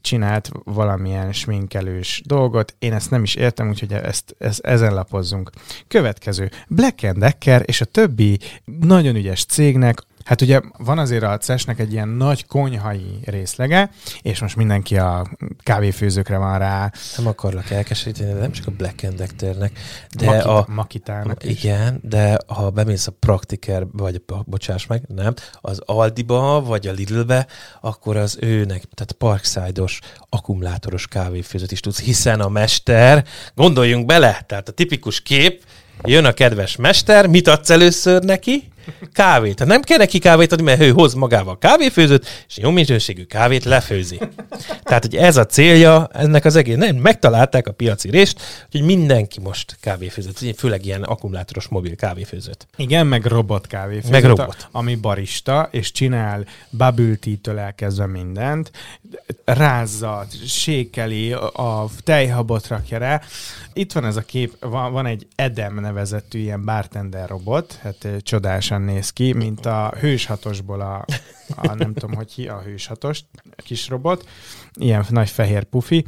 csinált 0.00 0.50
valamilyen 0.64 1.32
sminkelős 1.32 2.22
dolgot. 2.24 2.74
Én 2.78 2.92
ezt 2.92 3.10
nem 3.10 3.22
is 3.22 3.34
értem, 3.34 3.68
úgyhogy 3.68 3.92
ezt, 3.92 4.34
ezt 4.38 4.60
ezen 4.60 4.94
lapozzunk. 4.94 5.50
Következő. 5.88 6.50
Black 6.68 7.06
Decker 7.06 7.62
és 7.64 7.80
a 7.80 7.84
többi 7.84 8.38
nagyon 8.64 9.16
ügyes 9.16 9.44
cégnek 9.44 10.02
Hát 10.24 10.40
ugye 10.40 10.60
van 10.78 10.98
azért 10.98 11.22
a 11.22 11.38
CES-nek 11.38 11.78
egy 11.78 11.92
ilyen 11.92 12.08
nagy 12.08 12.46
konyhai 12.46 13.20
részlege, 13.24 13.90
és 14.22 14.40
most 14.40 14.56
mindenki 14.56 14.96
a 14.96 15.26
kávéfőzőkre 15.62 16.36
van 16.36 16.58
rá. 16.58 16.92
Nem 17.16 17.26
akarlak 17.26 17.70
elkeseríteni, 17.70 18.32
de 18.32 18.38
nem 18.38 18.52
csak 18.52 18.66
a 18.66 18.70
Black 18.70 19.06
Decker-nek, 19.06 19.78
de 20.10 20.26
Maki- 20.26 20.46
a... 20.46 20.66
Makitának 20.68 21.44
is. 21.44 21.64
Igen, 21.64 22.00
de 22.02 22.38
ha 22.46 22.70
bemész 22.70 23.06
a 23.06 23.12
Praktiker, 23.20 23.86
vagy 23.92 24.22
bocsáss 24.44 24.86
meg, 24.86 25.02
nem, 25.06 25.34
az 25.60 25.80
Aldiba, 25.84 26.62
vagy 26.62 26.86
a 26.86 26.92
Lidlbe, 26.92 27.46
akkor 27.80 28.16
az 28.16 28.36
őnek, 28.40 28.82
tehát 28.94 29.12
Parkside-os, 29.12 30.00
akkumulátoros 30.28 31.06
kávéfőzőt 31.06 31.72
is 31.72 31.80
tudsz, 31.80 32.00
hiszen 32.00 32.40
a 32.40 32.48
mester, 32.48 33.24
gondoljunk 33.54 34.06
bele, 34.06 34.44
tehát 34.46 34.68
a 34.68 34.72
tipikus 34.72 35.20
kép, 35.20 35.62
jön 36.02 36.24
a 36.24 36.32
kedves 36.32 36.76
mester, 36.76 37.26
mit 37.26 37.48
adsz 37.48 37.70
először 37.70 38.22
neki? 38.22 38.72
Kávét. 39.12 39.56
Tehát 39.56 39.72
nem 39.72 39.82
kell 39.82 39.98
neki 39.98 40.18
kávét 40.18 40.52
adni, 40.52 40.64
mert 40.64 40.80
ő 40.80 40.90
hoz 40.90 41.14
magával 41.14 41.58
kávéfőzőt, 41.58 42.44
és 42.48 42.58
jó 42.58 42.70
minőségű 42.70 43.24
kávét 43.24 43.64
lefőzi. 43.64 44.20
Tehát, 44.82 45.04
hogy 45.04 45.16
ez 45.16 45.36
a 45.36 45.46
célja 45.46 46.08
ennek 46.12 46.44
az 46.44 46.56
egész. 46.56 46.76
Nem, 46.76 46.96
megtalálták 46.96 47.66
a 47.66 47.72
piaci 47.72 48.10
részt, 48.10 48.66
hogy 48.70 48.82
mindenki 48.82 49.40
most 49.40 49.76
kávéfőzőt, 49.80 50.56
főleg 50.56 50.84
ilyen 50.84 51.02
akkumulátoros 51.02 51.68
mobil 51.68 51.96
kávéfőzőt. 51.96 52.66
Igen, 52.76 53.06
meg 53.06 53.24
robot 53.24 53.66
kávéfőzőt, 53.66 54.10
meg 54.10 54.24
robot. 54.24 54.68
ami 54.72 54.94
barista, 54.94 55.68
és 55.70 55.92
csinál 55.92 56.44
bubble 56.70 57.14
tea-től 57.14 57.58
elkezdve 57.58 58.06
mindent, 58.06 58.70
rázza, 59.44 60.26
sékeli, 60.46 61.32
a 61.32 61.88
tejhabot 62.04 62.68
rakja 62.68 62.98
rá. 62.98 63.20
Itt 63.72 63.92
van 63.92 64.04
ez 64.04 64.16
a 64.16 64.22
kép, 64.22 64.56
van, 64.60 64.92
van 64.92 65.06
egy 65.06 65.26
Edem 65.34 65.80
nevezetű 65.80 66.38
ilyen 66.38 66.64
bartender 66.64 67.28
robot, 67.28 67.78
hát 67.82 68.06
csodás 68.22 68.70
teljesen 68.74 68.82
néz 68.82 69.10
ki, 69.10 69.32
mint 69.32 69.66
a 69.66 69.92
hőshatosból 70.00 70.80
a, 70.80 71.04
a 71.56 71.74
nem 71.74 71.94
tudom, 71.94 72.14
hogy 72.14 72.32
hi 72.32 72.48
a 72.48 72.62
hőshatos 72.64 73.24
kis 73.56 73.88
robot, 73.88 74.28
ilyen 74.74 75.04
nagy 75.08 75.30
fehér 75.30 75.64
pufi. 75.64 76.04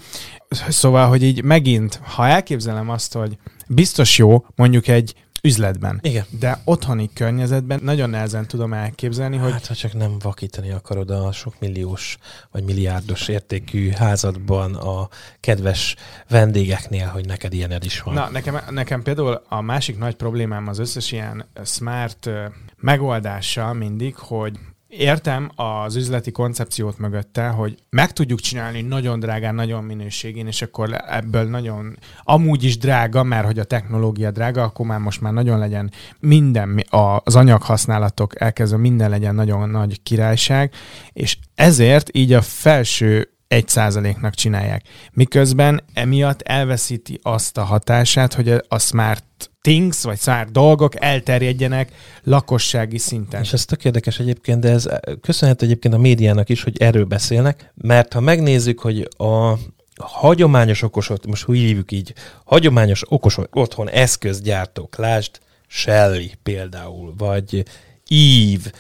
Szóval, 0.69 1.09
hogy 1.09 1.23
így 1.23 1.43
megint, 1.43 2.01
ha 2.03 2.27
elképzelem 2.27 2.91
azt, 2.91 3.13
hogy 3.13 3.39
biztos 3.69 4.19
jó 4.19 4.47
mondjuk 4.55 4.89
egy 4.89 5.15
üzletben. 5.47 5.99
Igen. 6.03 6.25
De 6.39 6.61
otthoni 6.65 7.11
környezetben 7.13 7.81
nagyon 7.83 8.11
nehezen 8.11 8.47
tudom 8.47 8.73
elképzelni, 8.73 9.37
hogy... 9.37 9.53
Hát, 9.53 9.67
ha 9.67 9.75
csak 9.75 9.93
nem 9.93 10.19
vakítani 10.19 10.71
akarod 10.71 11.11
a 11.11 11.33
sok 11.33 11.55
milliós 11.61 12.19
vagy 12.51 12.65
milliárdos 12.65 13.29
értékű 13.29 13.91
házadban 13.91 14.75
a 14.75 15.09
kedves 15.41 15.97
vendégeknél, 16.29 17.07
hogy 17.07 17.27
neked 17.27 17.53
ilyened 17.53 17.85
is 17.85 18.01
van. 18.01 18.15
Na, 18.15 18.31
nekem, 18.31 18.61
nekem 18.71 19.03
például 19.03 19.43
a 19.49 19.61
másik 19.61 19.99
nagy 19.99 20.15
problémám 20.15 20.69
az 20.69 20.79
összes 20.79 21.13
ilyen 21.13 21.47
smart 21.65 22.31
megoldással 22.77 23.73
mindig, 23.73 24.17
hogy 24.17 24.59
értem 24.99 25.51
az 25.55 25.97
üzleti 25.97 26.31
koncepciót 26.31 26.99
mögötte, 26.99 27.49
hogy 27.49 27.75
meg 27.91 28.13
tudjuk 28.13 28.41
csinálni 28.41 28.83
nagyon 28.83 29.21
drágán, 29.21 29.55
nagyon 29.55 29.85
minőségén, 29.85 30.47
és 30.47 30.63
akkor 30.63 31.05
ebből 31.09 31.45
nagyon, 31.45 31.99
amúgy 32.23 32.65
is 32.65 32.79
drága, 32.79 33.23
mert 33.23 33.47
hogy 33.47 33.59
a 33.59 33.65
technológia 33.65 34.31
drága, 34.31 34.63
akkor 34.63 34.87
már 34.87 34.99
most 34.99 35.21
már 35.21 35.33
nagyon 35.33 35.59
legyen 35.59 35.91
minden, 36.21 36.85
az 37.25 37.37
anyaghasználatok 37.37 38.41
elkezdve 38.41 38.79
minden 38.79 39.11
legyen 39.11 39.35
nagyon 39.35 39.69
nagy 39.69 40.03
királyság, 40.03 40.73
és 41.13 41.39
ezért 41.55 42.17
így 42.17 42.33
a 42.33 42.43
felső 42.43 43.36
egy 43.49 43.69
százaléknak 43.69 44.35
csinálják. 44.35 44.83
Miközben 45.13 45.83
emiatt 45.95 46.43
elveszíti 46.43 47.19
azt 47.23 47.59
a 47.59 47.63
hatását, 47.63 48.35
hogy 48.35 48.49
a 48.69 48.79
smart 48.79 49.51
things, 49.61 50.03
vagy 50.03 50.19
smart 50.19 50.53
dolgok 50.53 51.03
elterjedjenek 51.03 51.93
lakossági 52.23 52.99
szinten. 52.99 53.43
És 53.43 53.53
ez 53.53 53.65
tök 53.65 53.85
érdekes 53.85 54.19
egyébként, 54.19 54.61
de 54.61 54.71
ez 54.71 54.89
köszönhető 55.21 55.67
egyébként 55.67 55.95
a 55.95 55.99
médiának 55.99 56.49
is, 56.49 56.63
hogy 56.63 56.77
erről 56.79 57.05
beszélnek, 57.05 57.73
mert 57.75 58.13
ha 58.13 58.21
megnézzük, 58.21 58.81
hogy 58.81 59.09
a 59.17 59.59
hagyományos 60.03 60.83
okos, 60.83 61.11
most 61.29 61.49
úgy 61.49 61.59
hívjuk 61.59 61.93
így, 61.93 62.15
hagyományos 62.45 63.03
okos 63.09 63.37
otthon 63.51 63.91
eszközgyártók, 63.91 64.97
lásd, 64.97 65.39
Shelly 65.67 66.33
például, 66.43 67.15
vagy 67.17 67.65
Eve, 68.09 68.73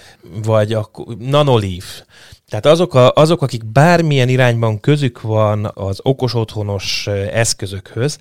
vagy 0.44 0.72
a 0.72 0.90
Nanolive, 1.18 2.06
tehát 2.48 2.66
azok, 2.66 2.94
a, 2.94 3.12
azok, 3.12 3.42
akik 3.42 3.64
bármilyen 3.64 4.28
irányban 4.28 4.80
közük 4.80 5.20
van 5.20 5.70
az 5.74 6.00
okos 6.02 6.34
otthonos 6.34 7.06
eszközökhöz, 7.32 8.18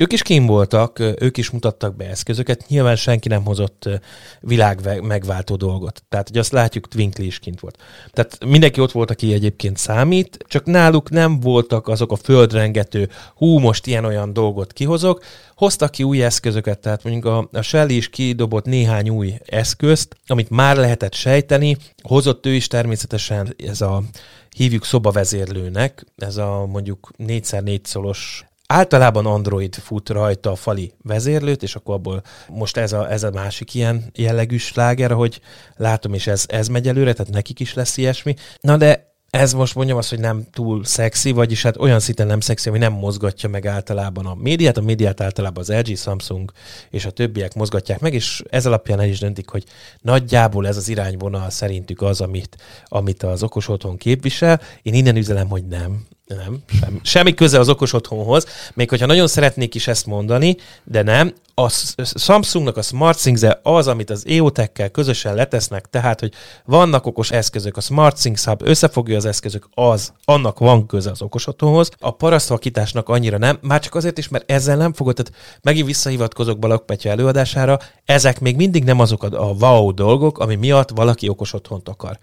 ők 0.00 0.12
is 0.12 0.22
kim 0.22 0.46
voltak, 0.46 0.98
ők 0.98 1.36
is 1.36 1.50
mutattak 1.50 1.96
be 1.96 2.08
eszközöket, 2.08 2.64
nyilván 2.68 2.96
senki 2.96 3.28
nem 3.28 3.44
hozott 3.44 3.88
világ 4.40 5.02
megváltó 5.02 5.56
dolgot. 5.56 6.02
Tehát, 6.08 6.28
hogy 6.28 6.38
azt 6.38 6.52
látjuk, 6.52 6.88
Twinkly 6.88 7.24
is 7.24 7.38
kint 7.38 7.60
volt. 7.60 7.78
Tehát 8.10 8.44
mindenki 8.44 8.80
ott 8.80 8.92
volt, 8.92 9.10
aki 9.10 9.32
egyébként 9.32 9.76
számít, 9.76 10.44
csak 10.48 10.64
náluk 10.64 11.10
nem 11.10 11.40
voltak 11.40 11.88
azok 11.88 12.12
a 12.12 12.16
földrengető, 12.16 13.08
hú, 13.34 13.58
most 13.58 13.86
ilyen-olyan 13.86 14.32
dolgot 14.32 14.72
kihozok, 14.72 15.24
hoztak 15.54 15.90
ki 15.90 16.02
új 16.02 16.24
eszközöket, 16.24 16.78
tehát 16.78 17.04
mondjuk 17.04 17.24
a, 17.24 17.48
a 17.52 17.62
Shell 17.62 17.88
is 17.88 18.08
kidobott 18.08 18.64
néhány 18.64 19.10
új 19.10 19.34
eszközt, 19.46 20.16
amit 20.26 20.50
már 20.50 20.76
lehetett 20.76 21.14
sejteni, 21.14 21.76
hozott 22.02 22.46
ő 22.46 22.54
is 22.54 22.66
természetesen 22.66 23.54
ez 23.66 23.80
a 23.80 24.02
hívjuk 24.56 24.84
szobavezérlőnek, 24.84 26.06
ez 26.16 26.36
a 26.36 26.66
mondjuk 26.66 27.10
4x4 27.18 27.84
szolos 27.84 28.44
Általában 28.72 29.26
Android 29.26 29.74
fut 29.74 30.08
rajta 30.08 30.50
a 30.50 30.54
fali 30.54 30.92
vezérlőt, 31.02 31.62
és 31.62 31.74
akkor 31.74 31.94
abból 31.94 32.22
most 32.48 32.76
ez 32.76 32.92
a, 32.92 33.10
ez 33.10 33.22
a 33.22 33.30
másik 33.30 33.74
ilyen 33.74 34.10
jellegű 34.14 34.56
sláger, 34.56 35.10
hogy 35.10 35.40
látom, 35.76 36.14
és 36.14 36.26
ez, 36.26 36.44
ez 36.48 36.68
megy 36.68 36.88
előre, 36.88 37.12
tehát 37.12 37.32
nekik 37.32 37.60
is 37.60 37.74
lesz 37.74 37.96
ilyesmi. 37.96 38.34
Na 38.60 38.76
de 38.76 39.14
ez 39.30 39.52
most 39.52 39.74
mondjam 39.74 39.98
azt, 39.98 40.10
hogy 40.10 40.18
nem 40.18 40.44
túl 40.50 40.84
szexi, 40.84 41.30
vagyis 41.30 41.62
hát 41.62 41.76
olyan 41.76 42.00
szinten 42.00 42.26
nem 42.26 42.40
szexi, 42.40 42.70
hogy 42.70 42.78
nem 42.78 42.92
mozgatja 42.92 43.48
meg 43.48 43.66
általában 43.66 44.26
a 44.26 44.34
médiát. 44.34 44.76
A 44.76 44.82
médiát 44.82 45.20
általában 45.20 45.62
az 45.62 45.72
LG, 45.72 45.96
Samsung 45.96 46.52
és 46.90 47.04
a 47.04 47.10
többiek 47.10 47.54
mozgatják 47.54 48.00
meg, 48.00 48.14
és 48.14 48.42
ez 48.50 48.66
alapján 48.66 49.00
el 49.00 49.08
is 49.08 49.18
döntik, 49.18 49.48
hogy 49.48 49.64
nagyjából 50.00 50.66
ez 50.66 50.76
az 50.76 50.88
irányvonal 50.88 51.50
szerintük 51.50 52.02
az, 52.02 52.20
amit, 52.20 52.56
amit 52.84 53.22
az 53.22 53.42
okos 53.42 53.68
otthon 53.68 53.96
képvisel. 53.96 54.60
Én 54.82 54.94
innen 54.94 55.16
üzelem, 55.16 55.48
hogy 55.48 55.64
nem. 55.66 56.06
Nem, 56.36 56.62
semmi, 56.80 57.00
semmi 57.02 57.34
köze 57.34 57.58
az 57.58 57.68
okos 57.68 57.92
otthonhoz, 57.92 58.46
még 58.74 58.88
hogyha 58.88 59.06
nagyon 59.06 59.26
szeretnék 59.26 59.74
is 59.74 59.86
ezt 59.86 60.06
mondani, 60.06 60.56
de 60.84 61.02
nem. 61.02 61.34
A 61.54 61.68
Samsungnak 62.14 62.76
a 62.76 62.82
SmartThings 62.82 63.42
az, 63.62 63.86
amit 63.86 64.10
az 64.10 64.24
EOTech-kel 64.28 64.90
közösen 64.90 65.34
letesznek, 65.34 65.86
tehát, 65.90 66.20
hogy 66.20 66.32
vannak 66.64 67.06
okos 67.06 67.30
eszközök, 67.30 67.76
a 67.76 67.80
SmartThings 67.80 68.44
Hub 68.44 68.62
összefogja 68.62 69.16
az 69.16 69.24
eszközök, 69.24 69.68
az, 69.74 70.12
annak 70.24 70.58
van 70.58 70.86
köze 70.86 71.10
az 71.10 71.22
okos 71.22 71.46
otthonhoz. 71.46 71.90
A 71.98 72.10
paraszthalkításnak 72.10 73.08
annyira 73.08 73.38
nem, 73.38 73.58
már 73.62 73.80
csak 73.80 73.94
azért 73.94 74.18
is, 74.18 74.28
mert 74.28 74.50
ezzel 74.50 74.76
nem 74.76 74.92
fogod, 74.92 75.14
tehát 75.14 75.60
megint 75.62 75.86
visszahivatkozok 75.86 76.58
Balak 76.58 76.86
Petya 76.86 77.08
előadására, 77.08 77.78
ezek 78.04 78.40
még 78.40 78.56
mindig 78.56 78.84
nem 78.84 79.00
azok 79.00 79.22
a, 79.22 79.48
a 79.48 79.54
wow 79.60 79.94
dolgok, 79.94 80.38
ami 80.38 80.54
miatt 80.54 80.90
valaki 80.90 81.28
okos 81.28 81.52
otthont 81.52 81.88
akar. 81.88 82.18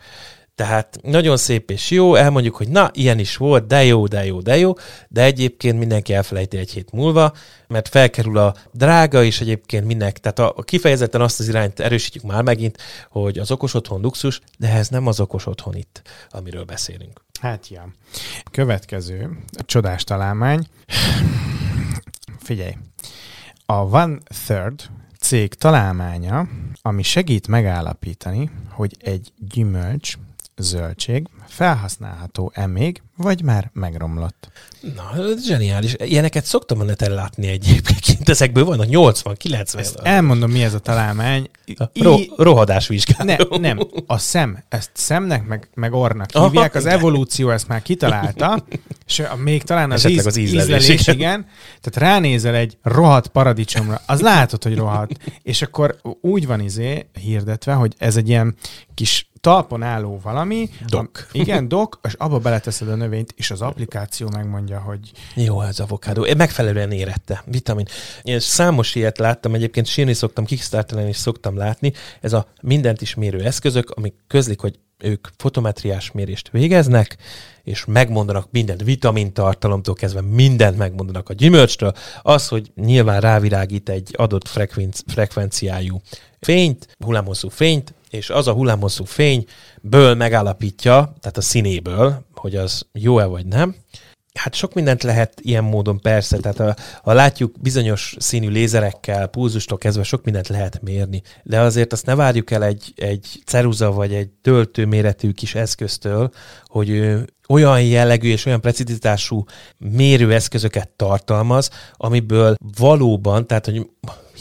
Tehát 0.57 0.99
nagyon 1.01 1.37
szép 1.37 1.71
és 1.71 1.89
jó, 1.89 2.15
elmondjuk, 2.15 2.55
hogy 2.55 2.67
na, 2.67 2.89
ilyen 2.93 3.19
is 3.19 3.37
volt, 3.37 3.67
de 3.67 3.83
jó, 3.83 4.07
de 4.07 4.25
jó, 4.25 4.41
de 4.41 4.57
jó, 4.57 4.73
de 5.07 5.23
egyébként 5.23 5.79
mindenki 5.79 6.13
elfelejti 6.13 6.57
egy 6.57 6.71
hét 6.71 6.91
múlva, 6.91 7.33
mert 7.67 7.87
felkerül 7.87 8.37
a 8.37 8.55
drága, 8.71 9.23
és 9.23 9.41
egyébként 9.41 9.85
mindenki, 9.85 10.19
tehát 10.19 10.39
a, 10.39 10.53
a 10.55 10.63
kifejezetten 10.63 11.21
azt 11.21 11.39
az 11.39 11.47
irányt 11.47 11.79
erősítjük 11.79 12.23
már 12.23 12.43
megint, 12.43 12.77
hogy 13.09 13.37
az 13.37 13.51
okos 13.51 13.73
otthon 13.73 14.01
luxus, 14.01 14.41
de 14.57 14.69
ez 14.71 14.87
nem 14.87 15.07
az 15.07 15.19
okos 15.19 15.45
otthon 15.45 15.75
itt, 15.75 16.01
amiről 16.29 16.63
beszélünk. 16.63 17.21
Hát 17.41 17.67
ja. 17.67 17.93
Következő 18.51 19.29
csodás 19.65 20.03
találmány. 20.03 20.67
Figyelj. 22.39 22.73
A 23.65 23.73
One 23.73 24.17
Third 24.45 24.81
cég 25.19 25.53
találmánya, 25.53 26.47
ami 26.81 27.03
segít 27.03 27.47
megállapítani, 27.47 28.49
hogy 28.69 28.95
egy 28.99 29.31
gyümölcs 29.37 30.17
zöldség 30.57 31.27
felhasználható-e 31.47 32.67
még, 32.67 33.01
vagy 33.17 33.41
már 33.41 33.69
megromlott? 33.73 34.49
Na, 34.95 35.11
zseniális. 35.45 35.95
Ilyeneket 35.97 36.45
szoktam 36.45 36.79
a 36.79 36.83
neten 36.83 37.11
látni 37.11 37.47
egyébként. 37.47 38.29
Ezekből 38.29 38.65
vannak 38.65 38.87
80, 38.87 39.35
90. 39.37 39.81
Ezt 39.83 39.99
elmondom, 40.03 40.51
mi 40.51 40.63
ez 40.63 40.73
a 40.73 40.79
találmány. 40.79 41.49
A 41.77 41.83
ro- 41.93 42.37
rohadás 42.37 42.87
vizsgáló. 42.87 43.35
Ne, 43.51 43.57
nem, 43.57 43.79
a 44.07 44.17
szem. 44.17 44.63
Ezt 44.69 44.89
szemnek, 44.93 45.45
meg, 45.47 45.69
meg 45.73 45.93
ornak 45.93 46.31
hívják. 46.31 46.75
Az 46.75 46.85
evolúció 46.85 47.49
ezt 47.49 47.67
már 47.67 47.81
kitalálta, 47.81 48.65
és 49.05 49.19
a, 49.19 49.35
még 49.35 49.63
talán 49.63 49.91
az, 49.91 50.09
íz, 50.09 50.25
az 50.25 50.37
ízlelés, 50.37 50.83
ízlelés, 50.83 51.07
igen. 51.07 51.45
Tehát 51.81 52.09
ránézel 52.11 52.55
egy 52.55 52.77
rohadt 52.81 53.27
paradicsomra, 53.27 54.01
az 54.05 54.21
látod, 54.21 54.63
hogy 54.63 54.75
rohadt. 54.75 55.11
És 55.43 55.61
akkor 55.61 55.99
úgy 56.21 56.47
van 56.47 56.59
izé 56.59 57.05
hirdetve, 57.21 57.73
hogy 57.73 57.93
ez 57.97 58.17
egy 58.17 58.29
ilyen 58.29 58.55
kis 58.93 59.29
talpon 59.47 59.83
álló 59.83 60.19
valami. 60.23 60.69
Dok. 60.87 61.09
A, 61.15 61.23
igen, 61.31 61.67
dok, 61.67 61.99
és 62.03 62.13
abba 62.13 62.39
beleteszed 62.39 62.89
a 62.89 62.95
növényt, 62.95 63.33
és 63.35 63.51
az 63.51 63.61
applikáció 63.61 64.29
megmondja, 64.29 64.79
hogy... 64.79 65.11
Jó, 65.35 65.61
ez 65.61 65.79
avokádó. 65.79 66.27
Megfelelően 66.37 66.91
érette. 66.91 67.43
Vitamin. 67.45 67.85
Én 68.21 68.39
számos 68.39 68.95
ilyet 68.95 69.17
láttam, 69.17 69.53
egyébként 69.53 69.85
sírni 69.85 70.13
szoktam, 70.13 70.45
kickstarteren 70.45 71.07
is 71.07 71.15
szoktam 71.15 71.57
látni. 71.57 71.93
Ez 72.21 72.33
a 72.33 72.47
mindent 72.61 73.01
is 73.01 73.15
mérő 73.15 73.43
eszközök, 73.43 73.89
amik 73.89 74.13
közlik, 74.27 74.59
hogy 74.59 74.79
ők 74.97 75.27
fotometriás 75.37 76.11
mérést 76.11 76.49
végeznek, 76.49 77.17
és 77.63 77.85
megmondanak 77.85 78.47
mindent, 78.51 78.83
vitamintartalomtól 78.83 79.93
kezdve 79.93 80.21
mindent 80.21 80.77
megmondanak 80.77 81.29
a 81.29 81.33
gyümölcstől. 81.33 81.93
Az, 82.21 82.47
hogy 82.47 82.71
nyilván 82.75 83.21
rávirágít 83.21 83.89
egy 83.89 84.13
adott 84.17 84.47
frekvenciájú 85.05 86.01
fényt, 86.39 86.87
hullámhosszú 87.05 87.49
fényt, 87.49 87.93
és 88.17 88.29
az 88.29 88.47
a 88.47 88.53
hullámhosszú 88.53 89.03
fényből 89.03 90.15
megállapítja, 90.15 91.13
tehát 91.19 91.37
a 91.37 91.41
színéből, 91.41 92.25
hogy 92.35 92.55
az 92.55 92.85
jó-e 92.91 93.25
vagy 93.25 93.45
nem. 93.45 93.75
Hát 94.33 94.53
sok 94.53 94.73
mindent 94.73 95.03
lehet 95.03 95.39
ilyen 95.41 95.63
módon 95.63 95.99
persze, 95.99 96.37
tehát 96.37 96.57
ha, 96.57 96.83
ha 97.03 97.13
látjuk 97.13 97.61
bizonyos 97.61 98.15
színű 98.19 98.49
lézerekkel, 98.49 99.27
pulzustól 99.27 99.77
kezdve 99.77 100.03
sok 100.03 100.23
mindent 100.23 100.47
lehet 100.47 100.81
mérni, 100.81 101.21
de 101.43 101.59
azért 101.59 101.93
azt 101.93 102.05
ne 102.05 102.15
várjuk 102.15 102.51
el 102.51 102.63
egy, 102.63 102.93
egy 102.95 103.41
ceruza 103.45 103.91
vagy 103.91 104.13
egy 104.13 104.29
töltőméretű 104.29 105.31
kis 105.31 105.55
eszköztől, 105.55 106.31
hogy 106.65 106.89
ő 106.89 107.27
olyan 107.47 107.81
jellegű 107.81 108.29
és 108.29 108.45
olyan 108.45 108.61
precizitású 108.61 109.43
mérőeszközöket 109.77 110.89
tartalmaz, 110.89 111.69
amiből 111.93 112.55
valóban, 112.77 113.47
tehát 113.47 113.65
hogy 113.65 113.89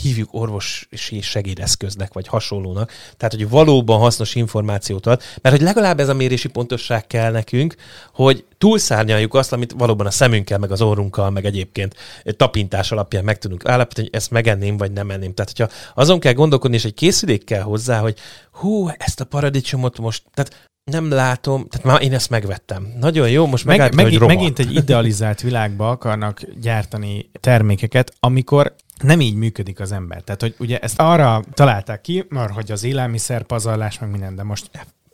hívjuk 0.03 0.29
orvosi 0.33 1.21
segédeszköznek, 1.21 2.13
vagy 2.13 2.27
hasonlónak. 2.27 2.93
Tehát, 3.17 3.35
hogy 3.35 3.49
valóban 3.49 3.99
hasznos 3.99 4.35
információt 4.35 5.07
ad, 5.07 5.23
mert 5.43 5.57
hogy 5.57 5.65
legalább 5.65 6.01
ez 6.01 6.09
a 6.09 6.15
mérési 6.15 6.49
pontosság 6.49 7.07
kell 7.07 7.31
nekünk, 7.31 7.75
hogy 8.13 8.45
túlszárnyaljuk 8.59 9.35
azt, 9.35 9.53
amit 9.53 9.73
valóban 9.73 10.07
a 10.07 10.11
szemünkkel, 10.11 10.59
meg 10.59 10.71
az 10.71 10.83
orrunkkal, 10.83 11.31
meg 11.31 11.45
egyébként 11.45 11.95
tapintás 12.37 12.93
alapján 12.93 13.25
meg 13.25 13.39
tudunk 13.39 13.69
állapítani, 13.69 14.07
hogy 14.07 14.17
ezt 14.17 14.31
megenném, 14.31 14.77
vagy 14.77 14.93
nem 14.93 15.11
enném. 15.11 15.35
Tehát, 15.35 15.53
hogyha 15.57 15.77
azon 15.95 16.21
kell 16.21 16.33
gondolkodni, 16.33 16.77
és 16.77 16.85
egy 16.85 16.95
készülék 16.95 17.45
kell 17.45 17.63
hozzá, 17.63 18.01
hogy 18.01 18.19
hú, 18.51 18.89
ezt 18.99 19.21
a 19.21 19.25
paradicsomot 19.25 19.99
most, 19.99 20.23
tehát 20.35 20.71
nem 20.91 21.11
látom, 21.11 21.69
tehát 21.69 21.87
már 21.87 22.03
én 22.03 22.13
ezt 22.13 22.31
megvettem. 22.31 22.93
Nagyon 23.01 23.31
jó, 23.31 23.47
most 23.47 23.65
meg, 23.65 23.95
megint, 23.95 24.19
hogy 24.19 24.29
megint 24.29 24.59
egy 24.59 24.75
idealizált 24.75 25.41
világba 25.41 25.91
akarnak 25.91 26.43
gyártani 26.61 27.31
termékeket, 27.41 28.15
amikor 28.21 28.75
nem 29.03 29.21
így 29.21 29.35
működik 29.35 29.81
az 29.81 29.93
ember. 29.93 30.23
Tehát, 30.23 30.41
hogy 30.41 30.55
ugye 30.59 30.79
ezt 30.79 30.99
arra 30.99 31.43
találták 31.55 32.01
ki, 32.01 32.25
mert 32.29 32.53
hogy 32.53 32.73
az 32.73 32.85
élelmiszer 32.85 33.43
pazarlás, 33.43 33.99
meg 33.99 34.11
minden, 34.11 34.35
de 34.37 34.43
most... 34.43 34.71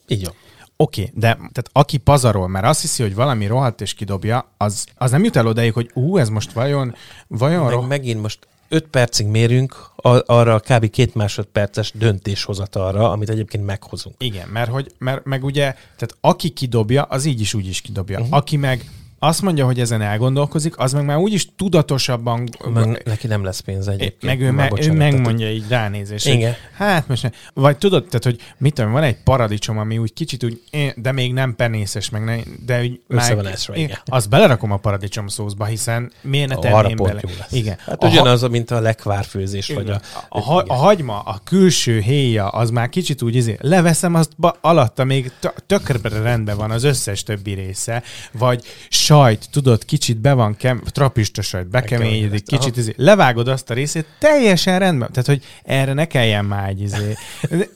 Így 0.07 0.23
jó. 0.23 0.31
Oké, 0.77 1.01
okay, 1.01 1.21
de 1.21 1.35
tehát 1.35 1.71
aki 1.73 1.97
pazarol, 1.97 2.49
mert 2.49 2.65
azt 2.65 2.81
hiszi, 2.81 3.03
hogy 3.03 3.15
valami 3.15 3.47
rohadt 3.47 3.81
és 3.81 3.95
kidobja, 3.95 4.51
az, 4.57 4.87
az 4.97 5.11
nem 5.11 5.25
jut 5.25 5.37
el 5.37 5.47
odáig, 5.47 5.73
hogy 5.73 5.91
ú, 5.95 6.19
ez 6.19 6.29
most 6.29 6.53
vajon, 6.53 6.95
vajon 7.27 7.65
meg, 7.65 7.73
roh- 7.73 7.89
megint 7.89 8.23
most 8.23 8.47
5 8.69 8.87
percig 8.87 9.27
mérünk 9.27 9.91
arra 10.27 10.55
a 10.55 10.61
kb. 10.61 10.91
két 10.91 11.15
másodperces 11.15 11.93
döntéshozatalra, 11.95 13.11
amit 13.11 13.31
egyébként 13.31 13.65
meghozunk. 13.65 14.17
Igen, 14.19 14.49
mert, 14.49 14.71
hogy, 14.71 14.95
mert 14.99 15.25
meg 15.25 15.45
ugye, 15.45 15.63
tehát 15.73 16.17
aki 16.21 16.49
kidobja, 16.49 17.03
az 17.03 17.25
így 17.25 17.41
is 17.41 17.55
úgy 17.55 17.67
is 17.67 17.81
kidobja. 17.81 18.19
Uh-huh. 18.19 18.37
Aki 18.37 18.57
meg 18.57 18.85
azt 19.25 19.43
mondja, 19.43 19.65
hogy 19.65 19.81
ezen 19.81 20.01
elgondolkozik, 20.01 20.79
az 20.79 20.93
meg 20.93 21.05
már 21.05 21.17
úgyis 21.17 21.49
tudatosabban... 21.57 22.49
Meg, 22.75 23.03
neki 23.05 23.27
nem 23.27 23.45
lesz 23.45 23.61
pénz 23.61 23.89
egyébként. 23.89 24.23
Meg 24.23 24.41
ő, 24.41 24.51
me, 24.51 24.71
ő 24.81 24.93
megmondja 24.93 25.51
így 25.51 25.65
ránézés. 25.69 26.25
Igen. 26.25 26.55
hát 26.77 27.09
most 27.09 27.23
ne. 27.23 27.31
Vagy 27.55 27.79
tudod, 27.79 28.05
tehát, 28.05 28.25
hogy 28.25 28.41
mit 28.59 28.75
tudom, 28.75 28.93
van 28.93 29.03
egy 29.03 29.17
paradicsom, 29.25 29.79
ami 29.79 29.99
úgy 29.99 30.13
kicsit 30.13 30.45
úgy, 30.45 30.61
de 30.97 31.13
még 31.13 31.33
nem 31.33 31.57
penészes, 31.57 32.11
meg 32.11 32.25
ne, 32.25 32.37
de 32.67 32.81
úgy 32.81 33.01
Össze 33.09 33.35
van 33.35 33.47
ezt, 33.47 33.69
én, 33.69 33.99
azt 34.05 34.29
belerakom 34.29 34.73
a 34.73 34.77
paradicsom 34.77 35.27
szószba, 35.27 35.65
hiszen 35.65 36.13
miért 36.21 36.49
ne 36.49 36.57
tenném 36.57 36.97
bele? 36.97 37.21
Igen. 37.51 37.77
Hát 37.87 38.03
a 38.03 38.07
ugyanaz, 38.07 38.49
mint 38.49 38.71
a 38.71 38.81
lekvárfőzés, 38.81 39.69
vagy 39.69 39.91
a... 39.91 40.01
A, 40.29 40.41
ha, 40.41 40.57
a 40.67 40.75
hagyma, 40.75 41.19
a 41.19 41.41
külső 41.45 42.01
héja, 42.01 42.49
az 42.49 42.71
már 42.71 42.89
kicsit 42.89 43.23
úgy 43.23 43.35
izé, 43.35 43.57
leveszem 43.61 44.15
azt 44.15 44.31
ba, 44.37 44.57
alatta, 44.61 45.05
még 45.05 45.33
tökre 45.67 46.09
rendben 46.23 46.57
van 46.57 46.71
az 46.71 46.85
összes 46.85 47.23
többi 47.23 47.53
része, 47.53 48.03
vagy 48.33 48.65
sajt, 49.13 49.49
tudod, 49.51 49.85
kicsit 49.85 50.21
be 50.21 50.33
van, 50.33 50.57
kem, 50.57 50.83
trapista 50.85 51.43
sajt, 51.43 51.69
bekeményedik, 51.69 52.45
kicsit, 52.45 52.77
izé, 52.77 52.93
levágod 52.97 53.49
azt 53.49 53.71
a 53.71 53.75
részét, 53.75 54.07
teljesen 54.19 54.79
rendben. 54.79 55.09
Tehát, 55.13 55.27
hogy 55.29 55.43
erre 55.65 55.93
ne 55.93 56.07
kelljen 56.07 56.45
már 56.45 56.69
egy 56.69 56.81
izé. 56.81 57.17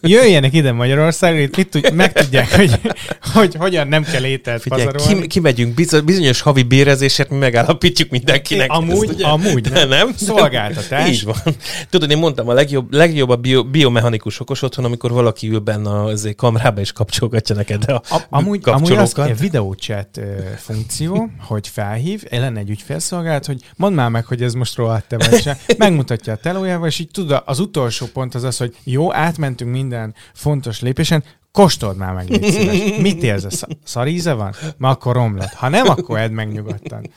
Jöjjenek 0.01 0.53
ide 0.53 0.73
Magyarországra, 0.73 1.39
itt 1.39 1.57
mit 1.57 1.69
tud, 1.69 1.93
megtudják, 1.93 2.55
hogy, 2.57 2.81
hogy 3.35 3.55
hogyan 3.55 3.89
nem 3.89 4.03
kell 4.03 4.25
ételt 4.25 4.63
Figyelj, 4.63 4.85
pazarolni. 4.85 5.21
Ki, 5.21 5.27
kimegyünk 5.27 5.75
bizonyos 6.05 6.41
havi 6.41 6.63
bérezésért, 6.63 7.31
mi 7.31 7.37
megállapítjuk 7.37 8.11
mindenkinek. 8.11 8.71
Amúgy, 8.71 9.09
ezt, 9.09 9.23
amúgy, 9.23 9.71
nem? 9.71 9.89
nem? 9.89 10.13
Szolgáltatás. 10.17 11.09
Így 11.09 11.25
van. 11.25 11.37
Tudod, 11.91 12.11
én 12.11 12.19
mondtam, 12.19 12.49
a 12.49 12.53
legjobb, 12.53 12.93
legjobb 12.93 13.29
a 13.29 13.37
bio, 13.37 13.65
biomechanikus 13.65 14.41
okos 14.41 14.63
otthon, 14.63 14.85
amikor 14.85 15.11
valaki 15.11 15.49
ül 15.49 15.59
benne 15.59 15.91
a 15.91 16.13
kamerába 16.37 16.81
és 16.81 16.93
kapcsolgatja 16.93 17.55
neked 17.55 17.85
a, 17.89 18.03
a 18.11 18.23
amúgy, 18.31 18.61
amúgy 18.65 18.93
az 18.93 19.19
a 19.19 19.29
funkció, 20.57 21.26
hogy 21.41 21.69
felhív, 21.69 22.25
lenne 22.31 22.59
egy 22.59 22.71
ügyfélszolgálat, 22.71 23.47
hogy 23.47 23.63
mondd 23.77 23.95
már 23.95 24.11
meg, 24.11 24.25
hogy 24.25 24.43
ez 24.43 24.55
most 24.55 24.77
rohadt-e 24.77 25.17
vagy 25.17 25.41
se. 25.41 25.59
Megmutatja 25.79 26.33
a 26.33 26.37
telójával, 26.37 26.89
és 26.89 26.99
így 26.99 27.11
tudod, 27.11 27.43
az 27.47 27.59
utolsó 27.59 28.07
pont 28.07 28.35
az 28.35 28.45
az, 28.45 28.57
hogy 28.57 28.77
jó, 28.85 29.15
átmentünk 29.15 29.71
minden 29.71 30.15
fontos 30.35 30.81
lépésen, 30.81 31.25
Kóstold 31.57 31.97
már 31.97 32.15
meg, 32.15 32.29
légy 32.29 32.45
szíves. 32.45 32.99
Mit 32.99 33.23
érzesz? 33.23 33.63
Szaríze 33.85 34.33
van? 34.33 34.55
Ma 34.77 34.89
akkor 34.89 35.15
romlott. 35.15 35.53
Ha 35.53 35.69
nem, 35.69 35.89
akkor 35.89 36.19
edd 36.19 36.31
meg 36.31 36.53
nyugodtan. 36.53 37.11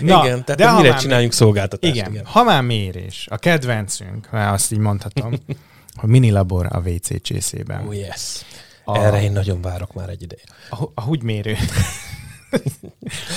Na, 0.00 0.24
igen, 0.24 0.44
tehát 0.44 0.60
de 0.60 0.82
mire 0.82 0.94
csináljunk 0.94 1.32
szolgáltatást. 1.32 1.94
Igen, 1.94 2.10
igen, 2.10 2.24
ha 2.24 2.42
már 2.42 2.62
mérés, 2.62 3.26
a 3.30 3.36
kedvencünk, 3.36 4.28
mert 4.30 4.52
azt 4.52 4.72
így 4.72 4.78
mondhatom, 4.78 5.32
hogy 6.00 6.30
labor 6.30 6.66
a 6.70 6.78
WC 6.78 7.22
csészében. 7.22 7.86
Oh 7.86 7.96
yes. 7.96 8.44
A... 8.84 8.98
Erre 8.98 9.22
én 9.22 9.32
nagyon 9.32 9.60
várok 9.60 9.94
már 9.94 10.08
egy 10.08 10.22
ideje. 10.22 10.42
A, 10.70 10.82
a 10.94 11.00
húgymérő. 11.00 11.56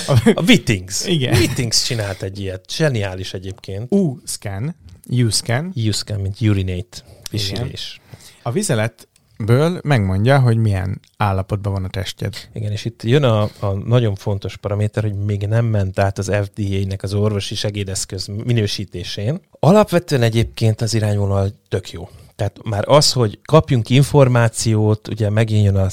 A, 0.06 0.30
a. 0.34 0.42
Igen. 1.06 1.36
Wittings 1.36 1.84
csinált 1.84 2.22
egy 2.22 2.40
ilyet. 2.40 2.70
Zseniális 2.70 3.34
egyébként. 3.34 3.92
U-scan. 3.92 4.76
U-scan. 5.08 5.72
U-scan, 5.86 6.20
mint 6.20 6.40
urinate. 6.40 6.98
Pisilés. 7.30 8.00
A 8.42 8.50
vizelet 8.50 9.08
ből 9.38 9.80
megmondja, 9.84 10.40
hogy 10.40 10.56
milyen 10.56 11.00
állapotban 11.16 11.72
van 11.72 11.84
a 11.84 11.88
testjed. 11.88 12.34
Igen, 12.52 12.72
és 12.72 12.84
itt 12.84 13.02
jön 13.02 13.22
a, 13.22 13.42
a 13.42 13.72
nagyon 13.84 14.14
fontos 14.14 14.56
paraméter, 14.56 15.02
hogy 15.02 15.14
még 15.14 15.46
nem 15.46 15.64
ment 15.64 15.98
át 15.98 16.18
az 16.18 16.32
FDA-nek 16.42 17.02
az 17.02 17.14
orvosi 17.14 17.54
segédeszköz 17.54 18.26
minősítésén. 18.26 19.40
Alapvetően 19.50 20.22
egyébként 20.22 20.80
az 20.80 20.94
irányvonal 20.94 21.50
tök 21.68 21.90
jó. 21.90 22.08
Tehát 22.36 22.58
már 22.64 22.84
az, 22.86 23.12
hogy 23.12 23.38
kapjunk 23.44 23.90
információt, 23.90 25.08
ugye 25.08 25.30
megint 25.30 25.64
jön 25.64 25.76
a 25.76 25.88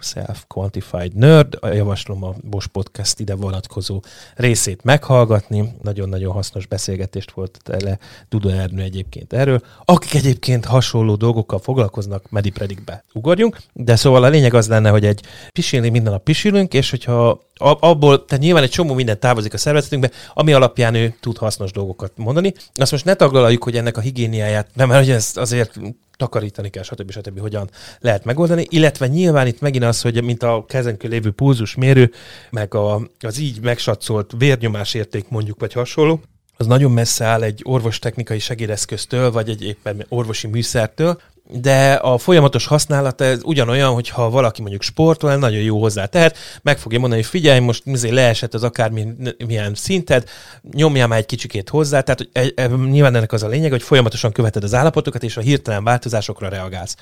Self-Quantified 0.00 1.14
Nerd, 1.14 1.58
javaslom 1.62 2.24
a 2.24 2.34
Bosch 2.42 2.68
Podcast 2.68 3.20
ide 3.20 3.34
vonatkozó 3.34 4.02
részét 4.34 4.84
meghallgatni. 4.84 5.74
Nagyon-nagyon 5.82 6.32
hasznos 6.32 6.66
beszélgetést 6.66 7.30
volt 7.30 7.58
tele 7.62 7.98
Duda 8.28 8.52
Ernő 8.52 8.82
egyébként 8.82 9.32
erről. 9.32 9.60
Akik 9.84 10.14
egyébként 10.14 10.64
hasonló 10.64 11.14
dolgokkal 11.14 11.58
foglalkoznak, 11.58 12.30
Medipredikbe 12.30 13.04
ugorjunk. 13.12 13.58
De 13.72 13.96
szóval 13.96 14.24
a 14.24 14.28
lényeg 14.28 14.54
az 14.54 14.68
lenne, 14.68 14.90
hogy 14.90 15.04
egy 15.04 15.20
pisilni 15.52 15.88
minden 15.88 16.12
nap 16.12 16.22
pisilünk, 16.22 16.74
és 16.74 16.90
hogyha 16.90 17.50
abból, 17.62 18.24
tehát 18.24 18.44
nyilván 18.44 18.62
egy 18.62 18.70
csomó 18.70 18.94
minden 18.94 19.20
távozik 19.20 19.54
a 19.54 19.58
szervezetünkbe, 19.58 20.10
ami 20.34 20.52
alapján 20.52 20.94
ő 20.94 21.14
tud 21.20 21.38
hasznos 21.38 21.72
dolgokat 21.72 22.12
mondani. 22.16 22.52
Azt 22.74 22.90
most 22.90 23.04
ne 23.04 23.14
taglaljuk, 23.14 23.64
hogy 23.64 23.76
ennek 23.76 23.96
a 23.96 24.00
higiéniáját, 24.00 24.68
nem, 24.74 24.88
mert 24.88 25.04
hogy 25.04 25.14
ezt 25.14 25.38
azért 25.38 25.78
takarítani 26.16 26.70
kell, 26.70 26.82
stb. 26.82 27.10
stb. 27.10 27.40
hogyan 27.40 27.70
lehet 28.00 28.24
megoldani, 28.24 28.66
illetve 28.68 29.06
nyilván 29.06 29.46
itt 29.46 29.60
megint 29.60 29.84
az, 29.84 30.00
hogy 30.00 30.22
mint 30.22 30.42
a 30.42 30.64
kezenkül 30.68 31.10
lévő 31.10 31.30
pulzusmérő, 31.30 32.12
meg 32.50 32.74
a, 32.74 33.08
az 33.20 33.38
így 33.38 33.60
megsatszólt 33.60 34.32
vérnyomás 34.38 34.94
érték 34.94 35.28
mondjuk, 35.28 35.60
vagy 35.60 35.72
hasonló, 35.72 36.20
az 36.56 36.66
nagyon 36.66 36.90
messze 36.90 37.24
áll 37.24 37.42
egy 37.42 37.60
orvostechnikai 37.64 38.38
segédeszköztől, 38.38 39.32
vagy 39.32 39.48
egy 39.48 39.62
éppen 39.62 40.06
orvosi 40.08 40.46
műszertől, 40.46 41.20
de 41.60 41.92
a 41.92 42.18
folyamatos 42.18 42.66
használata 42.66 43.24
ez 43.24 43.40
ugyanolyan, 43.42 43.92
hogyha 43.94 44.30
valaki 44.30 44.60
mondjuk 44.60 44.82
sportol, 44.82 45.36
nagyon 45.36 45.60
jó 45.60 45.80
hozzá 45.80 46.06
tehet, 46.06 46.36
meg 46.62 46.78
fogja 46.78 46.98
mondani, 46.98 47.20
hogy 47.20 47.30
figyelj, 47.30 47.60
most 47.60 47.84
mizé 47.84 48.08
leesett 48.08 48.54
az 48.54 48.62
akármilyen 48.62 49.74
szinted, 49.74 50.28
nyomjál 50.72 51.06
már 51.06 51.18
egy 51.18 51.26
kicsikét 51.26 51.68
hozzá, 51.68 52.00
tehát 52.00 52.18
hogy 52.18 52.30
e, 52.32 52.62
e, 52.62 52.66
nyilván 52.66 53.14
ennek 53.14 53.32
az 53.32 53.42
a 53.42 53.48
lényeg, 53.48 53.70
hogy 53.70 53.82
folyamatosan 53.82 54.32
követed 54.32 54.64
az 54.64 54.74
állapotokat, 54.74 55.22
és 55.22 55.36
a 55.36 55.40
hirtelen 55.40 55.84
változásokra 55.84 56.48
reagálsz. 56.48 56.96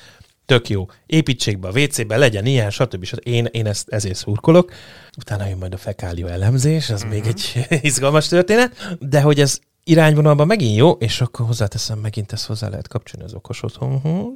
Tök 0.50 0.68
jó. 0.68 0.86
Építsék 1.06 1.58
be 1.58 1.68
a 1.68 1.78
WC-be, 1.78 2.16
legyen 2.16 2.46
ilyen, 2.46 2.70
stb. 2.70 3.04
stb. 3.04 3.20
Én, 3.22 3.44
én 3.50 3.66
ezt 3.66 3.88
ezért 3.88 4.14
szurkolok. 4.14 4.72
Utána 5.18 5.46
jön 5.46 5.58
majd 5.58 5.74
a 5.74 5.76
fekálió 5.76 6.26
elemzés, 6.26 6.90
az 6.90 7.02
mm-hmm. 7.02 7.12
még 7.12 7.26
egy 7.26 7.66
izgalmas 7.90 8.28
történet, 8.28 8.96
de 9.00 9.20
hogy 9.20 9.40
ez 9.40 9.58
irányvonalban 9.84 10.46
megint 10.46 10.76
jó, 10.76 10.90
és 10.90 11.20
akkor 11.20 11.46
hozzáteszem, 11.46 11.98
megint 11.98 12.32
ezt 12.32 12.46
hozzá 12.46 12.68
lehet 12.68 12.88
kapcsolni 12.88 13.24
az 13.24 13.34
okos 13.34 13.62
otthonhoz 13.62 14.28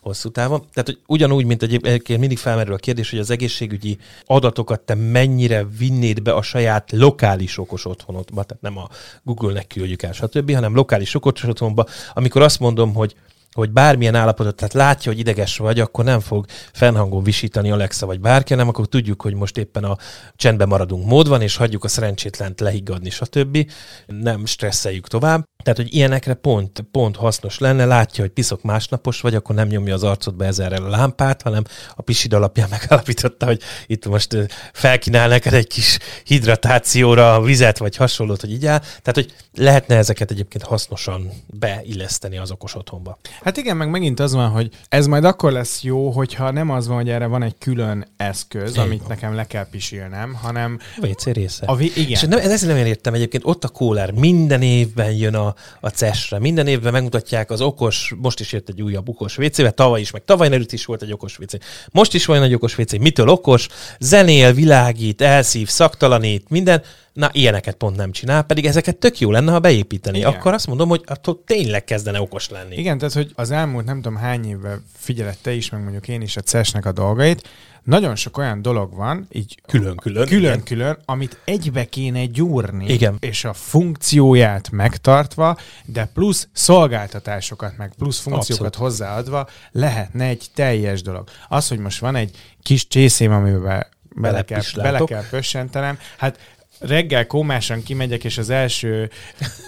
hosszú 0.00 0.30
távon. 0.30 0.60
Tehát, 0.72 0.88
hogy 0.88 0.98
ugyanúgy, 1.06 1.44
mint 1.44 1.62
egyébként 1.62 2.20
mindig 2.20 2.38
felmerül 2.38 2.74
a 2.74 2.76
kérdés, 2.76 3.10
hogy 3.10 3.18
az 3.18 3.30
egészségügyi 3.30 3.98
adatokat 4.26 4.80
te 4.80 4.94
mennyire 4.94 5.64
vinnéd 5.78 6.22
be 6.22 6.32
a 6.32 6.42
saját 6.42 6.92
lokális 6.92 7.58
okos 7.58 7.84
otthonodba, 7.84 8.42
tehát 8.42 8.62
nem 8.62 8.78
a 8.78 8.88
Google-nek 9.22 9.66
küldjük 9.66 10.02
el, 10.02 10.12
stb., 10.12 10.54
hanem 10.54 10.74
lokális 10.74 11.14
okos 11.14 11.42
otthonba, 11.42 11.86
amikor 12.14 12.42
azt 12.42 12.60
mondom, 12.60 12.94
hogy 12.94 13.14
hogy 13.52 13.70
bármilyen 13.70 14.14
állapotot, 14.14 14.56
tehát 14.56 14.72
látja, 14.72 15.10
hogy 15.12 15.20
ideges 15.20 15.56
vagy, 15.56 15.80
akkor 15.80 16.04
nem 16.04 16.20
fog 16.20 16.46
fennhangon 16.72 17.22
visítani 17.22 17.70
Alexa 17.70 18.06
vagy 18.06 18.20
bárki, 18.20 18.54
nem, 18.54 18.68
akkor 18.68 18.86
tudjuk, 18.86 19.22
hogy 19.22 19.34
most 19.34 19.56
éppen 19.56 19.84
a 19.84 19.96
csendben 20.36 20.68
maradunk 20.68 21.06
módban, 21.06 21.42
és 21.42 21.56
hagyjuk 21.56 21.84
a 21.84 21.88
szerencsétlent 21.88 22.60
lehiggadni, 22.60 23.10
stb. 23.10 23.70
Nem 24.06 24.46
stresszeljük 24.46 25.08
tovább. 25.08 25.44
Tehát, 25.62 25.78
hogy 25.78 25.94
ilyenekre 25.94 26.34
pont, 26.34 26.84
pont 26.90 27.16
hasznos 27.16 27.58
lenne, 27.58 27.84
látja, 27.84 28.22
hogy 28.24 28.32
piszok 28.32 28.62
másnapos 28.62 29.20
vagy, 29.20 29.34
akkor 29.34 29.54
nem 29.54 29.68
nyomja 29.68 29.94
az 29.94 30.02
arcodba 30.02 30.44
ezerrel 30.44 30.84
a 30.84 30.88
lámpát, 30.88 31.42
hanem 31.42 31.62
a 31.94 32.02
pisid 32.02 32.32
alapján 32.32 32.68
megállapította, 32.80 33.46
hogy 33.46 33.62
itt 33.86 34.06
most 34.06 34.36
felkínál 34.72 35.28
neked 35.28 35.52
egy 35.52 35.66
kis 35.66 35.98
hidratációra 36.24 37.40
vizet, 37.40 37.78
vagy 37.78 37.96
hasonlót, 37.96 38.40
hogy 38.40 38.52
így 38.52 38.66
áll. 38.66 38.78
Tehát, 38.78 39.14
hogy 39.14 39.34
lehetne 39.54 39.96
ezeket 39.96 40.30
egyébként 40.30 40.64
hasznosan 40.64 41.30
beilleszteni 41.46 42.38
az 42.38 42.50
okos 42.50 42.74
otthonba. 42.74 43.18
Hát 43.42 43.56
igen, 43.56 43.76
meg 43.76 43.90
megint 43.90 44.20
az 44.20 44.32
van, 44.32 44.48
hogy 44.48 44.68
ez 44.88 45.06
majd 45.06 45.24
akkor 45.24 45.52
lesz 45.52 45.82
jó, 45.82 46.10
hogyha 46.10 46.50
nem 46.50 46.70
az 46.70 46.86
van, 46.86 46.96
hogy 46.96 47.08
erre 47.08 47.26
van 47.26 47.42
egy 47.42 47.54
külön 47.58 48.06
eszköz, 48.16 48.70
Igen. 48.70 48.84
amit 48.84 49.08
nekem 49.08 49.34
le 49.34 49.46
kell 49.46 49.66
pisilnem, 49.70 50.34
hanem... 50.34 50.78
A 51.00 51.06
WC 51.06 51.24
része. 51.24 51.66
A 51.66 51.76
v- 51.76 51.96
igen. 51.96 52.10
És 52.10 52.20
nem, 52.20 52.38
ezt 52.38 52.66
nem 52.66 52.76
értem 52.76 53.14
egyébként, 53.14 53.44
ott 53.46 53.64
a 53.64 53.68
kóler 53.68 54.10
minden 54.10 54.62
évben 54.62 55.12
jön 55.12 55.34
a, 55.34 55.49
a 55.80 55.88
CES-re, 55.88 56.38
minden 56.38 56.66
évben 56.66 56.92
megmutatják 56.92 57.50
az 57.50 57.60
okos, 57.60 58.14
most 58.16 58.40
is 58.40 58.52
jött 58.52 58.68
egy 58.68 58.82
újabb 58.82 59.08
okos 59.08 59.38
WC, 59.38 59.74
tavaly 59.74 60.00
is, 60.00 60.10
meg 60.10 60.24
tavaly 60.24 60.46
előtt 60.52 60.72
is 60.72 60.84
volt 60.84 61.02
egy 61.02 61.12
okos 61.12 61.38
WC. 61.38 61.52
Most 61.90 62.14
is 62.14 62.24
van 62.24 62.42
egy 62.42 62.54
okos 62.54 62.78
WC, 62.78 62.92
mitől 62.92 63.28
okos? 63.28 63.68
Zenél, 63.98 64.52
világít, 64.52 65.20
elszív, 65.20 65.68
szaktalanít, 65.68 66.48
minden 66.48 66.82
Na, 67.12 67.28
ilyeneket 67.32 67.74
pont 67.74 67.96
nem 67.96 68.12
csinál, 68.12 68.42
pedig 68.42 68.66
ezeket 68.66 68.96
tök 68.96 69.18
jó 69.18 69.30
lenne, 69.30 69.52
ha 69.52 69.58
beépíteni. 69.58 70.18
Igen. 70.18 70.32
Akkor 70.32 70.52
azt 70.52 70.66
mondom, 70.66 70.88
hogy 70.88 71.02
attól 71.06 71.42
tényleg 71.44 71.84
kezdene 71.84 72.20
okos 72.20 72.48
lenni. 72.48 72.76
Igen, 72.76 72.98
tehát, 72.98 73.14
hogy 73.14 73.32
az 73.34 73.50
elmúlt 73.50 73.84
nem 73.84 74.00
tudom 74.00 74.16
hány 74.16 74.48
évben 74.48 74.84
figyelette 74.96 75.52
is, 75.52 75.70
meg 75.70 75.82
mondjuk 75.82 76.08
én 76.08 76.20
is 76.20 76.36
a 76.36 76.40
CES-nek 76.40 76.86
a 76.86 76.92
dolgait, 76.92 77.48
nagyon 77.82 78.16
sok 78.16 78.38
olyan 78.38 78.62
dolog 78.62 78.94
van, 78.94 79.26
így 79.30 79.60
külön-külön, 79.66 80.26
külön-külön, 80.26 80.98
amit 81.04 81.40
egybe 81.44 81.84
kéne 81.84 82.24
gyúrni, 82.24 82.92
igen. 82.92 83.16
és 83.20 83.44
a 83.44 83.52
funkcióját 83.52 84.70
megtartva, 84.70 85.56
de 85.84 86.10
plusz 86.14 86.48
szolgáltatásokat, 86.52 87.76
meg 87.76 87.92
plusz 87.98 88.18
funkciókat 88.18 88.66
Abszolút. 88.66 88.90
hozzáadva 88.90 89.48
lehetne 89.72 90.24
egy 90.24 90.46
teljes 90.54 91.02
dolog. 91.02 91.28
Az, 91.48 91.68
hogy 91.68 91.78
most 91.78 92.00
van 92.00 92.16
egy 92.16 92.36
kis 92.62 92.88
csészém, 92.88 93.32
amiben 93.32 93.86
bele 94.14 94.44
kell, 94.44 94.62
bele 94.74 95.04
kell 95.04 95.24
pössentenem, 95.30 95.98
hát 96.16 96.38
reggel 96.80 97.26
kómásan 97.26 97.82
kimegyek, 97.82 98.24
és 98.24 98.38
az 98.38 98.50
első 98.50 99.10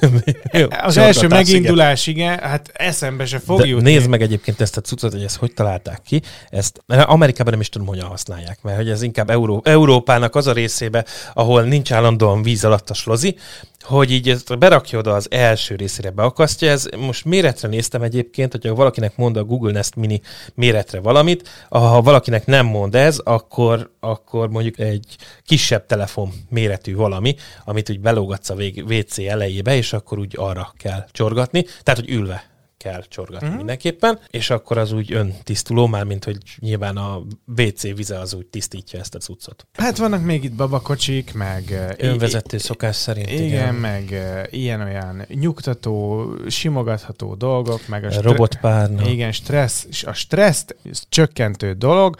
az 0.82 0.96
első 0.96 1.28
megindulás, 1.28 2.06
igen. 2.06 2.32
igen, 2.32 2.48
hát 2.48 2.70
eszembe 2.72 3.26
se 3.26 3.38
fog 3.38 3.60
De 3.60 3.66
jutni. 3.66 3.90
Nézd 3.90 4.08
meg 4.08 4.22
egyébként 4.22 4.60
ezt 4.60 4.76
a 4.76 4.80
cuccot, 4.80 5.12
hogy 5.12 5.22
ezt 5.22 5.36
hogy 5.36 5.52
találták 5.54 6.02
ki. 6.06 6.22
Ezt 6.50 6.82
mert 6.86 7.08
Amerikában 7.08 7.52
nem 7.52 7.60
is 7.60 7.68
tudom, 7.68 7.86
hogyan 7.86 8.06
használják, 8.06 8.58
mert 8.62 8.76
hogy 8.76 8.90
ez 8.90 9.02
inkább 9.02 9.30
Euró, 9.30 9.62
Európának 9.64 10.34
az 10.34 10.46
a 10.46 10.52
részébe, 10.52 11.04
ahol 11.32 11.62
nincs 11.62 11.92
állandóan 11.92 12.42
víz 12.42 12.64
alatt 12.64 12.90
a 12.90 12.94
slozi, 12.94 13.36
hogy 13.82 14.10
így 14.10 14.28
ezt 14.28 14.58
berakja 14.58 14.98
oda 14.98 15.14
az 15.14 15.30
első 15.30 15.74
részére 15.74 16.10
beakasztja. 16.10 16.70
Ez 16.70 16.88
most 16.98 17.24
méretre 17.24 17.68
néztem 17.68 18.02
egyébként, 18.02 18.52
hogyha 18.52 18.74
valakinek 18.74 19.16
mond 19.16 19.36
a 19.36 19.44
Google 19.44 19.72
Nest 19.72 19.96
Mini 19.96 20.20
méretre 20.54 21.00
valamit, 21.00 21.48
ha 21.68 22.02
valakinek 22.02 22.46
nem 22.46 22.66
mond 22.66 22.94
ez, 22.94 23.18
akkor, 23.18 23.90
akkor 24.00 24.48
mondjuk 24.48 24.78
egy 24.78 25.16
kisebb 25.44 25.86
telefon 25.86 26.32
méretű 26.48 26.94
valami, 26.94 27.34
amit 27.64 27.90
úgy 27.90 28.00
belógatsz 28.00 28.50
a 28.50 28.54
WC 28.88 29.18
elejébe, 29.18 29.76
és 29.76 29.92
akkor 29.92 30.18
úgy 30.18 30.34
arra 30.38 30.72
kell 30.76 31.06
csorgatni, 31.10 31.64
tehát 31.82 32.00
hogy 32.00 32.10
ülve 32.10 32.51
kell 32.82 33.02
csorgatni 33.08 33.46
uh-huh. 33.46 33.56
mindenképpen, 33.56 34.18
és 34.30 34.50
akkor 34.50 34.78
az 34.78 34.92
úgy 34.92 35.12
öntisztuló, 35.12 35.86
már 35.86 36.04
mint 36.04 36.24
hogy 36.24 36.38
nyilván 36.58 36.96
a 36.96 37.22
WC 37.56 37.82
vize 37.82 38.18
az 38.18 38.34
úgy 38.34 38.46
tisztítja 38.46 38.98
ezt 38.98 39.14
a 39.14 39.18
cuccot. 39.18 39.66
Hát 39.72 39.98
vannak 39.98 40.24
még 40.24 40.44
itt 40.44 40.52
babakocsik, 40.52 41.34
meg... 41.34 41.94
Önvezető 41.98 42.56
i- 42.56 42.60
szokás 42.60 42.96
szerint. 42.96 43.30
Igen, 43.30 43.44
igen. 43.44 43.74
meg 43.74 44.08
uh, 44.10 44.42
ilyen-olyan 44.50 45.24
nyugtató, 45.28 46.26
simogatható 46.48 47.34
dolgok, 47.34 47.88
meg 47.88 48.04
a 48.04 48.10
stre- 48.10 48.24
robotpárna. 48.24 49.08
Igen, 49.08 49.32
stressz, 49.32 49.86
a 50.06 50.12
stresszt 50.12 50.76
csökkentő 51.08 51.72
dolog, 51.72 52.16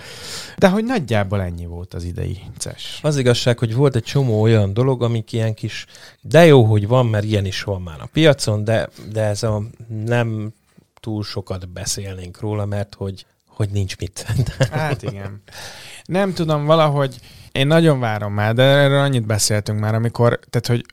de 0.58 0.68
hogy 0.68 0.84
nagyjából 0.84 1.42
ennyi 1.42 1.66
volt 1.66 1.94
az 1.94 2.04
idei 2.04 2.38
CES. 2.58 2.98
Az 3.02 3.16
igazság, 3.16 3.58
hogy 3.58 3.74
volt 3.74 3.96
egy 3.96 4.02
csomó 4.02 4.40
olyan 4.40 4.72
dolog, 4.72 5.02
amik 5.02 5.32
ilyen 5.32 5.54
kis, 5.54 5.86
de 6.20 6.46
jó, 6.46 6.64
hogy 6.64 6.86
van, 6.86 7.06
mert 7.06 7.24
ilyen 7.24 7.44
is 7.44 7.62
van 7.62 7.82
már 7.82 8.00
a 8.00 8.08
piacon, 8.12 8.64
de, 8.64 8.88
de 9.12 9.22
ez 9.22 9.42
a 9.42 9.62
nem 10.04 10.51
túl 11.02 11.22
sokat 11.22 11.68
beszélnénk 11.68 12.40
róla, 12.40 12.64
mert 12.64 12.94
hogy, 12.94 13.26
hogy 13.46 13.70
nincs 13.70 13.96
mit. 13.98 14.26
hát 14.70 15.02
igen. 15.02 15.42
Nem 16.04 16.32
tudom, 16.32 16.64
valahogy 16.64 17.18
én 17.52 17.66
nagyon 17.66 18.00
várom 18.00 18.32
már, 18.32 18.54
de 18.54 18.62
erről 18.62 19.00
annyit 19.00 19.26
beszéltünk 19.26 19.80
már, 19.80 19.94
amikor, 19.94 20.40
tehát 20.50 20.66
hogy 20.66 20.84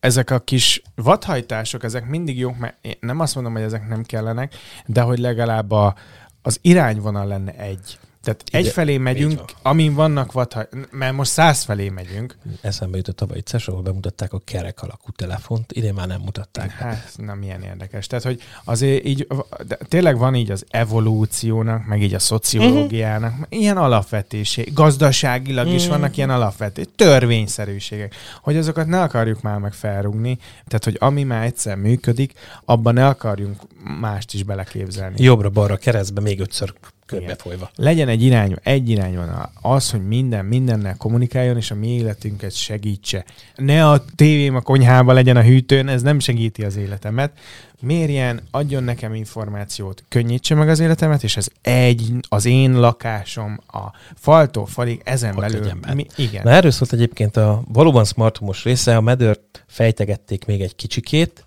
ezek 0.00 0.30
a 0.30 0.38
kis 0.38 0.82
vadhajtások, 0.94 1.84
ezek 1.84 2.06
mindig 2.06 2.38
jók, 2.38 2.58
mert 2.58 2.76
én 2.80 2.96
nem 3.00 3.20
azt 3.20 3.34
mondom, 3.34 3.52
hogy 3.52 3.62
ezek 3.62 3.88
nem 3.88 4.02
kellenek, 4.02 4.54
de 4.86 5.00
hogy 5.00 5.18
legalább 5.18 5.70
a, 5.70 5.94
az 6.42 6.58
irányvonal 6.62 7.26
lenne 7.26 7.52
egy. 7.52 7.98
Tehát 8.24 8.42
egyfelé 8.50 8.98
megyünk, 8.98 9.40
amin 9.62 9.94
vannak 9.94 10.32
vatha, 10.32 10.66
mert 10.90 11.14
most 11.14 11.30
száz 11.30 11.62
felé 11.62 11.88
megyünk. 11.88 12.36
Eszembe 12.60 12.96
jutott 12.96 13.16
tavaly 13.16 13.40
CES, 13.40 13.68
ahol 13.68 13.82
bemutatták 13.82 14.32
a 14.32 14.40
kerek 14.44 14.82
alakú 14.82 15.10
telefont, 15.10 15.72
idén 15.72 15.94
már 15.94 16.06
nem 16.06 16.20
mutatták. 16.20 16.70
Hát, 16.70 17.12
na 17.16 17.34
milyen 17.34 17.62
érdekes. 17.62 18.06
Tehát, 18.06 18.24
hogy 18.24 18.42
azért 18.64 19.04
így, 19.04 19.26
de 19.66 19.78
tényleg 19.88 20.18
van 20.18 20.34
így 20.34 20.50
az 20.50 20.64
evolúciónak, 20.68 21.86
meg 21.86 22.02
így 22.02 22.14
a 22.14 22.18
szociológiának, 22.18 23.32
uh-huh. 23.32 23.46
ilyen 23.48 23.76
alapvetéség, 23.76 24.72
gazdaságilag 24.72 25.64
uh-huh. 25.64 25.80
is 25.80 25.86
mhm. 25.86 25.92
vannak 25.92 26.16
ilyen 26.16 26.30
alapvetéség, 26.30 26.94
törvényszerűségek, 26.94 28.14
hogy 28.42 28.56
azokat 28.56 28.86
ne 28.86 29.02
akarjuk 29.02 29.42
már 29.42 29.58
meg 29.58 29.72
felrúgni, 29.72 30.38
tehát, 30.66 30.84
hogy 30.84 30.96
ami 30.98 31.22
már 31.22 31.44
egyszer 31.44 31.76
működik, 31.76 32.32
abban 32.64 32.94
ne 32.94 33.06
akarjunk 33.06 33.60
mást 34.00 34.34
is 34.34 34.42
beleképzelni. 34.42 35.22
Jobbra-balra 35.22 35.76
keresztbe 35.76 36.20
még 36.20 36.40
ötször 36.40 36.74
körbefolyva. 37.06 37.70
Legyen 37.76 38.08
egy 38.08 38.22
irány, 38.22 38.56
egy 38.62 38.88
irány 38.88 39.16
van 39.16 39.50
az, 39.60 39.90
hogy 39.90 40.06
minden 40.06 40.44
mindennel 40.44 40.96
kommunikáljon, 40.96 41.56
és 41.56 41.70
a 41.70 41.74
mi 41.74 41.88
életünket 41.88 42.54
segítse. 42.54 43.24
Ne 43.56 43.88
a 43.88 44.04
tévém 44.16 44.56
a 44.56 44.60
konyhába 44.60 45.12
legyen 45.12 45.36
a 45.36 45.42
hűtőn, 45.42 45.88
ez 45.88 46.02
nem 46.02 46.18
segíti 46.18 46.64
az 46.64 46.76
életemet. 46.76 47.32
Mérjen, 47.80 48.40
adjon 48.50 48.84
nekem 48.84 49.14
információt, 49.14 50.04
könnyítse 50.08 50.54
meg 50.54 50.68
az 50.68 50.80
életemet, 50.80 51.22
és 51.22 51.36
ez 51.36 51.48
egy, 51.62 52.12
az 52.28 52.44
én 52.44 52.80
lakásom, 52.80 53.60
a 53.66 53.82
faltól 54.14 54.66
falig, 54.66 55.00
ezen 55.04 55.34
Ott 55.34 55.40
belül. 55.40 55.72
Mi, 55.94 56.06
igen. 56.16 56.42
Na 56.44 56.50
erről 56.50 56.70
szólt 56.70 56.92
egyébként 56.92 57.36
a 57.36 57.62
valóban 57.68 58.04
smart 58.04 58.40
része, 58.62 58.96
a 58.96 59.00
medőrt 59.00 59.64
fejtegették 59.66 60.44
még 60.44 60.60
egy 60.60 60.76
kicsikét, 60.76 61.43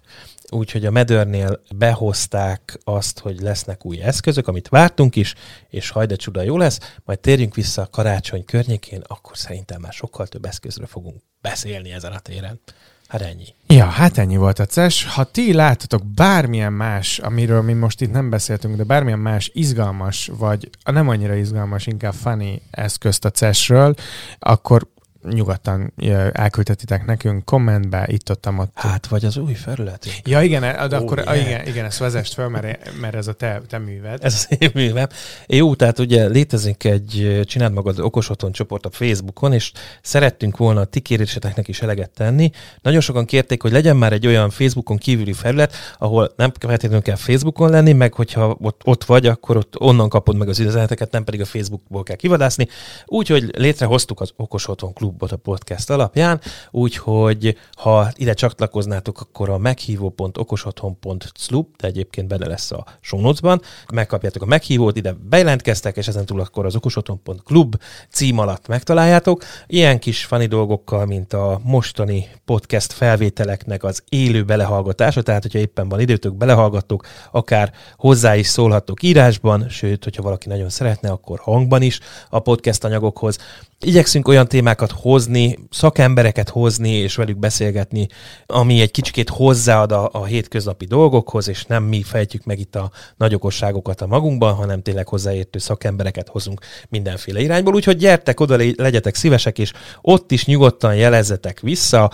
úgyhogy 0.52 0.86
a 0.86 0.92
Medörnél 0.92 1.62
behozták 1.76 2.80
azt, 2.84 3.20
hogy 3.20 3.40
lesznek 3.40 3.86
új 3.86 4.02
eszközök, 4.02 4.48
amit 4.48 4.70
vártunk 4.70 5.16
is, 5.16 5.34
és 5.70 5.90
hajde 5.90 6.16
csuda 6.16 6.42
jó 6.42 6.58
lesz, 6.58 6.80
majd 7.06 7.20
térjünk 7.20 7.56
vissza 7.56 7.82
a 7.82 7.90
karácsony 7.92 8.46
környékén, 8.46 9.02
akkor 9.08 9.38
szerintem 9.38 9.82
már 9.82 9.94
sokkal 9.94 10.28
több 10.28 10.46
eszközről 10.46 10.88
fogunk 10.88 11.22
beszélni 11.42 11.92
ezen 11.92 12.12
a 12.12 12.20
téren. 12.20 12.60
Hát 13.08 13.22
ennyi. 13.22 13.46
Ja, 13.68 13.86
hát 13.86 14.18
ennyi 14.18 14.38
volt 14.38 14.60
a 14.60 14.66
CES. 14.66 15.06
Ha 15.06 15.24
ti 15.24 15.54
láttatok 15.54 16.06
bármilyen 16.06 16.74
más, 16.74 17.20
amiről 17.20 17.62
mi 17.62 17.74
most 17.74 18.02
itt 18.02 18.12
nem 18.12 18.30
beszéltünk, 18.30 18.76
de 18.76 18.84
bármilyen 18.84 19.20
más 19.20 19.52
izgalmas, 19.54 20.30
vagy 20.38 20.70
nem 20.86 21.10
annyira 21.10 21.36
izgalmas, 21.36 21.88
inkább 21.88 22.14
funny 22.14 22.62
eszközt 22.72 23.26
a 23.26 23.32
CES-ről, 23.32 23.96
akkor 24.40 24.88
nyugodtan 25.30 25.94
elküldhetitek 26.32 27.06
nekünk 27.06 27.46
kommentbe, 27.46 28.06
itt 28.08 28.32
ott, 28.32 28.48
ott. 28.58 28.72
Hát, 28.74 29.08
vagy 29.08 29.26
az 29.26 29.38
új 29.38 29.54
felület. 29.54 30.06
Ja, 30.24 30.42
igen, 30.42 30.62
de 30.62 30.98
oh, 30.98 31.04
akkor 31.04 31.18
yeah. 31.18 31.48
igen, 31.48 31.68
igen, 31.68 31.86
ezt 31.86 31.98
vezest 31.98 32.34
fel, 32.34 32.50
mert, 32.50 33.00
mert 33.00 33.16
ez 33.16 33.28
a 33.28 33.34
te, 33.34 33.62
te 33.68 33.78
műved. 33.78 34.24
Ez 34.24 34.34
az 34.34 34.58
én 34.60 34.72
művem. 34.74 35.08
Jó, 35.48 35.76
tehát 35.76 36.00
ugye 36.00 36.28
létezik 36.28 36.84
egy 36.84 37.42
Csináld 37.46 37.74
magad 37.74 38.00
okos 38.00 38.30
otthon 38.30 38.52
csoport 38.52 38.86
a 38.86 38.90
Facebookon, 38.92 39.54
és 39.54 39.72
szerettünk 40.02 40.58
volna 40.58 40.82
a 40.82 40.86
ti 40.86 41.00
kéréseteknek 41.00 41.68
is 41.68 41.82
eleget 41.82 42.10
tenni. 42.10 42.50
Nagyon 42.82 43.02
sokan 43.02 43.26
kérték, 43.26 43.62
hogy 43.62 43.72
legyen 43.72 43.96
már 43.96 44.14
egy 44.14 44.28
olyan 44.28 44.50
Facebookon 44.50 44.98
kívüli 44.98 45.34
felület, 45.34 45.74
ahol 45.98 46.34
nem 46.36 46.52
feltétlenül 46.60 47.02
kell 47.02 47.16
Facebookon 47.16 47.70
lenni, 47.70 47.94
meg 47.94 48.14
hogyha 48.14 48.58
ott, 48.62 48.82
ott 48.84 49.04
vagy, 49.04 49.26
akkor 49.26 49.58
ott 49.58 49.80
onnan 49.80 50.10
kapod 50.10 50.38
meg 50.38 50.48
az 50.48 50.60
üzeneteket, 50.60 51.12
nem 51.12 51.24
pedig 51.24 51.42
a 51.42 51.46
Facebookból 51.46 52.04
kell 52.04 52.16
kivadászni. 52.16 52.68
Úgyhogy 53.06 53.52
létrehoztuk 53.58 54.22
az 54.22 54.32
Okos 54.36 54.68
Otthon 54.68 54.94
Klub 54.94 55.17
klubot 55.18 55.32
a 55.32 55.38
podcast 55.38 55.90
alapján, 55.90 56.42
úgyhogy 56.72 57.58
ha 57.74 58.12
ide 58.16 58.34
csatlakoznátok, 58.34 59.22
akkor 59.22 59.50
a 59.50 59.58
meghívó.okosotthon.club, 59.58 61.68
de 61.78 61.88
egyébként 61.88 62.28
benne 62.28 62.48
lesz 62.48 62.72
a 62.72 62.86
show 63.02 63.22
notes-ban, 63.22 63.62
megkapjátok 63.94 64.42
a 64.42 64.46
meghívót, 64.46 64.98
ide 64.98 65.16
bejelentkeztek, 65.30 65.98
és 65.98 66.08
ezen 66.08 66.26
túl 66.26 66.40
akkor 66.40 66.66
az 66.66 66.76
okosotthon.club 66.76 67.76
cím 68.10 68.40
alatt 68.40 68.68
megtaláljátok. 68.68 69.44
Ilyen 69.68 70.00
kis 70.00 70.26
fani 70.26 70.46
dolgokkal, 70.46 71.06
mint 71.06 71.34
a 71.34 71.60
mostani 71.64 72.28
podcast 72.46 72.94
felvételeknek 72.94 73.84
az 73.84 74.04
élő 74.10 74.44
belehallgatása, 74.44 75.22
tehát 75.22 75.42
hogyha 75.42 75.60
éppen 75.60 75.90
van 75.90 76.00
időtök, 76.00 76.36
belehallgattok, 76.36 77.06
akár 77.32 77.74
hozzá 77.98 78.36
is 78.36 78.48
szólhattok 78.48 79.04
írásban, 79.04 79.70
sőt, 79.70 80.04
hogyha 80.04 80.24
valaki 80.24 80.48
nagyon 80.48 80.70
szeretne, 80.70 81.10
akkor 81.10 81.40
hangban 81.40 81.82
is 81.82 82.00
a 82.30 82.40
podcast 82.40 82.84
anyagokhoz. 82.84 83.38
Igyekszünk 83.80 84.28
olyan 84.28 84.48
témákat 84.48 84.92
hozni, 84.92 85.58
szakembereket 85.70 86.50
hozni 86.50 86.90
és 86.90 87.16
velük 87.16 87.38
beszélgetni, 87.38 88.08
ami 88.46 88.82
egy 88.82 88.92
kicsikét 88.92 89.30
hozzáad 89.30 89.92
a, 89.92 90.10
a 90.12 90.26
hétköznapi 90.26 90.86
dolgokhoz, 90.86 91.48
és 91.48 91.66
nem 91.66 91.84
mi 91.84 92.04
fejtjük 92.04 92.44
meg 92.44 92.60
itt 92.60 92.76
a 92.76 92.92
nagy 93.18 93.34
okosságokat 93.34 94.02
a 94.02 94.08
magunkban, 94.08 94.54
hanem 94.54 94.82
tényleg 94.82 95.08
hozzáértő 95.08 95.60
szakembereket 95.60 96.28
hozunk 96.28 96.62
mindenféle 96.90 97.40
irányból. 97.40 97.74
Úgyhogy 97.74 97.98
gyertek 97.98 98.40
oda, 98.40 98.56
legyetek 98.76 99.16
szívesek, 99.16 99.60
és 99.60 99.74
ott 100.02 100.32
is 100.32 100.46
nyugodtan 100.46 100.96
jelezzetek 100.96 101.60
vissza, 101.60 102.12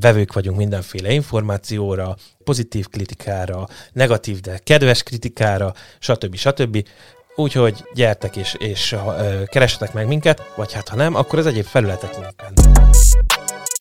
vevők 0.00 0.32
vagyunk 0.32 0.56
mindenféle 0.56 1.12
információra, 1.12 2.16
pozitív 2.44 2.88
kritikára, 2.88 3.68
negatív, 3.92 4.40
de 4.40 4.58
kedves 4.58 5.02
kritikára, 5.02 5.72
stb. 5.98 6.34
stb. 6.36 6.86
Úgyhogy 7.36 7.84
gyertek 7.94 8.36
és, 8.36 8.54
és 8.58 8.96
keresetek 9.46 9.92
meg 9.92 10.06
minket, 10.06 10.52
vagy 10.54 10.72
hát 10.72 10.88
ha 10.88 10.96
nem, 10.96 11.14
akkor 11.14 11.38
az 11.38 11.46
egyéb 11.46 11.64
felületeken. 11.64 12.34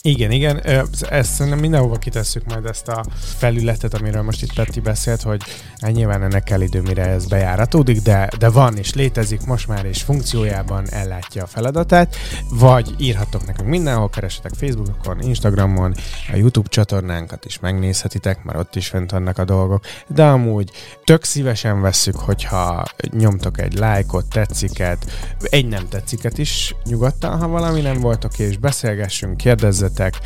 Igen, 0.06 0.32
igen, 0.32 0.62
ezt 1.10 1.34
szerintem 1.34 1.60
mindenhova 1.60 1.96
kitesszük 1.96 2.46
majd 2.46 2.66
ezt 2.66 2.88
a 2.88 3.06
felületet, 3.38 3.94
amiről 3.94 4.22
most 4.22 4.42
itt 4.42 4.54
Petti 4.54 4.80
beszélt, 4.80 5.22
hogy 5.22 5.42
hát 5.80 5.92
nyilván 5.92 6.24
ennek 6.24 6.44
kell 6.44 6.62
idő, 6.62 6.82
mire 6.82 7.06
ez 7.06 7.26
bejáratódik, 7.26 8.02
de, 8.02 8.30
de 8.38 8.50
van 8.50 8.78
és 8.78 8.94
létezik 8.94 9.46
most 9.46 9.68
már, 9.68 9.86
és 9.86 10.02
funkciójában 10.02 10.90
ellátja 10.90 11.44
a 11.44 11.48
feladatát, 11.48 12.16
vagy 12.50 12.96
írhatok 12.98 13.46
nekünk 13.46 13.70
mindenhol, 13.70 14.10
keresetek 14.10 14.52
Facebookon, 14.54 15.22
Instagramon, 15.22 15.96
a 16.32 16.36
YouTube 16.36 16.70
csatornánkat 16.70 17.46
is 17.46 17.60
megnézhetitek, 17.60 18.44
mert 18.44 18.60
ott 18.60 18.76
is 18.76 18.88
fent 18.88 19.12
vannak 19.12 19.38
a 19.38 19.46
dolgok, 19.46 19.86
de 20.08 20.24
amúgy 20.24 20.72
tök 21.04 21.24
szívesen 21.24 21.82
vesszük, 21.82 22.16
hogyha 22.16 22.86
nyomtok 23.12 23.60
egy 23.60 23.74
lájkot, 23.74 24.26
tetsziket, 24.30 25.06
egy 25.40 25.68
nem 25.68 25.88
tetsziket 25.90 26.38
is 26.38 26.76
nyugodtan, 26.84 27.40
ha 27.40 27.48
valami 27.48 27.82
nem 27.82 28.00
voltok, 28.00 28.40
és 28.40 28.58
beszélgessünk, 28.58 29.38
kérdezzetek, 29.38 29.94
készültek, 29.96 30.20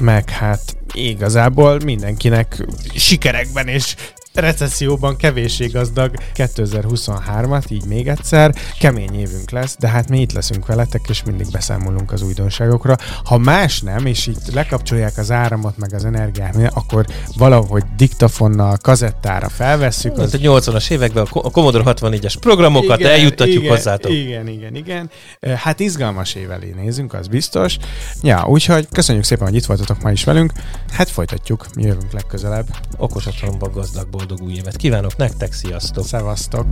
meg 0.00 0.30
hát 0.30 0.60
igazából 0.92 1.80
mindenkinek 1.84 2.66
sikerekben 2.94 3.68
és 3.68 3.94
recesszióban 4.36 5.16
kevéssé 5.16 5.66
gazdag 5.66 6.14
2023-at, 6.34 7.70
így 7.70 7.84
még 7.84 8.08
egyszer. 8.08 8.54
Kemény 8.78 9.20
évünk 9.20 9.50
lesz, 9.50 9.76
de 9.78 9.88
hát 9.88 10.08
mi 10.08 10.20
itt 10.20 10.32
leszünk 10.32 10.66
veletek, 10.66 11.04
és 11.08 11.22
mindig 11.22 11.50
beszámolunk 11.50 12.12
az 12.12 12.22
újdonságokra. 12.22 12.96
Ha 13.24 13.38
más 13.38 13.80
nem, 13.80 14.06
és 14.06 14.26
itt 14.26 14.54
lekapcsolják 14.54 15.18
az 15.18 15.30
áramot, 15.30 15.78
meg 15.78 15.94
az 15.94 16.04
energiát, 16.04 16.70
akkor 16.74 17.06
valahogy 17.36 17.82
diktafonnal, 17.96 18.76
kazettára 18.76 19.48
felvesszük. 19.48 20.18
Az... 20.18 20.34
a 20.34 20.38
80-as 20.38 20.90
években 20.90 21.26
a 21.30 21.50
Commodore 21.50 21.84
64-es 21.86 22.34
programokat 22.40 22.98
igen, 22.98 23.10
eljuttatjuk 23.10 23.62
igen, 23.62 23.70
hozzátok. 23.70 24.12
Igen, 24.12 24.48
igen, 24.48 24.74
igen. 24.74 25.10
Hát 25.56 25.80
izgalmas 25.80 26.34
év 26.34 26.50
elé 26.50 26.74
nézünk, 26.76 27.14
az 27.14 27.26
biztos. 27.26 27.76
Ja, 28.22 28.44
úgyhogy 28.48 28.88
köszönjük 28.92 29.24
szépen, 29.24 29.46
hogy 29.46 29.56
itt 29.56 29.64
voltatok 29.64 30.02
ma 30.02 30.10
is 30.10 30.24
velünk. 30.24 30.52
Hát 30.90 31.10
folytatjuk, 31.10 31.66
jövünk 31.74 32.12
legközelebb. 32.12 32.66
Okos 32.96 33.26
otthonban 33.26 33.70
gazdagból 33.72 34.24
boldog 34.26 34.46
új 34.46 34.54
évet 34.54 34.76
kívánok 34.76 35.16
nektek, 35.16 35.52
sziasztok! 35.52 36.06
Szevasztok! 36.06 36.66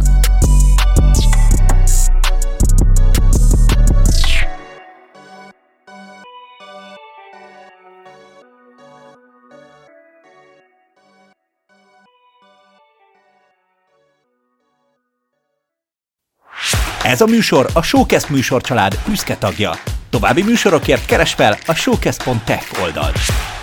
Ez 17.02 17.20
a 17.20 17.26
műsor 17.26 17.70
a 17.72 17.82
Showcast 17.82 18.28
műsorcsalád 18.28 18.98
büszke 19.06 19.36
tagja. 19.36 19.72
További 20.10 20.42
műsorokért 20.42 21.06
keres 21.06 21.32
fel 21.32 21.58
a 21.66 21.74
showcast.tech 21.74 22.82
oldalt. 22.82 23.53